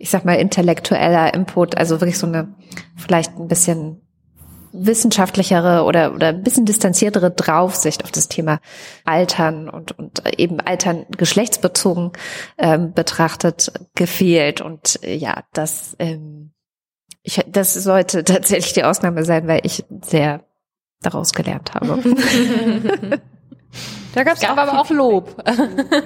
ich 0.00 0.08
sag 0.08 0.24
mal, 0.24 0.36
intellektueller 0.36 1.34
Input, 1.34 1.76
also 1.76 2.00
wirklich 2.00 2.16
so 2.16 2.26
eine 2.26 2.54
vielleicht 2.96 3.38
ein 3.38 3.48
bisschen 3.48 4.00
wissenschaftlichere 4.72 5.84
oder, 5.84 6.14
oder 6.14 6.28
ein 6.28 6.42
bisschen 6.42 6.64
distanziertere 6.64 7.30
Draufsicht 7.30 8.04
auf 8.04 8.10
das 8.10 8.28
Thema 8.28 8.60
Altern 9.04 9.68
und, 9.68 9.98
und 9.98 10.22
eben 10.38 10.60
Altern 10.60 11.06
geschlechtsbezogen 11.16 12.12
ähm, 12.58 12.92
betrachtet 12.92 13.72
gefehlt. 13.94 14.60
Und 14.60 15.02
äh, 15.02 15.14
ja, 15.14 15.44
das, 15.52 15.96
ähm, 15.98 16.52
ich, 17.22 17.44
das 17.48 17.74
sollte 17.74 18.24
tatsächlich 18.24 18.72
die 18.72 18.84
Ausnahme 18.84 19.24
sein, 19.24 19.46
weil 19.48 19.60
ich 19.64 19.84
sehr 20.02 20.44
daraus 21.00 21.32
gelernt 21.32 21.74
habe. 21.74 22.00
Da 24.14 24.24
gab's 24.24 24.40
gab 24.40 24.58
aber 24.58 24.80
auch 24.80 24.90
Lob. 24.90 25.36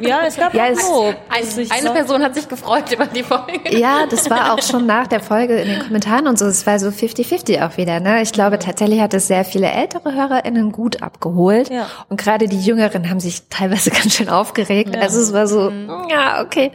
Ja, 0.01 0.23
es 0.27 0.37
gab 0.37 0.53
ja, 0.53 0.67
es, 0.67 0.83
Lob. 0.83 1.17
Ein, 1.31 1.71
eine 1.71 1.91
Person 1.91 2.23
hat 2.23 2.35
sich 2.35 2.49
gefreut 2.49 2.93
über 2.93 3.07
die 3.07 3.23
Folge. 3.23 3.77
Ja, 3.77 4.07
das 4.07 4.29
war 4.29 4.53
auch 4.53 4.63
schon 4.63 4.87
nach 4.87 5.07
der 5.07 5.21
Folge 5.21 5.57
in 5.57 5.69
den 5.69 5.81
Kommentaren 5.81 6.27
und 6.27 6.39
so. 6.39 6.45
Es 6.47 6.67
war 6.67 6.79
so 6.79 6.89
50-50 6.89 7.67
auch 7.67 7.77
wieder. 7.77 8.01
Ne? 8.01 8.21
Ich 8.23 8.33
glaube, 8.33 8.59
tatsächlich 8.59 9.01
hat 9.01 9.15
es 9.15 9.29
sehr 9.29 9.45
viele 9.45 9.71
ältere 9.71 10.15
HörerInnen 10.15 10.73
gut 10.73 11.03
abgeholt. 11.03 11.71
Ja. 11.71 11.87
Und 12.11 12.21
gerade 12.21 12.49
die 12.49 12.61
Jüngeren 12.61 13.09
haben 13.09 13.21
sich 13.21 13.49
teilweise 13.49 13.91
ganz 13.91 14.15
schön 14.15 14.29
aufgeregt. 14.29 14.95
Ja. 14.95 15.01
Also 15.01 15.21
es 15.21 15.33
war 15.33 15.47
so, 15.47 15.71
mhm. 15.71 16.09
ja, 16.11 16.43
okay. 16.43 16.73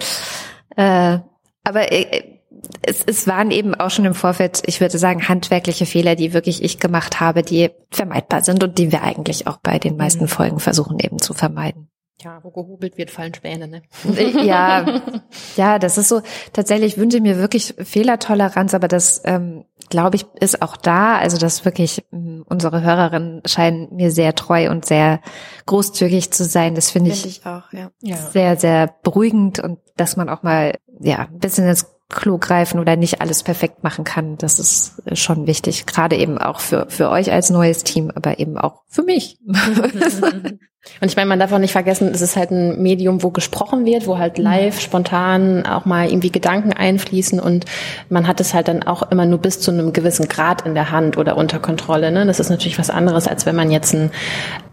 Äh, 0.76 1.20
aber 1.64 1.92
äh, 1.92 2.39
es, 2.82 3.04
es 3.06 3.28
waren 3.28 3.52
eben 3.52 3.76
auch 3.76 3.90
schon 3.90 4.06
im 4.06 4.14
Vorfeld, 4.14 4.64
ich 4.66 4.82
würde 4.82 4.98
sagen, 4.98 5.28
handwerkliche 5.28 5.86
Fehler, 5.86 6.16
die 6.16 6.34
wirklich 6.34 6.64
ich 6.64 6.80
gemacht 6.80 7.20
habe, 7.20 7.44
die 7.44 7.72
vermeidbar 7.92 8.44
sind 8.44 8.64
und 8.64 8.78
die 8.78 8.92
wir 8.92 9.04
eigentlich 9.04 9.48
auch 9.48 9.58
bei 9.58 9.80
den 9.80 9.98
meisten 9.98 10.24
mhm. 10.24 10.30
Folgen 10.30 10.60
versuchen 10.60 11.00
eben 11.00 11.20
zu 11.20 11.34
vermeiden. 11.34 11.90
Ja, 12.22 12.40
wo 12.44 12.52
gehubelt 12.52 12.98
wird, 12.98 13.12
fallen 13.12 13.34
Späne, 13.34 13.70
ne? 13.70 13.82
Äh, 14.18 14.46
ja, 14.46 15.02
ja, 15.56 15.80
das 15.80 15.98
ist 15.98 16.10
so. 16.10 16.22
Tatsächlich 16.52 16.98
wünsche 16.98 17.18
ich 17.18 17.24
mir 17.24 17.38
wirklich 17.38 17.76
Fehlertoleranz, 17.78 18.74
aber 18.74 18.90
das, 18.90 19.22
ähm, 19.24 19.64
glaube 19.90 20.18
ich, 20.18 20.26
ist 20.38 20.62
auch 20.62 20.76
da. 20.76 21.18
Also 21.18 21.38
das 21.38 21.64
wirklich, 21.64 22.04
ähm, 22.12 22.44
unsere 22.50 22.82
Hörerinnen 22.82 23.42
scheinen 23.46 23.96
mir 23.96 24.12
sehr 24.12 24.36
treu 24.36 24.70
und 24.70 24.84
sehr 24.84 25.22
großzügig 25.66 26.32
zu 26.32 26.44
sein. 26.44 26.76
Das 26.76 26.92
finde 26.92 27.12
ich, 27.12 27.22
find 27.22 27.38
ich 27.38 27.46
auch, 27.46 27.72
ja. 27.72 28.18
sehr, 28.18 28.58
sehr 28.58 28.94
beruhigend 29.02 29.60
und 29.60 29.80
dass 29.96 30.18
man 30.18 30.28
auch 30.28 30.44
mal, 30.44 30.78
ja, 31.00 31.20
ein 31.20 31.40
bisschen 31.40 31.70
ins 31.70 31.99
Klo 32.10 32.38
greifen 32.38 32.80
oder 32.80 32.96
nicht 32.96 33.22
alles 33.22 33.44
perfekt 33.44 33.84
machen 33.84 34.04
kann. 34.04 34.38
Das 34.38 34.60
ist 34.60 35.02
schon 35.14 35.48
wichtig, 35.48 35.86
gerade 35.86 36.18
eben 36.18 36.38
auch 36.38 36.60
für, 36.60 36.88
für 36.90 37.10
euch 37.10 37.32
als 37.32 37.50
neues 37.50 37.84
Team, 37.84 38.12
aber 38.14 38.40
eben 38.40 38.58
auch 38.58 38.82
für 38.88 39.04
mich. 39.04 39.40
Und 41.02 41.10
ich 41.10 41.18
meine, 41.18 41.28
man 41.28 41.40
darf 41.40 41.52
auch 41.52 41.60
nicht 41.60 41.74
vergessen, 41.74 42.10
es 42.14 42.22
ist 42.22 42.38
halt 42.38 42.52
ein 42.52 42.82
Medium, 42.82 43.22
wo 43.22 43.32
gesprochen 43.32 43.86
wird, 43.86 44.08
wo 44.08 44.18
halt 44.18 44.38
live, 44.38 44.76
mhm. 44.76 44.80
spontan 44.80 45.66
auch 45.66 45.86
mal 45.86 46.10
irgendwie 46.10 46.32
Gedanken 46.32 46.72
einfließen 46.72 47.40
und 47.40 47.66
man 48.10 48.28
hat 48.28 48.40
es 48.40 48.54
halt 48.54 48.70
dann 48.70 48.84
auch 48.84 49.04
immer 49.12 49.26
nur 49.26 49.40
bis 49.40 49.60
zu 49.60 49.72
einem 49.72 49.92
gewissen 49.92 50.30
Grad 50.30 50.66
in 50.66 50.76
der 50.76 50.92
Hand 50.92 51.18
oder 51.18 51.36
unter 51.36 51.60
Kontrolle. 51.60 52.12
Ne? 52.12 52.26
Das 52.26 52.40
ist 52.40 52.50
natürlich 52.50 52.80
was 52.80 52.90
anderes, 52.90 53.28
als 53.28 53.46
wenn 53.46 53.58
man 53.58 53.72
jetzt 53.72 53.94
einen 53.94 54.12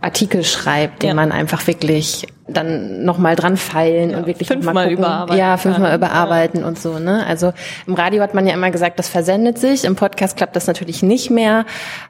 Artikel 0.00 0.44
schreibt, 0.44 1.02
den 1.02 1.08
ja. 1.08 1.14
man 1.14 1.32
einfach 1.32 1.66
wirklich 1.66 2.26
dann 2.48 3.04
nochmal 3.04 3.34
dran 3.34 3.56
feilen 3.56 4.10
ja, 4.10 4.18
und 4.18 4.26
wirklich 4.26 4.46
fünfmal 4.46 4.90
überarbeiten. 4.90 5.36
Ja, 5.38 5.56
fünfmal 5.56 5.90
ja. 5.90 5.96
überarbeiten 5.96 6.62
und 6.62 6.78
so. 6.78 6.98
Ne? 6.98 7.26
Also 7.26 7.52
im 7.86 7.94
Radio 7.94 8.22
hat 8.22 8.34
man 8.34 8.46
ja 8.46 8.54
immer 8.54 8.70
gesagt, 8.70 8.98
das 8.98 9.08
versendet 9.08 9.58
sich. 9.58 9.84
Im 9.84 9.96
Podcast 9.96 10.36
klappt 10.36 10.54
das 10.54 10.66
natürlich 10.68 11.02
nicht 11.02 11.30
mehr. 11.30 11.64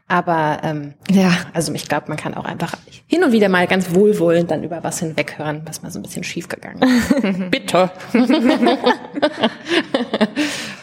Aber 0.09 0.59
ähm, 0.63 0.95
ja, 1.11 1.33
also 1.55 1.73
ich 1.73 1.89
glaube, 1.89 2.09
man 2.09 2.19
kann 2.19 2.35
auch 2.35 2.45
einfach 2.45 2.75
hin 3.07 3.25
und 3.25 3.33
wieder 3.33 3.49
mal 3.49 3.67
ganz 3.67 3.86
wohlwollend 3.95 4.51
dann 4.51 4.65
über 4.65 4.83
was 4.83 5.01
hinweghören, 5.01 5.63
was 5.67 5.83
mal 5.83 5.91
so 5.91 5.99
ein 5.99 6.03
bisschen 6.03 6.25
schief 6.25 6.49
gegangen 6.49 6.83
ist. 6.83 7.51
Bitte. 7.51 7.91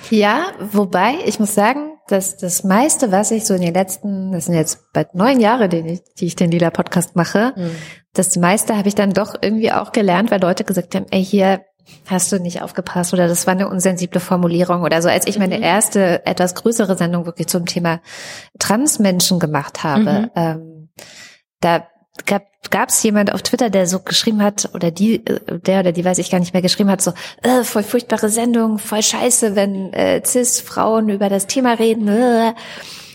ja, 0.09 0.47
wobei 0.59 1.15
ich 1.25 1.39
muss 1.39 1.53
sagen, 1.53 1.93
dass 2.07 2.37
das 2.37 2.63
meiste, 2.63 3.11
was 3.11 3.31
ich 3.31 3.45
so 3.45 3.53
in 3.53 3.61
den 3.61 3.73
letzten, 3.73 4.31
das 4.31 4.45
sind 4.45 4.55
jetzt 4.55 4.91
bald 4.93 5.15
neun 5.15 5.39
Jahre, 5.39 5.69
die 5.69 5.79
ich, 5.79 6.03
die 6.17 6.25
ich 6.25 6.35
den 6.35 6.51
Lila 6.51 6.69
Podcast 6.69 7.15
mache, 7.15 7.53
mhm. 7.55 7.71
das 8.13 8.35
meiste 8.35 8.77
habe 8.77 8.87
ich 8.87 8.95
dann 8.95 9.13
doch 9.13 9.35
irgendwie 9.41 9.71
auch 9.71 9.91
gelernt, 9.91 10.31
weil 10.31 10.41
Leute 10.41 10.63
gesagt 10.63 10.95
haben, 10.95 11.05
ey, 11.11 11.23
hier 11.23 11.61
hast 12.07 12.31
du 12.31 12.39
nicht 12.39 12.61
aufgepasst 12.61 13.13
oder 13.13 13.27
das 13.27 13.45
war 13.47 13.53
eine 13.53 13.67
unsensible 13.67 14.19
Formulierung 14.19 14.83
oder 14.83 15.01
so. 15.01 15.09
Als 15.09 15.27
ich 15.27 15.39
meine 15.39 15.57
mhm. 15.57 15.63
erste, 15.63 16.25
etwas 16.25 16.55
größere 16.55 16.97
Sendung 16.97 17.25
wirklich 17.25 17.47
zum 17.47 17.65
Thema 17.65 18.01
Transmenschen 18.59 19.39
gemacht 19.39 19.83
habe, 19.83 20.01
mhm. 20.21 20.31
ähm, 20.35 20.89
da 21.59 21.87
gab 22.25 22.43
gab 22.69 22.89
es 22.89 23.03
jemand 23.03 23.31
auf 23.31 23.43
Twitter, 23.43 23.69
der 23.69 23.87
so 23.87 23.99
geschrieben 23.99 24.41
hat, 24.41 24.69
oder 24.73 24.89
die, 24.89 25.25
äh, 25.25 25.59
der 25.59 25.81
oder 25.81 25.91
die 25.91 26.03
weiß 26.03 26.17
ich 26.17 26.31
gar 26.31 26.39
nicht 26.39 26.53
mehr, 26.53 26.61
geschrieben 26.61 26.89
hat, 26.89 27.01
so, 27.01 27.13
äh, 27.41 27.63
voll 27.63 27.83
furchtbare 27.83 28.29
Sendung, 28.29 28.79
voll 28.79 29.03
scheiße, 29.03 29.55
wenn 29.55 29.93
äh, 29.93 30.23
Cis-Frauen 30.25 31.09
über 31.09 31.29
das 31.29 31.45
Thema 31.45 31.73
reden. 31.73 32.07
Äh. 32.07 32.53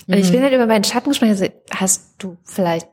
Und 0.07 0.15
mhm. 0.15 0.21
ich 0.21 0.31
bin 0.31 0.43
halt 0.43 0.55
über 0.55 0.67
meinen 0.67 0.85
Schatten 0.85 1.11
gesprochen, 1.11 1.31
also, 1.31 1.47
hast 1.71 2.15
du 2.19 2.37
vielleicht 2.45 2.89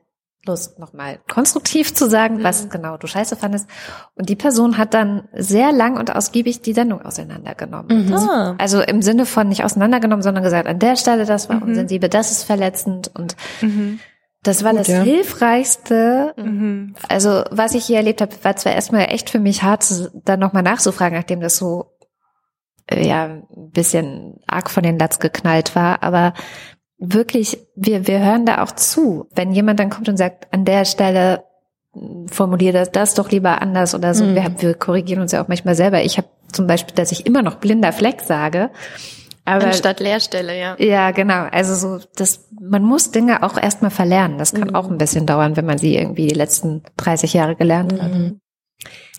Lust, 0.47 0.77
nochmal 0.77 1.19
konstruktiv 1.27 1.93
zu 1.93 2.07
sagen, 2.07 2.43
was 2.43 2.65
mhm. 2.65 2.69
genau 2.69 2.97
du 2.97 3.07
scheiße 3.07 3.35
fandest. 3.35 3.67
Und 4.13 4.29
die 4.29 4.35
Person 4.35 4.77
hat 4.77 4.93
dann 4.93 5.27
sehr 5.33 5.71
lang 5.71 5.97
und 5.97 6.15
ausgiebig 6.15 6.61
die 6.61 6.73
Sendung 6.73 7.01
auseinandergenommen. 7.01 8.05
Mhm. 8.05 8.13
Ah. 8.13 8.55
Also 8.59 8.81
im 8.81 9.01
Sinne 9.01 9.25
von 9.25 9.49
nicht 9.49 9.63
auseinandergenommen, 9.63 10.21
sondern 10.21 10.43
gesagt, 10.43 10.67
an 10.67 10.77
der 10.77 10.97
Stelle, 10.97 11.25
das 11.25 11.49
war 11.49 11.57
mhm. 11.57 11.69
unsensibel, 11.69 12.09
das 12.09 12.31
ist 12.31 12.43
verletzend 12.43 13.09
und 13.15 13.35
mhm. 13.61 13.99
Das 14.45 14.63
war 14.63 14.71
Gut, 14.71 14.81
das 14.81 14.87
ja. 14.87 15.01
Hilfreichste. 15.01 16.33
Mhm. 16.37 16.95
Also 17.09 17.43
was 17.49 17.73
ich 17.73 17.85
hier 17.85 17.97
erlebt 17.97 18.21
habe, 18.21 18.31
war 18.43 18.55
zwar 18.55 18.73
erstmal 18.73 19.05
echt 19.11 19.31
für 19.31 19.39
mich 19.39 19.63
hart, 19.63 19.83
dann 20.23 20.39
nochmal 20.39 20.61
nachzufragen, 20.61 21.17
nachdem 21.17 21.41
das 21.41 21.57
so 21.57 21.97
äh, 22.87 23.05
ja 23.05 23.25
ein 23.25 23.71
bisschen 23.71 24.39
arg 24.45 24.69
von 24.69 24.83
den 24.83 24.99
Latz 24.99 25.17
geknallt 25.17 25.75
war, 25.75 26.03
aber 26.03 26.35
wirklich, 26.99 27.57
wir, 27.75 28.05
wir 28.05 28.19
hören 28.19 28.45
da 28.45 28.61
auch 28.61 28.71
zu. 28.71 29.27
Wenn 29.33 29.51
jemand 29.51 29.79
dann 29.79 29.89
kommt 29.89 30.09
und 30.09 30.17
sagt, 30.17 30.53
an 30.53 30.63
der 30.63 30.85
Stelle 30.85 31.43
formuliere 32.31 32.73
das, 32.73 32.91
das 32.91 33.13
doch 33.15 33.31
lieber 33.31 33.61
anders 33.63 33.95
oder 33.95 34.13
so. 34.13 34.25
Mhm. 34.25 34.35
Wir, 34.35 34.55
wir 34.59 34.73
korrigieren 34.75 35.21
uns 35.21 35.31
ja 35.31 35.43
auch 35.43 35.47
manchmal 35.47 35.75
selber. 35.75 36.03
Ich 36.03 36.17
habe 36.17 36.27
zum 36.51 36.67
Beispiel, 36.67 36.93
dass 36.95 37.11
ich 37.11 37.25
immer 37.25 37.41
noch 37.41 37.55
blinder 37.55 37.93
Fleck 37.93 38.21
sage. 38.21 38.69
Aber, 39.45 39.65
Anstatt 39.65 39.99
Leerstelle, 39.99 40.59
ja. 40.59 40.75
Ja, 40.79 41.11
genau. 41.11 41.47
Also 41.51 41.75
so, 41.75 42.03
das, 42.15 42.47
man 42.59 42.83
muss 42.83 43.11
Dinge 43.11 43.43
auch 43.43 43.57
erstmal 43.57 43.91
verlernen. 43.91 44.39
Das 44.39 44.53
kann 44.53 44.69
mhm. 44.69 44.75
auch 44.75 44.89
ein 44.89 44.97
bisschen 44.97 45.27
dauern, 45.27 45.55
wenn 45.55 45.65
man 45.65 45.77
sie 45.77 45.95
irgendwie 45.95 46.27
die 46.27 46.33
letzten 46.33 46.83
30 46.97 47.33
Jahre 47.33 47.55
gelernt 47.55 48.01
hat. 48.01 48.11
Mhm. 48.11 48.39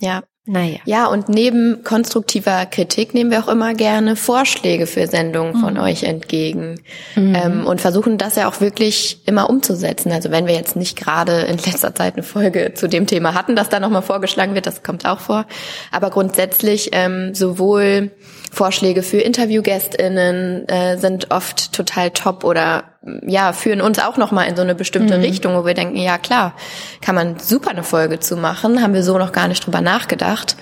Ja, 0.00 0.22
naja. 0.48 0.78
Ja, 0.84 1.06
und 1.06 1.28
neben 1.28 1.82
konstruktiver 1.82 2.66
Kritik 2.66 3.14
nehmen 3.14 3.32
wir 3.32 3.40
auch 3.40 3.48
immer 3.48 3.74
gerne 3.74 4.14
Vorschläge 4.14 4.86
für 4.86 5.08
Sendungen 5.08 5.56
von 5.56 5.74
mhm. 5.74 5.80
euch 5.80 6.04
entgegen 6.04 6.80
mhm. 7.16 7.34
ähm, 7.34 7.66
und 7.66 7.80
versuchen 7.80 8.16
das 8.16 8.36
ja 8.36 8.48
auch 8.48 8.60
wirklich 8.60 9.26
immer 9.26 9.50
umzusetzen. 9.50 10.12
Also 10.12 10.30
wenn 10.30 10.46
wir 10.46 10.54
jetzt 10.54 10.76
nicht 10.76 10.96
gerade 10.96 11.40
in 11.42 11.58
letzter 11.58 11.96
Zeit 11.96 12.14
eine 12.14 12.22
Folge 12.22 12.74
zu 12.74 12.88
dem 12.88 13.08
Thema 13.08 13.34
hatten, 13.34 13.56
dass 13.56 13.70
da 13.70 13.80
nochmal 13.80 14.02
vorgeschlagen 14.02 14.54
wird, 14.54 14.66
das 14.66 14.84
kommt 14.84 15.04
auch 15.04 15.18
vor. 15.18 15.46
Aber 15.90 16.10
grundsätzlich 16.10 16.90
ähm, 16.92 17.34
sowohl 17.34 18.12
Vorschläge 18.56 19.02
für 19.02 19.18
InterviewgästInnen 19.18 20.66
äh, 20.66 20.96
sind 20.96 21.30
oft 21.30 21.74
total 21.74 22.10
top 22.10 22.42
oder 22.42 22.84
ja, 23.26 23.52
führen 23.52 23.82
uns 23.82 23.98
auch 23.98 24.16
nochmal 24.16 24.48
in 24.48 24.56
so 24.56 24.62
eine 24.62 24.74
bestimmte 24.74 25.18
mhm. 25.18 25.24
Richtung, 25.24 25.54
wo 25.54 25.66
wir 25.66 25.74
denken, 25.74 25.96
ja 25.96 26.16
klar, 26.16 26.54
kann 27.02 27.14
man 27.14 27.38
super 27.38 27.70
eine 27.70 27.84
Folge 27.84 28.18
zu 28.18 28.34
machen, 28.34 28.82
haben 28.82 28.94
wir 28.94 29.02
so 29.02 29.18
noch 29.18 29.32
gar 29.32 29.46
nicht 29.46 29.66
drüber 29.66 29.82
nachgedacht. 29.82 30.56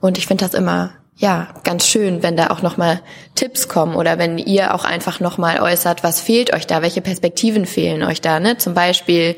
Und 0.00 0.16
ich 0.16 0.26
finde 0.26 0.46
das 0.46 0.54
immer 0.54 0.92
ja, 1.18 1.48
ganz 1.64 1.86
schön, 1.86 2.22
wenn 2.22 2.36
da 2.36 2.48
auch 2.48 2.60
nochmal 2.60 3.00
Tipps 3.34 3.68
kommen 3.68 3.94
oder 3.94 4.18
wenn 4.18 4.36
ihr 4.36 4.74
auch 4.74 4.84
einfach 4.84 5.18
nochmal 5.18 5.60
äußert, 5.62 6.04
was 6.04 6.20
fehlt 6.20 6.52
euch 6.52 6.66
da, 6.66 6.82
welche 6.82 7.00
Perspektiven 7.00 7.64
fehlen 7.64 8.02
euch 8.02 8.20
da, 8.20 8.38
ne? 8.38 8.58
Zum 8.58 8.74
Beispiel 8.74 9.36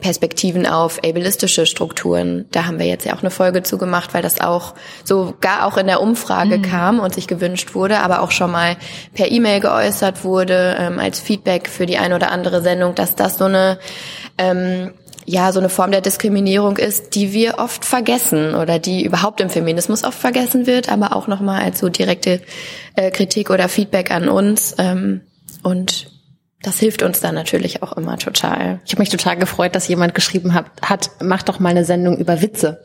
Perspektiven 0.00 0.66
auf 0.66 0.98
ableistische 1.02 1.64
Strukturen. 1.64 2.44
Da 2.50 2.66
haben 2.66 2.78
wir 2.78 2.84
jetzt 2.84 3.06
ja 3.06 3.14
auch 3.14 3.20
eine 3.20 3.30
Folge 3.30 3.62
zu 3.62 3.78
gemacht, 3.78 4.12
weil 4.12 4.20
das 4.20 4.42
auch 4.42 4.74
sogar 5.02 5.66
auch 5.66 5.78
in 5.78 5.86
der 5.86 6.02
Umfrage 6.02 6.58
mhm. 6.58 6.62
kam 6.62 7.00
und 7.00 7.14
sich 7.14 7.26
gewünscht 7.26 7.74
wurde, 7.74 8.00
aber 8.00 8.20
auch 8.20 8.30
schon 8.30 8.50
mal 8.50 8.76
per 9.14 9.30
E-Mail 9.30 9.60
geäußert 9.60 10.24
wurde, 10.24 10.76
ähm, 10.78 10.98
als 10.98 11.20
Feedback 11.20 11.70
für 11.70 11.86
die 11.86 11.96
eine 11.96 12.16
oder 12.16 12.32
andere 12.32 12.60
Sendung, 12.60 12.94
dass 12.94 13.16
das 13.16 13.38
so 13.38 13.46
eine 13.46 13.78
ähm, 14.36 14.92
ja 15.26 15.52
so 15.52 15.60
eine 15.60 15.68
Form 15.68 15.90
der 15.90 16.00
Diskriminierung 16.00 16.76
ist, 16.76 17.14
die 17.14 17.32
wir 17.32 17.58
oft 17.58 17.84
vergessen 17.84 18.54
oder 18.54 18.78
die 18.78 19.04
überhaupt 19.04 19.40
im 19.40 19.50
Feminismus 19.50 20.04
oft 20.04 20.18
vergessen 20.18 20.66
wird, 20.66 20.90
aber 20.90 21.16
auch 21.16 21.26
nochmal 21.26 21.62
als 21.62 21.78
so 21.78 21.88
direkte 21.88 22.40
äh, 22.96 23.10
Kritik 23.10 23.50
oder 23.50 23.68
Feedback 23.68 24.10
an 24.10 24.28
uns. 24.28 24.74
Ähm, 24.78 25.22
und 25.62 26.10
das 26.62 26.78
hilft 26.78 27.02
uns 27.02 27.20
dann 27.20 27.34
natürlich 27.34 27.82
auch 27.82 27.92
immer 27.92 28.18
total. 28.18 28.80
Ich 28.86 28.92
habe 28.92 29.02
mich 29.02 29.10
total 29.10 29.36
gefreut, 29.36 29.74
dass 29.74 29.88
jemand 29.88 30.14
geschrieben 30.14 30.54
hat, 30.54 30.66
hat, 30.82 31.10
mach 31.22 31.42
doch 31.42 31.58
mal 31.58 31.70
eine 31.70 31.84
Sendung 31.84 32.16
über 32.16 32.40
Witze. 32.40 32.82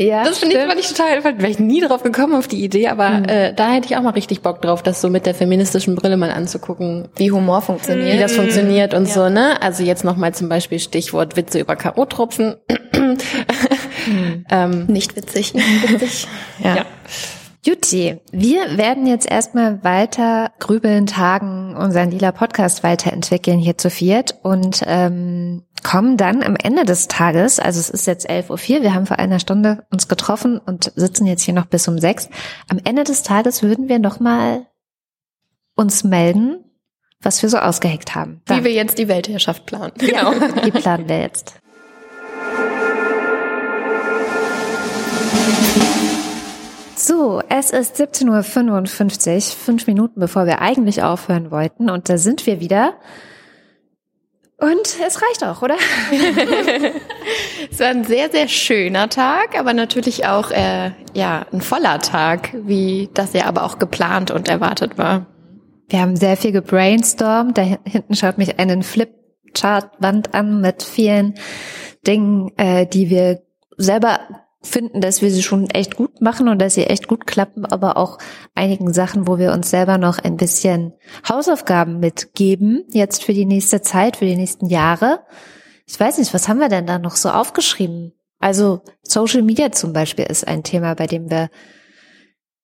Ja, 0.00 0.24
das 0.24 0.38
finde 0.38 0.56
ich, 0.56 0.64
fand 0.64 0.80
ich 0.80 0.88
total, 0.88 1.22
wäre 1.22 1.50
ich 1.50 1.58
nie 1.58 1.82
drauf 1.82 2.02
gekommen 2.02 2.34
auf 2.34 2.48
die 2.48 2.64
Idee, 2.64 2.88
aber 2.88 3.10
mhm. 3.10 3.24
äh, 3.26 3.52
da 3.52 3.70
hätte 3.70 3.86
ich 3.86 3.98
auch 3.98 4.02
mal 4.02 4.14
richtig 4.14 4.40
Bock 4.40 4.62
drauf, 4.62 4.82
das 4.82 5.02
so 5.02 5.10
mit 5.10 5.26
der 5.26 5.34
feministischen 5.34 5.94
Brille 5.94 6.16
mal 6.16 6.30
anzugucken. 6.30 7.08
Wie 7.16 7.30
Humor 7.30 7.60
funktioniert. 7.60 8.16
Wie 8.16 8.18
das 8.18 8.32
funktioniert 8.32 8.94
und 8.94 9.08
ja. 9.08 9.12
so, 9.12 9.28
ne? 9.28 9.60
Also 9.60 9.82
jetzt 9.82 10.02
nochmal 10.02 10.32
zum 10.32 10.48
Beispiel 10.48 10.78
Stichwort 10.78 11.36
Witze 11.36 11.60
über 11.60 11.76
K.O.-Tropfen. 11.76 12.56
mhm. 12.94 14.46
ähm, 14.50 14.86
Nicht 14.86 15.16
witzig. 15.16 15.52
witzig. 15.86 16.26
ja. 16.64 16.76
ja. 16.76 16.86
Jutti, 17.62 18.18
wir 18.32 18.78
werden 18.78 19.06
jetzt 19.06 19.30
erstmal 19.30 19.84
weiter 19.84 20.50
grübeln, 20.60 21.06
tagen, 21.06 21.76
unseren 21.76 22.10
lila 22.10 22.32
Podcast 22.32 22.82
weiterentwickeln 22.82 23.58
hier 23.58 23.76
zu 23.76 23.90
viert 23.90 24.38
und 24.42 24.82
ähm, 24.86 25.64
kommen 25.82 26.16
dann 26.16 26.42
am 26.42 26.56
Ende 26.56 26.86
des 26.86 27.06
Tages, 27.08 27.60
also 27.60 27.78
es 27.78 27.90
ist 27.90 28.06
jetzt 28.06 28.30
11.04 28.30 28.76
Uhr, 28.76 28.82
wir 28.82 28.94
haben 28.94 29.04
vor 29.04 29.18
einer 29.18 29.40
Stunde 29.40 29.84
uns 29.90 30.08
getroffen 30.08 30.58
und 30.58 30.90
sitzen 30.96 31.26
jetzt 31.26 31.42
hier 31.42 31.52
noch 31.52 31.66
bis 31.66 31.86
um 31.86 31.98
sechs. 31.98 32.30
Am 32.68 32.80
Ende 32.82 33.04
des 33.04 33.22
Tages 33.22 33.62
würden 33.62 33.90
wir 33.90 33.98
nochmal 33.98 34.66
uns 35.76 36.02
melden, 36.02 36.64
was 37.20 37.42
wir 37.42 37.50
so 37.50 37.58
ausgeheckt 37.58 38.14
haben. 38.14 38.40
Dann. 38.46 38.60
Wie 38.60 38.64
wir 38.64 38.72
jetzt 38.72 38.96
die 38.96 39.08
Weltherrschaft 39.08 39.66
planen. 39.66 39.92
Genau, 39.98 40.32
die 40.64 40.70
planen 40.70 41.08
wir 41.10 41.20
jetzt. 41.20 41.60
So, 47.02 47.40
es 47.48 47.70
ist 47.70 47.98
17.55 47.98 49.34
Uhr, 49.34 49.40
fünf 49.56 49.86
Minuten 49.86 50.20
bevor 50.20 50.44
wir 50.44 50.60
eigentlich 50.60 51.02
aufhören 51.02 51.50
wollten. 51.50 51.88
Und 51.88 52.10
da 52.10 52.18
sind 52.18 52.44
wir 52.44 52.60
wieder. 52.60 52.92
Und 54.58 54.98
es 55.06 55.22
reicht 55.22 55.42
auch, 55.42 55.62
oder? 55.62 55.76
es 57.70 57.80
war 57.80 57.86
ein 57.86 58.04
sehr, 58.04 58.30
sehr 58.30 58.48
schöner 58.48 59.08
Tag, 59.08 59.58
aber 59.58 59.72
natürlich 59.72 60.26
auch 60.26 60.50
äh, 60.50 60.90
ja 61.14 61.46
ein 61.50 61.62
voller 61.62 62.00
Tag, 62.00 62.50
wie 62.66 63.08
das 63.14 63.32
ja 63.32 63.46
aber 63.46 63.64
auch 63.64 63.78
geplant 63.78 64.30
und 64.30 64.50
erwartet 64.50 64.98
war. 64.98 65.24
Wir 65.88 66.02
haben 66.02 66.16
sehr 66.16 66.36
viel 66.36 66.52
gebrainstormt. 66.52 67.56
Da 67.56 67.62
hinten 67.62 68.14
schaut 68.14 68.36
mich 68.36 68.58
einen 68.58 68.82
Flipchart-Wand 68.82 70.34
an 70.34 70.60
mit 70.60 70.82
vielen 70.82 71.36
Dingen, 72.06 72.52
äh, 72.58 72.86
die 72.86 73.08
wir 73.08 73.40
selber 73.78 74.20
finden, 74.62 75.00
dass 75.00 75.22
wir 75.22 75.30
sie 75.30 75.42
schon 75.42 75.70
echt 75.70 75.96
gut 75.96 76.20
machen 76.20 76.48
und 76.48 76.60
dass 76.60 76.74
sie 76.74 76.84
echt 76.84 77.08
gut 77.08 77.26
klappen, 77.26 77.64
aber 77.64 77.96
auch 77.96 78.18
einigen 78.54 78.92
Sachen, 78.92 79.26
wo 79.26 79.38
wir 79.38 79.52
uns 79.52 79.70
selber 79.70 79.96
noch 79.96 80.18
ein 80.18 80.36
bisschen 80.36 80.92
Hausaufgaben 81.28 81.98
mitgeben, 81.98 82.84
jetzt 82.92 83.24
für 83.24 83.32
die 83.32 83.46
nächste 83.46 83.80
Zeit, 83.80 84.16
für 84.16 84.26
die 84.26 84.36
nächsten 84.36 84.66
Jahre. 84.66 85.20
Ich 85.86 85.98
weiß 85.98 86.18
nicht, 86.18 86.34
was 86.34 86.48
haben 86.48 86.60
wir 86.60 86.68
denn 86.68 86.86
da 86.86 86.98
noch 86.98 87.16
so 87.16 87.30
aufgeschrieben? 87.30 88.12
Also 88.38 88.82
Social 89.02 89.42
Media 89.42 89.72
zum 89.72 89.92
Beispiel 89.92 90.26
ist 90.26 90.46
ein 90.46 90.62
Thema, 90.62 90.94
bei 90.94 91.06
dem 91.06 91.30
wir 91.30 91.50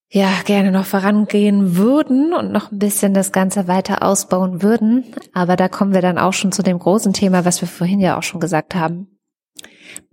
ja 0.08 0.30
gerne 0.44 0.70
noch 0.70 0.84
vorangehen 0.84 1.76
würden 1.76 2.32
und 2.32 2.52
noch 2.52 2.70
ein 2.70 2.78
bisschen 2.78 3.14
das 3.14 3.32
Ganze 3.32 3.68
weiter 3.68 4.02
ausbauen 4.02 4.62
würden. 4.62 5.04
Aber 5.32 5.56
da 5.56 5.68
kommen 5.68 5.94
wir 5.94 6.02
dann 6.02 6.18
auch 6.18 6.32
schon 6.32 6.52
zu 6.52 6.62
dem 6.62 6.78
großen 6.78 7.12
Thema, 7.12 7.44
was 7.44 7.60
wir 7.60 7.68
vorhin 7.68 8.00
ja 8.00 8.16
auch 8.18 8.22
schon 8.22 8.40
gesagt 8.40 8.74
haben. 8.74 9.15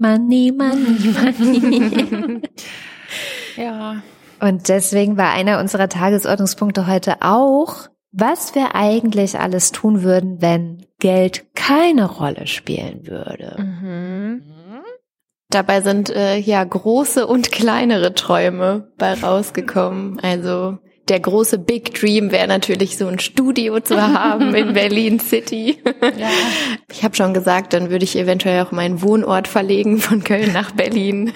Money, 0.07 0.51
money, 0.51 1.13
money. 1.13 2.41
ja. 3.55 4.01
Und 4.41 4.67
deswegen 4.67 5.15
war 5.15 5.31
einer 5.31 5.59
unserer 5.59 5.87
Tagesordnungspunkte 5.87 6.87
heute 6.87 7.21
auch, 7.21 7.87
was 8.11 8.53
wir 8.53 8.75
eigentlich 8.75 9.39
alles 9.39 9.71
tun 9.71 10.03
würden, 10.03 10.41
wenn 10.41 10.85
Geld 10.99 11.55
keine 11.55 12.05
Rolle 12.05 12.47
spielen 12.47 13.07
würde. 13.07 13.55
Mhm. 13.57 14.43
Dabei 15.49 15.79
sind 15.79 16.09
äh, 16.09 16.37
ja 16.37 16.63
große 16.63 17.25
und 17.25 17.51
kleinere 17.51 18.13
Träume 18.13 18.91
bei 18.97 19.13
rausgekommen. 19.13 20.19
Also 20.19 20.79
der 21.09 21.19
große 21.19 21.59
Big 21.59 21.93
Dream 21.93 22.31
wäre 22.31 22.47
natürlich 22.47 22.97
so 22.97 23.07
ein 23.07 23.19
Studio 23.19 23.79
zu 23.81 24.01
haben 24.01 24.55
in 24.55 24.73
Berlin 24.73 25.19
City. 25.19 25.77
Ja. 26.01 26.29
Ich 26.91 27.03
habe 27.03 27.15
schon 27.15 27.33
gesagt, 27.33 27.73
dann 27.73 27.89
würde 27.89 28.05
ich 28.05 28.17
eventuell 28.17 28.63
auch 28.63 28.71
meinen 28.71 29.01
Wohnort 29.01 29.47
verlegen 29.47 29.97
von 29.97 30.23
Köln 30.23 30.53
nach 30.53 30.71
Berlin. 30.71 31.33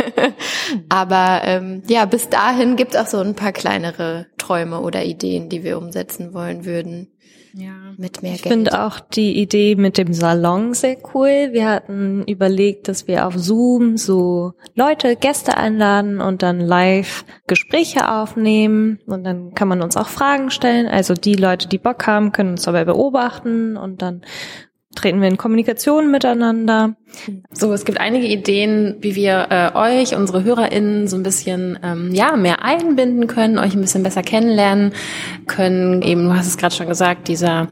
Aber 0.89 1.41
ähm, 1.43 1.83
ja, 1.87 2.05
bis 2.05 2.29
dahin 2.29 2.75
gibt 2.77 2.93
es 2.93 2.99
auch 2.99 3.07
so 3.07 3.19
ein 3.19 3.35
paar 3.35 3.51
kleinere 3.51 4.27
Träume 4.37 4.79
oder 4.79 5.03
Ideen, 5.03 5.49
die 5.49 5.63
wir 5.63 5.77
umsetzen 5.77 6.33
wollen 6.33 6.65
würden. 6.65 7.11
Ja. 7.57 7.71
Mit 7.97 8.21
mehr 8.21 8.33
ich 8.33 8.43
Geld. 8.43 8.45
Ich 8.45 8.51
finde 8.51 8.83
auch 8.83 8.99
die 8.99 9.41
Idee 9.41 9.75
mit 9.75 9.97
dem 9.97 10.13
Salon 10.13 10.75
sehr 10.75 10.97
cool. 11.13 11.49
Wir 11.51 11.67
hatten 11.67 12.23
überlegt, 12.25 12.87
dass 12.87 13.07
wir 13.07 13.25
auf 13.25 13.35
Zoom 13.35 13.97
so 13.97 14.53
Leute, 14.75 15.15
Gäste 15.15 15.57
einladen 15.57 16.21
und 16.21 16.43
dann 16.43 16.59
live 16.59 17.25
Gespräche 17.47 18.11
aufnehmen 18.11 18.99
und 19.07 19.23
dann 19.23 19.55
kann 19.55 19.67
man 19.67 19.81
uns 19.81 19.97
auch 19.97 20.07
Fragen 20.07 20.51
stellen. 20.51 20.87
Also 20.87 21.15
die 21.15 21.33
Leute, 21.33 21.67
die 21.67 21.79
Bock 21.79 22.05
haben, 22.05 22.31
können 22.31 22.51
uns 22.51 22.63
dabei 22.63 22.85
beobachten 22.85 23.75
und 23.75 24.03
dann 24.03 24.21
treten 24.97 25.21
wir 25.21 25.27
in 25.27 25.37
Kommunikation 25.37 26.11
miteinander. 26.11 26.95
So, 27.51 27.71
es 27.71 27.85
gibt 27.85 27.99
einige 27.99 28.27
Ideen, 28.27 28.95
wie 28.99 29.15
wir 29.15 29.47
äh, 29.49 29.71
euch, 29.75 30.15
unsere 30.15 30.43
HörerInnen, 30.43 31.07
so 31.07 31.15
ein 31.15 31.23
bisschen 31.23 31.79
ähm, 31.83 32.13
ja 32.13 32.35
mehr 32.35 32.63
einbinden 32.63 33.27
können, 33.27 33.59
euch 33.59 33.73
ein 33.73 33.81
bisschen 33.81 34.03
besser 34.03 34.23
kennenlernen 34.23 34.93
können. 35.45 36.01
Eben, 36.01 36.25
du 36.25 36.35
hast 36.35 36.47
es 36.47 36.57
gerade 36.57 36.75
schon 36.75 36.87
gesagt, 36.87 37.27
dieser 37.27 37.69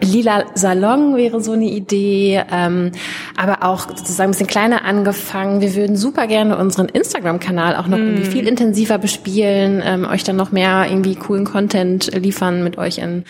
Lila 0.00 0.46
Salon 0.54 1.16
wäre 1.16 1.40
so 1.40 1.52
eine 1.52 1.66
Idee, 1.66 2.42
ähm, 2.50 2.92
aber 3.36 3.62
auch 3.62 3.88
sozusagen 3.88 4.30
ein 4.30 4.32
bisschen 4.32 4.46
kleiner 4.46 4.84
angefangen. 4.84 5.60
Wir 5.60 5.74
würden 5.74 5.96
super 5.96 6.26
gerne 6.26 6.56
unseren 6.56 6.88
Instagram-Kanal 6.88 7.76
auch 7.76 7.86
noch 7.86 7.98
mm. 7.98 8.02
irgendwie 8.02 8.30
viel 8.30 8.48
intensiver 8.48 8.98
bespielen, 8.98 9.82
ähm, 9.84 10.06
euch 10.06 10.24
dann 10.24 10.36
noch 10.36 10.50
mehr 10.50 10.86
irgendwie 10.88 11.14
coolen 11.14 11.44
Content 11.44 12.10
liefern, 12.14 12.64
mit 12.64 12.78
euch 12.78 12.98
in 12.98 13.24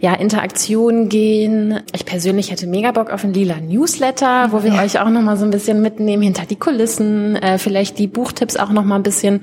ja, 0.00 0.14
Interaktion 0.14 1.10
gehen. 1.10 1.80
Ich 1.94 2.06
persönlich 2.06 2.50
hätte 2.50 2.66
mega 2.66 2.90
Bock 2.90 3.10
auf 3.10 3.22
einen 3.22 3.34
lila 3.34 3.56
Newsletter, 3.60 4.48
wo 4.50 4.62
wir 4.62 4.72
ja. 4.72 4.82
euch 4.82 4.98
auch 4.98 5.10
noch 5.10 5.20
mal 5.20 5.36
so 5.36 5.44
ein 5.44 5.50
bisschen 5.50 5.82
mitnehmen 5.82 6.22
hinter 6.22 6.46
die 6.46 6.56
Kulissen, 6.56 7.36
äh, 7.36 7.58
vielleicht 7.58 7.98
die 7.98 8.06
Buchtipps 8.06 8.56
auch 8.56 8.70
noch 8.70 8.84
mal 8.84 8.96
ein 8.96 9.02
bisschen 9.02 9.42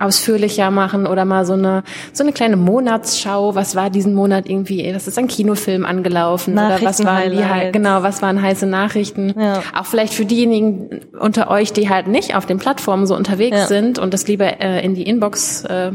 ausführlicher 0.00 0.72
machen 0.72 1.06
oder 1.06 1.24
mal 1.24 1.46
so 1.46 1.52
eine 1.52 1.84
so 2.12 2.24
eine 2.24 2.32
kleine 2.32 2.56
Monatsschau. 2.56 3.54
Was 3.54 3.76
war 3.76 3.90
diesen 3.90 4.12
Monat 4.14 4.48
irgendwie? 4.48 4.92
Das 4.92 5.06
ist 5.06 5.18
ein 5.18 5.28
Kinofilm 5.28 5.84
angelaufen 5.84 6.54
oder 6.54 6.80
was 6.82 7.04
waren 7.04 7.30
die 7.30 7.70
genau? 7.70 8.02
Was 8.02 8.22
waren 8.22 8.42
heiße 8.42 8.66
Nachrichten? 8.66 9.34
Ja. 9.38 9.62
Auch 9.72 9.86
vielleicht 9.86 10.14
für 10.14 10.24
diejenigen 10.24 11.02
unter 11.16 11.48
euch, 11.48 11.72
die 11.72 11.88
halt 11.88 12.08
nicht 12.08 12.34
auf 12.34 12.44
den 12.44 12.58
Plattformen 12.58 13.06
so 13.06 13.14
unterwegs 13.14 13.56
ja. 13.56 13.66
sind 13.66 14.00
und 14.00 14.12
das 14.12 14.26
lieber 14.26 14.60
äh, 14.60 14.84
in 14.84 14.94
die 14.94 15.04
Inbox 15.04 15.64
äh, 15.64 15.92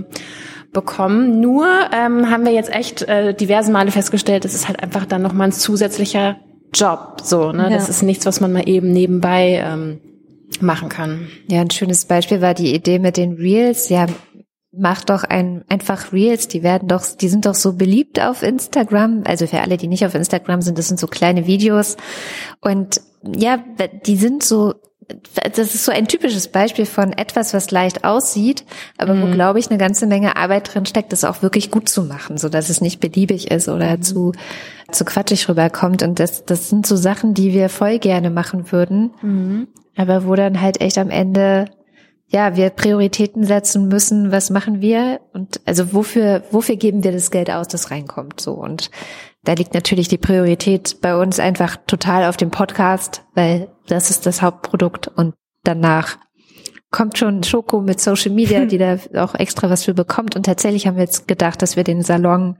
bekommen. 0.78 1.40
Nur 1.40 1.66
ähm, 1.92 2.30
haben 2.30 2.46
wir 2.46 2.52
jetzt 2.52 2.72
echt 2.72 3.02
äh, 3.02 3.34
diverse 3.34 3.72
Male 3.72 3.90
festgestellt, 3.90 4.46
es 4.46 4.54
ist 4.54 4.68
halt 4.68 4.84
einfach 4.84 5.08
dann 5.08 5.24
nochmal 5.24 5.48
ein 5.48 5.52
zusätzlicher 5.52 6.38
Job. 6.72 7.22
So, 7.24 7.52
ne? 7.52 7.64
Ja. 7.64 7.70
Das 7.70 7.90
ist 7.90 8.04
nichts, 8.04 8.28
was 8.28 8.42
man 8.42 8.54
mal 8.54 8.70
eben 8.70 8.92
nebenbei 8.94 9.60
ähm, 9.66 10.00
machen 10.62 10.88
kann. 10.88 11.30
Ja, 11.50 11.62
ein 11.62 11.72
schönes 11.72 12.06
Beispiel 12.06 12.42
war 12.42 12.54
die 12.54 12.76
Idee 12.76 13.00
mit 13.00 13.18
den 13.18 13.34
Reels. 13.34 13.90
Ja, 13.90 14.06
mach 14.72 15.04
doch 15.04 15.24
ein, 15.24 15.66
einfach 15.68 16.14
Reels, 16.14 16.48
die 16.48 16.62
werden 16.62 16.88
doch, 16.88 17.04
die 17.04 17.28
sind 17.28 17.48
doch 17.48 17.56
so 17.56 17.74
beliebt 17.74 18.22
auf 18.22 18.44
Instagram. 18.44 19.24
Also 19.26 19.48
für 19.48 19.62
alle, 19.62 19.78
die 19.78 19.88
nicht 19.88 20.06
auf 20.06 20.14
Instagram 20.14 20.62
sind, 20.62 20.78
das 20.78 20.90
sind 20.90 21.00
so 21.00 21.08
kleine 21.08 21.48
Videos. 21.48 21.98
Und 22.62 23.02
ja, 23.24 23.58
die 24.06 24.18
sind 24.18 24.44
so 24.44 24.76
das 25.56 25.74
ist 25.74 25.86
so 25.86 25.92
ein 25.92 26.08
typisches 26.08 26.50
Beispiel 26.50 26.86
von 26.86 27.14
etwas, 27.14 27.54
was 27.54 27.72
leicht 27.72 28.04
aussieht, 28.04 28.66
aber 28.98 29.14
mhm. 29.14 29.22
wo, 29.22 29.34
glaube 29.34 29.60
ich, 29.60 29.70
eine 29.70 29.78
ganze 29.78 30.06
Menge 30.06 30.36
Arbeit 30.36 30.74
drin 30.74 30.86
steckt, 30.86 31.14
das 31.14 31.24
auch 31.24 31.42
wirklich 31.42 31.72
gut 31.72 31.88
zu 31.88 32.04
machen, 32.04 32.38
so 32.38 32.50
dass 32.50 32.70
es 32.70 32.82
nicht 32.82 33.00
beliebig 33.00 33.50
ist 33.50 33.70
oder 33.70 33.98
mhm. 33.98 34.02
zu, 34.02 34.32
zu 34.92 35.06
quatschig 35.06 35.48
rüberkommt. 35.48 36.04
Und 36.04 36.20
das, 36.20 36.46
das 36.46 36.70
sind 36.70 36.86
so 36.86 36.96
Sachen, 36.96 37.34
die 37.34 37.54
wir 37.54 37.70
voll 37.70 38.00
gerne 38.00 38.30
machen 38.30 38.72
würden, 38.72 39.12
mhm. 39.22 39.68
aber 39.96 40.26
wo 40.26 40.36
dann 40.36 40.62
halt 40.62 40.82
echt 40.82 40.98
am 40.98 41.10
Ende 41.10 41.66
ja, 42.30 42.58
wir 42.58 42.70
Prioritäten 42.72 43.46
setzen 43.46 43.88
müssen, 43.88 44.34
was 44.34 44.50
machen 44.50 44.82
wir 44.82 45.22
und 45.32 45.62
also 45.66 45.94
wofür, 45.94 46.44
wofür 46.52 46.76
geben 46.76 47.06
wir 47.06 47.14
das 47.14 47.32
Geld 47.32 47.50
aus, 47.50 47.70
das 47.70 47.90
reinkommt, 47.90 48.42
so 48.42 48.52
und 48.54 48.92
da 49.48 49.54
liegt 49.54 49.74
natürlich 49.74 50.10
die 50.10 50.18
Priorität 50.18 50.98
bei 51.02 51.16
uns 51.16 51.40
einfach 51.40 51.78
total 51.88 52.26
auf 52.26 52.36
dem 52.36 52.52
Podcast, 52.52 53.24
weil 53.34 53.70
das 53.88 54.10
ist 54.10 54.26
das 54.26 54.42
Hauptprodukt 54.42 55.08
und 55.08 55.36
danach 55.64 56.18
kommt 56.92 57.18
schon 57.18 57.44
Schoko 57.44 57.80
mit 57.80 58.02
Social 58.02 58.32
Media, 58.32 58.66
die 58.66 58.78
da 58.78 58.98
auch 59.16 59.36
extra 59.36 59.70
was 59.70 59.86
für 59.86 59.94
bekommt 59.94 60.36
und 60.36 60.46
tatsächlich 60.46 60.86
haben 60.86 60.98
wir 60.98 61.06
jetzt 61.06 61.30
gedacht, 61.30 61.62
dass 61.62 61.78
wir 61.78 61.86
den 61.86 62.02
Salon 62.02 62.58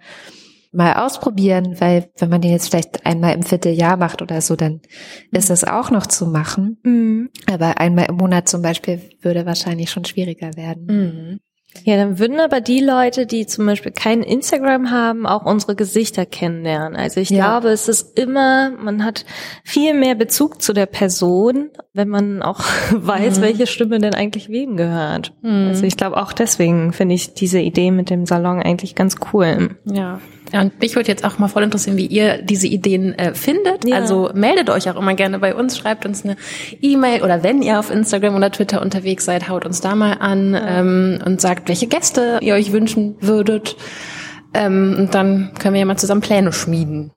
mal 0.72 0.94
ausprobieren, 0.94 1.76
weil 1.80 2.10
wenn 2.20 2.30
man 2.30 2.40
den 2.40 2.52
jetzt 2.52 2.70
vielleicht 2.70 3.06
einmal 3.06 3.34
im 3.34 3.44
Vierteljahr 3.44 3.98
macht 3.98 4.22
oder 4.22 4.40
so, 4.40 4.56
dann 4.56 4.80
ist 5.32 5.50
das 5.50 5.66
auch 5.66 5.92
noch 5.92 6.08
zu 6.08 6.26
machen. 6.26 6.78
Mhm. 6.84 7.30
Aber 7.52 7.80
einmal 7.80 8.06
im 8.06 8.16
Monat 8.16 8.48
zum 8.48 8.62
Beispiel 8.62 9.02
würde 9.22 9.46
wahrscheinlich 9.46 9.92
schon 9.92 10.06
schwieriger 10.06 10.56
werden. 10.56 10.86
Mhm. 10.86 11.40
Ja, 11.86 11.96
dann 11.98 12.20
würden 12.20 12.40
aber 12.40 12.62
die 12.62 12.80
Leute, 12.80 13.26
die 13.26 13.46
zum 13.46 13.66
Beispiel 13.66 13.92
kein 13.92 14.24
Instagram 14.24 14.92
haben, 14.92 15.26
auch 15.26 15.46
unsere 15.46 15.76
Gesichter 15.76 16.26
kennenlernen. 16.26 16.96
Also 16.98 17.20
ich 17.20 17.30
Ja. 17.30 17.60
glaube, 17.60 17.70
es 17.74 17.88
ist 17.88 18.18
immer, 18.20 18.72
man 18.72 19.04
hat 19.04 19.26
viel 19.64 19.94
mehr 19.94 20.16
Bezug 20.16 20.62
zu 20.62 20.74
der 20.74 20.86
Person, 20.86 21.70
wenn 21.94 22.10
man 22.10 22.42
auch 22.42 22.60
weiß, 22.92 23.42
welche 23.42 23.68
Stimme 23.68 24.00
denn 24.00 24.14
eigentlich 24.16 24.50
wem 24.50 24.78
gehört. 24.78 25.34
Also 25.44 25.86
ich 25.86 25.98
glaube 25.98 26.18
auch 26.18 26.34
deswegen 26.34 26.94
finde 26.94 27.16
ich 27.16 27.34
diese 27.34 27.60
Idee 27.60 27.92
mit 27.92 28.10
dem 28.10 28.26
Salon 28.26 28.62
eigentlich 28.62 28.96
ganz 28.96 29.16
cool. 29.34 29.78
Ja. 29.86 30.20
Ja, 30.54 30.62
und 30.62 30.80
mich 30.80 30.96
würde 30.96 31.10
jetzt 31.10 31.26
auch 31.26 31.40
mal 31.40 31.48
voll 31.48 31.64
interessieren, 31.64 31.98
wie 31.98 32.06
ihr 32.06 32.42
diese 32.42 32.68
Ideen 32.68 33.14
äh, 33.18 33.34
findet. 33.34 33.86
Ja. 33.86 33.98
Also 33.98 34.32
meldet 34.34 34.70
euch 34.70 34.90
auch 34.90 34.96
immer 34.96 35.14
gerne 35.14 35.40
bei 35.40 35.54
uns, 35.54 35.78
schreibt 35.78 36.06
uns 36.06 36.24
eine 36.24 36.38
E-Mail 36.82 37.24
oder 37.24 37.44
wenn 37.44 37.62
ihr 37.62 37.80
auf 37.80 37.92
Instagram 37.92 38.36
oder 38.36 38.52
Twitter 38.52 38.82
unterwegs 38.82 39.26
seid, 39.26 39.50
haut 39.50 39.66
uns 39.66 39.82
da 39.82 39.96
mal 39.96 40.14
an 40.14 40.58
ähm, 40.60 41.20
und 41.26 41.42
sagt, 41.42 41.68
welche 41.68 41.88
Gäste 41.88 42.40
ihr 42.42 42.54
euch 42.54 42.72
wünschen 42.72 43.16
würdet. 43.20 43.76
Ähm, 44.54 44.96
und 44.98 45.16
dann 45.16 45.52
können 45.60 45.74
wir 45.74 45.82
ja 45.82 45.86
mal 45.86 45.98
zusammen 45.98 46.22
Pläne 46.22 46.54
schmieden. 46.54 47.12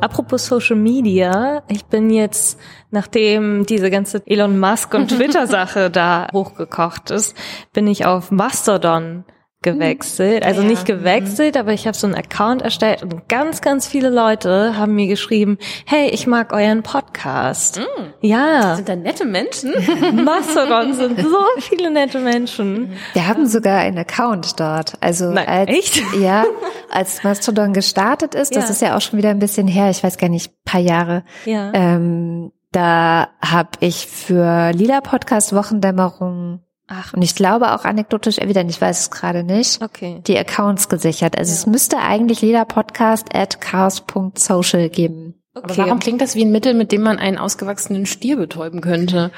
Apropos 0.00 0.46
Social 0.46 0.76
Media, 0.76 1.62
ich 1.68 1.84
bin 1.84 2.10
jetzt, 2.10 2.58
nachdem 2.90 3.66
diese 3.66 3.90
ganze 3.90 4.22
Elon 4.26 4.58
Musk 4.58 4.94
und 4.94 5.08
Twitter-Sache 5.16 5.90
da 5.90 6.28
hochgekocht 6.32 7.10
ist, 7.10 7.36
bin 7.72 7.86
ich 7.86 8.06
auf 8.06 8.30
Mastodon 8.30 9.24
gewechselt. 9.64 10.44
Also 10.46 10.62
nicht 10.62 10.84
gewechselt, 10.86 11.56
aber 11.56 11.72
ich 11.72 11.88
habe 11.88 11.96
so 11.96 12.06
einen 12.06 12.14
Account 12.14 12.62
erstellt 12.62 13.02
und 13.02 13.28
ganz, 13.28 13.60
ganz 13.60 13.88
viele 13.88 14.10
Leute 14.10 14.76
haben 14.76 14.94
mir 14.94 15.08
geschrieben, 15.08 15.58
hey, 15.86 16.08
ich 16.10 16.28
mag 16.28 16.52
euren 16.52 16.84
Podcast. 16.84 17.80
Ja, 18.20 18.76
Sind 18.76 18.88
da 18.88 18.94
nette 18.94 19.24
Menschen? 19.24 19.72
Mastodon 20.24 20.92
sind 20.94 21.18
so 21.20 21.38
viele 21.58 21.90
nette 21.90 22.20
Menschen. 22.20 22.92
Wir 23.14 23.26
haben 23.26 23.46
sogar 23.46 23.80
einen 23.80 23.98
Account 23.98 24.60
dort. 24.60 24.92
Also 25.00 25.30
Nein, 25.30 25.48
als, 25.48 25.70
echt? 25.70 26.02
Ja, 26.20 26.44
als 26.90 27.24
Mastodon 27.24 27.72
gestartet 27.72 28.34
ist, 28.36 28.54
das 28.54 28.64
Ja. 28.66 28.70
ist 28.70 28.82
ja 28.82 28.96
auch 28.96 29.00
schon 29.00 29.18
wieder 29.18 29.30
ein 29.30 29.40
bisschen 29.40 29.66
her, 29.66 29.90
ich 29.90 30.04
weiß 30.04 30.18
gar 30.18 30.28
nicht, 30.28 30.52
paar 30.64 30.80
Jahre. 30.80 31.24
Ja. 31.44 31.72
Ähm, 31.74 32.52
da 32.72 33.28
habe 33.44 33.70
ich 33.80 34.06
für 34.06 34.70
Lila 34.72 35.00
Podcast 35.00 35.54
Wochendämmerung 35.54 36.60
Ach, 36.86 37.14
und 37.14 37.22
ich 37.22 37.34
glaube 37.34 37.72
auch 37.72 37.84
anekdotisch 37.84 38.38
evident, 38.38 38.70
ich 38.70 38.80
weiß 38.80 39.00
es 39.00 39.10
gerade 39.10 39.42
nicht, 39.42 39.82
okay. 39.82 40.20
die 40.26 40.38
Accounts 40.38 40.88
gesichert. 40.88 41.38
Also 41.38 41.52
es 41.52 41.66
müsste 41.66 41.98
eigentlich 41.98 42.42
Lila 42.42 42.64
Podcast 42.66 43.34
at 43.34 43.60
chaos.social 43.60 44.90
geben. 44.90 45.34
Aber 45.54 45.76
warum 45.78 45.98
klingt 46.00 46.20
das 46.20 46.34
wie 46.34 46.44
ein 46.44 46.50
Mittel, 46.50 46.74
mit 46.74 46.92
dem 46.92 47.02
man 47.02 47.18
einen 47.18 47.38
ausgewachsenen 47.38 48.06
Stier 48.06 48.36
betäuben 48.36 48.80
könnte? 48.80 49.30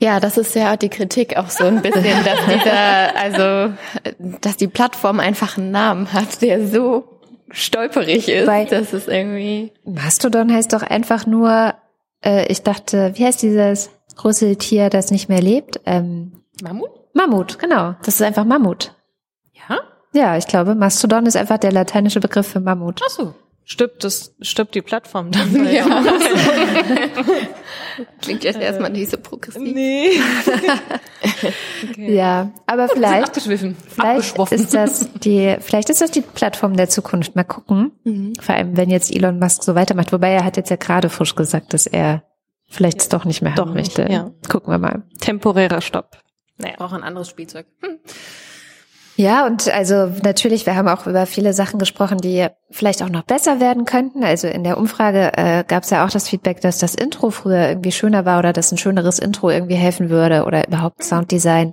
Ja, 0.00 0.20
das 0.20 0.38
ist 0.38 0.54
ja 0.54 0.76
die 0.76 0.88
Kritik 0.88 1.36
auch 1.36 1.50
so 1.50 1.64
ein 1.64 1.82
bisschen, 1.82 2.24
dass 2.24 2.38
dieser, 2.46 3.16
also, 3.16 3.74
dass 4.40 4.56
die 4.56 4.68
Plattform 4.68 5.20
einfach 5.20 5.58
einen 5.58 5.70
Namen 5.70 6.12
hat, 6.12 6.40
der 6.42 6.66
so 6.66 7.20
stolperig 7.50 8.28
ist. 8.28 8.46
Weil- 8.46 8.66
das 8.66 8.92
ist 8.92 9.08
irgendwie. 9.08 9.72
Mastodon 9.84 10.52
heißt 10.52 10.72
doch 10.72 10.82
einfach 10.82 11.26
nur, 11.26 11.74
äh, 12.24 12.46
ich 12.50 12.62
dachte, 12.62 13.12
wie 13.14 13.24
heißt 13.24 13.42
dieses 13.42 13.90
große 14.16 14.56
Tier, 14.56 14.90
das 14.90 15.10
nicht 15.10 15.28
mehr 15.28 15.42
lebt? 15.42 15.80
Ähm, 15.86 16.42
Mammut? 16.62 16.90
Mammut, 17.14 17.58
genau. 17.58 17.94
Das 18.04 18.14
ist 18.14 18.22
einfach 18.22 18.44
Mammut. 18.44 18.94
Ja? 19.52 19.78
Ja, 20.12 20.36
ich 20.36 20.46
glaube, 20.46 20.74
Mastodon 20.74 21.26
ist 21.26 21.36
einfach 21.36 21.58
der 21.58 21.72
lateinische 21.72 22.20
Begriff 22.20 22.46
für 22.46 22.60
Mammut. 22.60 23.00
Ach 23.04 23.10
so. 23.10 23.34
Stirbt 23.68 24.04
das, 24.04 24.32
stirbt 24.42 24.76
die 24.76 24.82
Plattform 24.82 25.32
dann? 25.32 25.66
Ja. 25.72 25.84
Klingt 28.22 28.44
jetzt 28.44 28.60
erstmal 28.60 28.90
nicht 28.90 29.10
so 29.10 29.18
progressiv. 29.18 29.60
Nee. 29.74 30.10
Ja, 31.96 32.50
aber 32.66 32.88
vielleicht, 32.88 33.36
vielleicht 33.40 34.52
ist 34.52 34.74
das 34.74 35.10
die, 35.14 35.56
vielleicht 35.60 35.90
ist 35.90 36.00
das 36.00 36.10
die 36.10 36.20
Plattform 36.20 36.76
der 36.76 36.88
Zukunft. 36.88 37.34
Mal 37.36 37.44
gucken. 37.44 37.92
Vor 38.40 38.54
allem, 38.54 38.76
wenn 38.76 38.90
jetzt 38.90 39.14
Elon 39.14 39.38
Musk 39.38 39.62
so 39.62 39.74
weitermacht. 39.74 40.12
Wobei 40.12 40.30
er 40.30 40.44
hat 40.44 40.56
jetzt 40.56 40.70
ja 40.70 40.76
gerade 40.76 41.08
frisch 41.08 41.34
gesagt, 41.34 41.74
dass 41.74 41.86
er 41.86 42.22
vielleicht 42.68 43.00
es 43.00 43.08
doch 43.08 43.24
nicht 43.24 43.42
mehr 43.42 43.54
Doch 43.54 43.66
haben 43.66 43.74
nicht, 43.74 43.98
möchte. 43.98 44.12
ja. 44.12 44.30
Gucken 44.48 44.72
wir 44.72 44.78
mal. 44.78 45.02
Temporärer 45.20 45.80
Stopp. 45.80 46.18
Braucht 46.76 46.94
ein 46.94 47.02
anderes 47.02 47.28
Spielzeug. 47.28 47.66
Hm. 47.82 47.98
Ja, 49.18 49.46
und 49.46 49.72
also 49.72 50.12
natürlich, 50.22 50.66
wir 50.66 50.76
haben 50.76 50.88
auch 50.88 51.06
über 51.06 51.24
viele 51.24 51.54
Sachen 51.54 51.78
gesprochen, 51.78 52.18
die 52.18 52.48
vielleicht 52.70 53.02
auch 53.02 53.08
noch 53.08 53.22
besser 53.22 53.60
werden 53.60 53.86
könnten. 53.86 54.22
Also 54.22 54.46
in 54.46 54.62
der 54.62 54.76
Umfrage 54.76 55.32
äh, 55.38 55.64
gab 55.66 55.84
es 55.84 55.90
ja 55.90 56.04
auch 56.04 56.10
das 56.10 56.28
Feedback, 56.28 56.60
dass 56.60 56.76
das 56.76 56.94
Intro 56.94 57.30
früher 57.30 57.66
irgendwie 57.66 57.92
schöner 57.92 58.26
war 58.26 58.38
oder 58.38 58.52
dass 58.52 58.72
ein 58.72 58.76
schöneres 58.76 59.18
Intro 59.18 59.48
irgendwie 59.48 59.74
helfen 59.74 60.10
würde 60.10 60.44
oder 60.44 60.68
überhaupt 60.68 61.02
Sounddesign. 61.02 61.72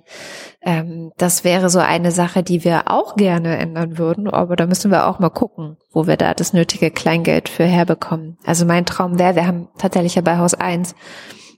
Ähm, 0.61 1.11
das 1.17 1.43
wäre 1.43 1.69
so 1.69 1.79
eine 1.79 2.11
Sache, 2.11 2.43
die 2.43 2.63
wir 2.63 2.89
auch 2.89 3.17
gerne 3.17 3.57
ändern 3.57 3.97
würden, 3.97 4.29
aber 4.29 4.55
da 4.55 4.65
müssen 4.65 4.89
wir 4.89 5.07
auch 5.07 5.19
mal 5.19 5.29
gucken, 5.29 5.75
wo 5.91 6.07
wir 6.07 6.15
da 6.15 6.34
das 6.34 6.53
nötige 6.53 6.91
Kleingeld 6.91 7.49
für 7.49 7.65
herbekommen. 7.65 8.38
Also 8.45 8.65
mein 8.65 8.86
Traum 8.86 9.19
wäre, 9.19 9.36
wir 9.36 9.47
haben 9.47 9.67
tatsächlich 9.77 10.15
ja 10.15 10.21
bei 10.21 10.38
Haus 10.38 10.53
1 10.53 10.95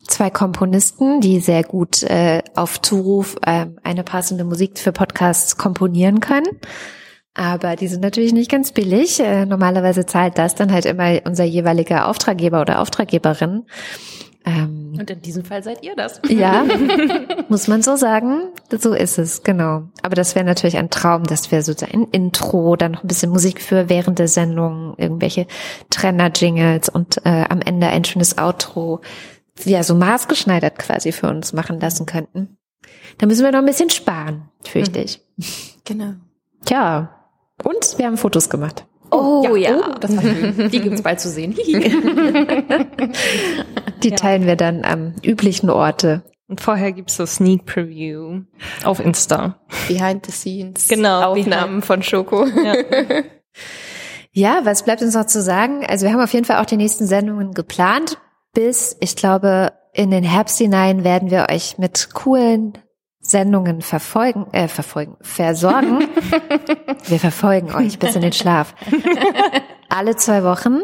zwei 0.08 0.30
Komponisten, 0.30 1.22
die 1.22 1.40
sehr 1.40 1.64
gut 1.64 2.04
äh, 2.04 2.42
auf 2.56 2.82
Zuruf 2.82 3.36
ähm, 3.46 3.78
eine 3.84 4.04
passende 4.04 4.44
Musik 4.44 4.80
für 4.80 4.92
Podcasts 4.92 5.58
komponieren 5.58 6.20
können. 6.20 6.48
Aber 7.34 7.76
die 7.76 7.90
sind 7.90 8.02
natürlich 8.02 8.32
nicht 8.32 8.50
ganz 8.50 8.72
billig. 8.72 9.20
Äh, 9.20 9.46
normalerweise 9.46 10.06
zahlt 10.06 10.38
das 10.38 10.56
dann 10.56 10.72
halt 10.72 10.86
immer 10.86 11.20
unser 11.26 11.44
jeweiliger 11.44 12.08
Auftraggeber 12.08 12.62
oder 12.62 12.80
Auftraggeberin. 12.80 13.64
Ähm, 14.46 14.94
Und 14.98 15.10
in 15.10 15.22
diesem 15.22 15.44
Fall 15.44 15.64
seid 15.64 15.84
ihr 15.84 15.96
das. 15.96 16.22
ja, 16.30 16.64
muss 17.50 17.68
man 17.68 17.82
so 17.82 17.96
sagen. 17.96 18.52
So 18.70 18.94
ist 18.94 19.18
es, 19.18 19.44
genau. 19.44 19.84
Aber 20.04 20.16
das 20.16 20.36
wäre 20.36 20.46
natürlich 20.46 20.78
ein 20.78 20.92
Traum, 20.92 21.24
dass 21.24 21.52
wir 21.52 21.64
sozusagen 21.64 22.04
ein 22.04 22.08
Intro, 22.12 22.76
dann 22.76 22.94
noch 22.94 23.04
ein 23.04 23.08
bisschen 23.08 23.32
Musik 23.32 23.62
für 23.62 23.90
während 23.90 24.20
der 24.20 24.28
Sendung, 24.28 24.94
irgendwelche 24.98 25.48
Trenner-Jingles 25.90 26.90
und 26.90 27.18
äh, 27.26 27.46
am 27.50 27.60
Ende 27.62 27.88
ein 27.88 28.06
schönes 28.06 28.38
Outro, 28.38 29.02
ja, 29.64 29.84
so 29.84 29.96
maßgeschneidert 29.96 30.78
quasi 30.80 31.12
für 31.12 31.30
uns 31.30 31.54
machen 31.54 31.80
lassen 31.80 32.06
könnten. 32.06 32.58
Da 33.18 33.26
müssen 33.26 33.44
wir 33.44 33.52
noch 33.52 33.60
ein 33.60 33.66
bisschen 33.66 33.90
sparen, 33.90 34.50
fürchte 34.64 35.00
ich. 35.00 35.22
Genau. 35.86 36.14
Tja, 36.66 37.16
und 37.64 37.98
wir 37.98 38.06
haben 38.06 38.18
Fotos 38.18 38.50
gemacht. 38.50 38.86
Oh 39.12 39.56
ja. 39.56 39.78
Oh, 39.78 39.94
das 40.00 40.16
war 40.16 40.24
schön. 40.24 40.70
Die 40.72 40.82
gibt's 40.82 41.02
bald 41.02 41.20
zu 41.20 41.30
sehen. 41.30 41.56
Die 44.04 44.12
teilen 44.12 44.46
wir 44.46 44.56
dann 44.56 44.84
am 44.84 45.14
üblichen 45.24 45.70
Orte. 45.70 46.24
Und 46.48 46.62
vorher 46.62 46.92
gibt's 46.92 47.16
so 47.16 47.26
Sneak 47.26 47.66
Preview 47.66 48.42
auf 48.84 49.00
Insta. 49.00 49.60
Behind 49.88 50.26
the 50.26 50.32
scenes. 50.32 50.88
Genau, 50.88 51.34
Aufnahmen 51.34 51.82
von 51.82 52.04
Schoko. 52.04 52.46
Ja, 54.32 54.60
was 54.64 54.84
bleibt 54.84 55.02
uns 55.02 55.16
noch 55.16 55.28
zu 55.28 55.42
sagen? 55.42 55.86
Also 55.88 56.06
wir 56.06 56.14
haben 56.14 56.22
auf 56.22 56.34
jeden 56.34 56.46
Fall 56.46 56.62
auch 56.62 56.66
die 56.66 56.76
nächsten 56.76 57.08
Sendungen 57.08 57.54
geplant. 57.54 58.18
Bis, 58.56 58.98
ich 59.02 59.16
glaube, 59.16 59.74
in 59.94 60.10
den 60.10 60.24
Herbst 60.24 60.58
hinein 60.58 61.04
werden 61.04 61.30
wir 61.30 61.48
euch 61.52 61.78
mit 61.78 62.10
coolen 62.16 62.74
Sendungen 63.20 63.82
verfolgen, 63.82 64.48
äh, 64.52 64.68
verfolgen, 64.68 65.18
versorgen. 65.22 66.08
wir 67.06 67.20
verfolgen 67.20 67.76
euch 67.76 68.00
bis 68.00 68.16
in 68.16 68.22
den 68.22 68.34
Schlaf. 68.34 68.74
Alle 69.90 70.16
zwei 70.16 70.44
Wochen. 70.44 70.80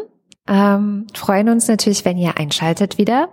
Ähm, 0.46 1.06
freuen 1.14 1.48
uns 1.48 1.66
natürlich, 1.66 2.04
wenn 2.04 2.18
ihr 2.18 2.38
einschaltet 2.38 2.98
wieder. 2.98 3.28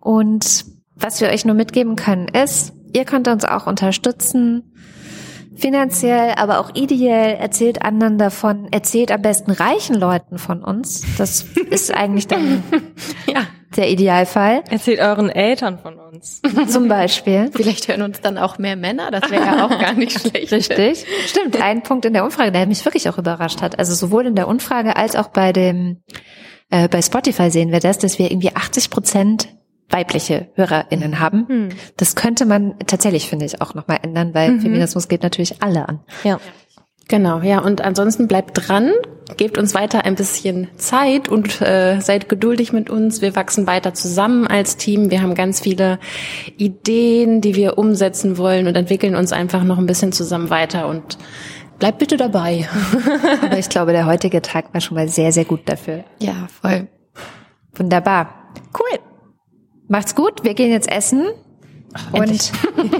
Und 0.00 0.64
was 0.96 1.20
wir 1.20 1.28
euch 1.28 1.44
nur 1.44 1.54
mitgeben 1.54 1.94
können, 1.94 2.26
ist, 2.26 2.72
ihr 2.92 3.04
könnt 3.04 3.28
uns 3.28 3.44
auch 3.44 3.66
unterstützen 3.66 4.74
finanziell, 5.56 6.34
aber 6.36 6.58
auch 6.58 6.70
ideell. 6.74 7.36
Erzählt 7.36 7.82
anderen 7.82 8.18
davon. 8.18 8.68
Erzählt 8.70 9.10
am 9.10 9.22
besten 9.22 9.50
reichen 9.50 9.94
Leuten 9.94 10.38
von 10.38 10.62
uns. 10.62 11.04
Das 11.16 11.46
ist 11.70 11.92
eigentlich 11.92 12.26
dann 12.26 12.62
ja. 13.26 13.42
Der 13.76 13.90
Idealfall. 13.90 14.62
Erzählt 14.70 15.00
euren 15.00 15.30
Eltern 15.30 15.78
von 15.78 15.98
uns. 15.98 16.40
Zum 16.68 16.88
Beispiel. 16.88 17.50
Vielleicht 17.54 17.88
hören 17.88 18.02
uns 18.02 18.20
dann 18.20 18.38
auch 18.38 18.58
mehr 18.58 18.76
Männer. 18.76 19.10
Das 19.10 19.30
wäre 19.30 19.44
ja 19.44 19.66
auch 19.66 19.78
gar 19.80 19.94
nicht 19.94 20.20
schlecht. 20.20 20.52
Richtig. 20.52 21.04
Stimmt. 21.26 21.60
Ein 21.60 21.82
Punkt 21.82 22.04
in 22.04 22.12
der 22.12 22.24
Umfrage, 22.24 22.52
der 22.52 22.66
mich 22.66 22.84
wirklich 22.84 23.08
auch 23.08 23.18
überrascht 23.18 23.62
hat. 23.62 23.78
Also 23.78 23.94
sowohl 23.94 24.26
in 24.26 24.34
der 24.34 24.48
Umfrage 24.48 24.96
als 24.96 25.16
auch 25.16 25.28
bei 25.28 25.52
dem, 25.52 26.02
äh, 26.70 26.88
bei 26.88 27.02
Spotify 27.02 27.50
sehen 27.50 27.72
wir 27.72 27.80
das, 27.80 27.98
dass 27.98 28.18
wir 28.18 28.30
irgendwie 28.30 28.54
80 28.54 28.90
Prozent 28.90 29.48
weibliche 29.90 30.48
HörerInnen 30.54 31.20
haben. 31.20 31.46
Hm. 31.48 31.68
Das 31.96 32.16
könnte 32.16 32.46
man 32.46 32.78
tatsächlich, 32.86 33.28
finde 33.28 33.44
ich, 33.44 33.60
auch 33.60 33.74
nochmal 33.74 33.98
ändern, 34.02 34.34
weil 34.34 34.58
Feminismus 34.58 35.08
geht 35.08 35.22
natürlich 35.22 35.62
alle 35.62 35.88
an. 35.88 36.00
Ja. 36.24 36.40
Genau, 37.08 37.40
ja. 37.40 37.60
Und 37.60 37.82
ansonsten 37.82 38.28
bleibt 38.28 38.52
dran, 38.54 38.92
gebt 39.36 39.58
uns 39.58 39.74
weiter 39.74 40.04
ein 40.04 40.14
bisschen 40.14 40.68
Zeit 40.76 41.28
und 41.28 41.60
äh, 41.60 42.00
seid 42.00 42.28
geduldig 42.28 42.72
mit 42.72 42.90
uns. 42.90 43.22
Wir 43.22 43.34
wachsen 43.34 43.66
weiter 43.66 43.94
zusammen 43.94 44.46
als 44.46 44.76
Team. 44.76 45.10
Wir 45.10 45.22
haben 45.22 45.34
ganz 45.34 45.60
viele 45.60 45.98
Ideen, 46.56 47.40
die 47.40 47.54
wir 47.54 47.78
umsetzen 47.78 48.38
wollen 48.38 48.66
und 48.66 48.76
entwickeln 48.76 49.16
uns 49.16 49.32
einfach 49.32 49.64
noch 49.64 49.78
ein 49.78 49.86
bisschen 49.86 50.12
zusammen 50.12 50.50
weiter 50.50 50.88
und 50.88 51.18
bleibt 51.78 51.98
bitte 51.98 52.16
dabei. 52.16 52.68
Aber 53.42 53.58
ich 53.58 53.68
glaube, 53.68 53.92
der 53.92 54.06
heutige 54.06 54.42
Tag 54.42 54.72
war 54.74 54.80
schon 54.80 54.96
mal 54.96 55.08
sehr, 55.08 55.32
sehr 55.32 55.44
gut 55.44 55.62
dafür. 55.66 56.04
Ja, 56.20 56.46
voll. 56.60 56.88
Wunderbar. 57.74 58.52
Cool. 58.78 58.98
Macht's 59.88 60.14
gut. 60.14 60.44
Wir 60.44 60.54
gehen 60.54 60.70
jetzt 60.70 60.90
essen 60.90 61.26
und 62.12 62.52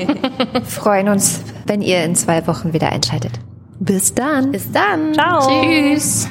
freuen 0.67 1.09
uns, 1.09 1.43
wenn 1.67 1.83
ihr 1.83 2.05
in 2.05 2.15
zwei 2.15 2.47
Wochen 2.47 2.73
wieder 2.73 2.91
einschaltet. 2.91 3.33
Bis 3.81 4.15
dann. 4.15 4.53
Bis 4.53 4.71
dann. 4.71 5.15
Ciao. 5.15 5.49
Tschüss. 5.49 6.29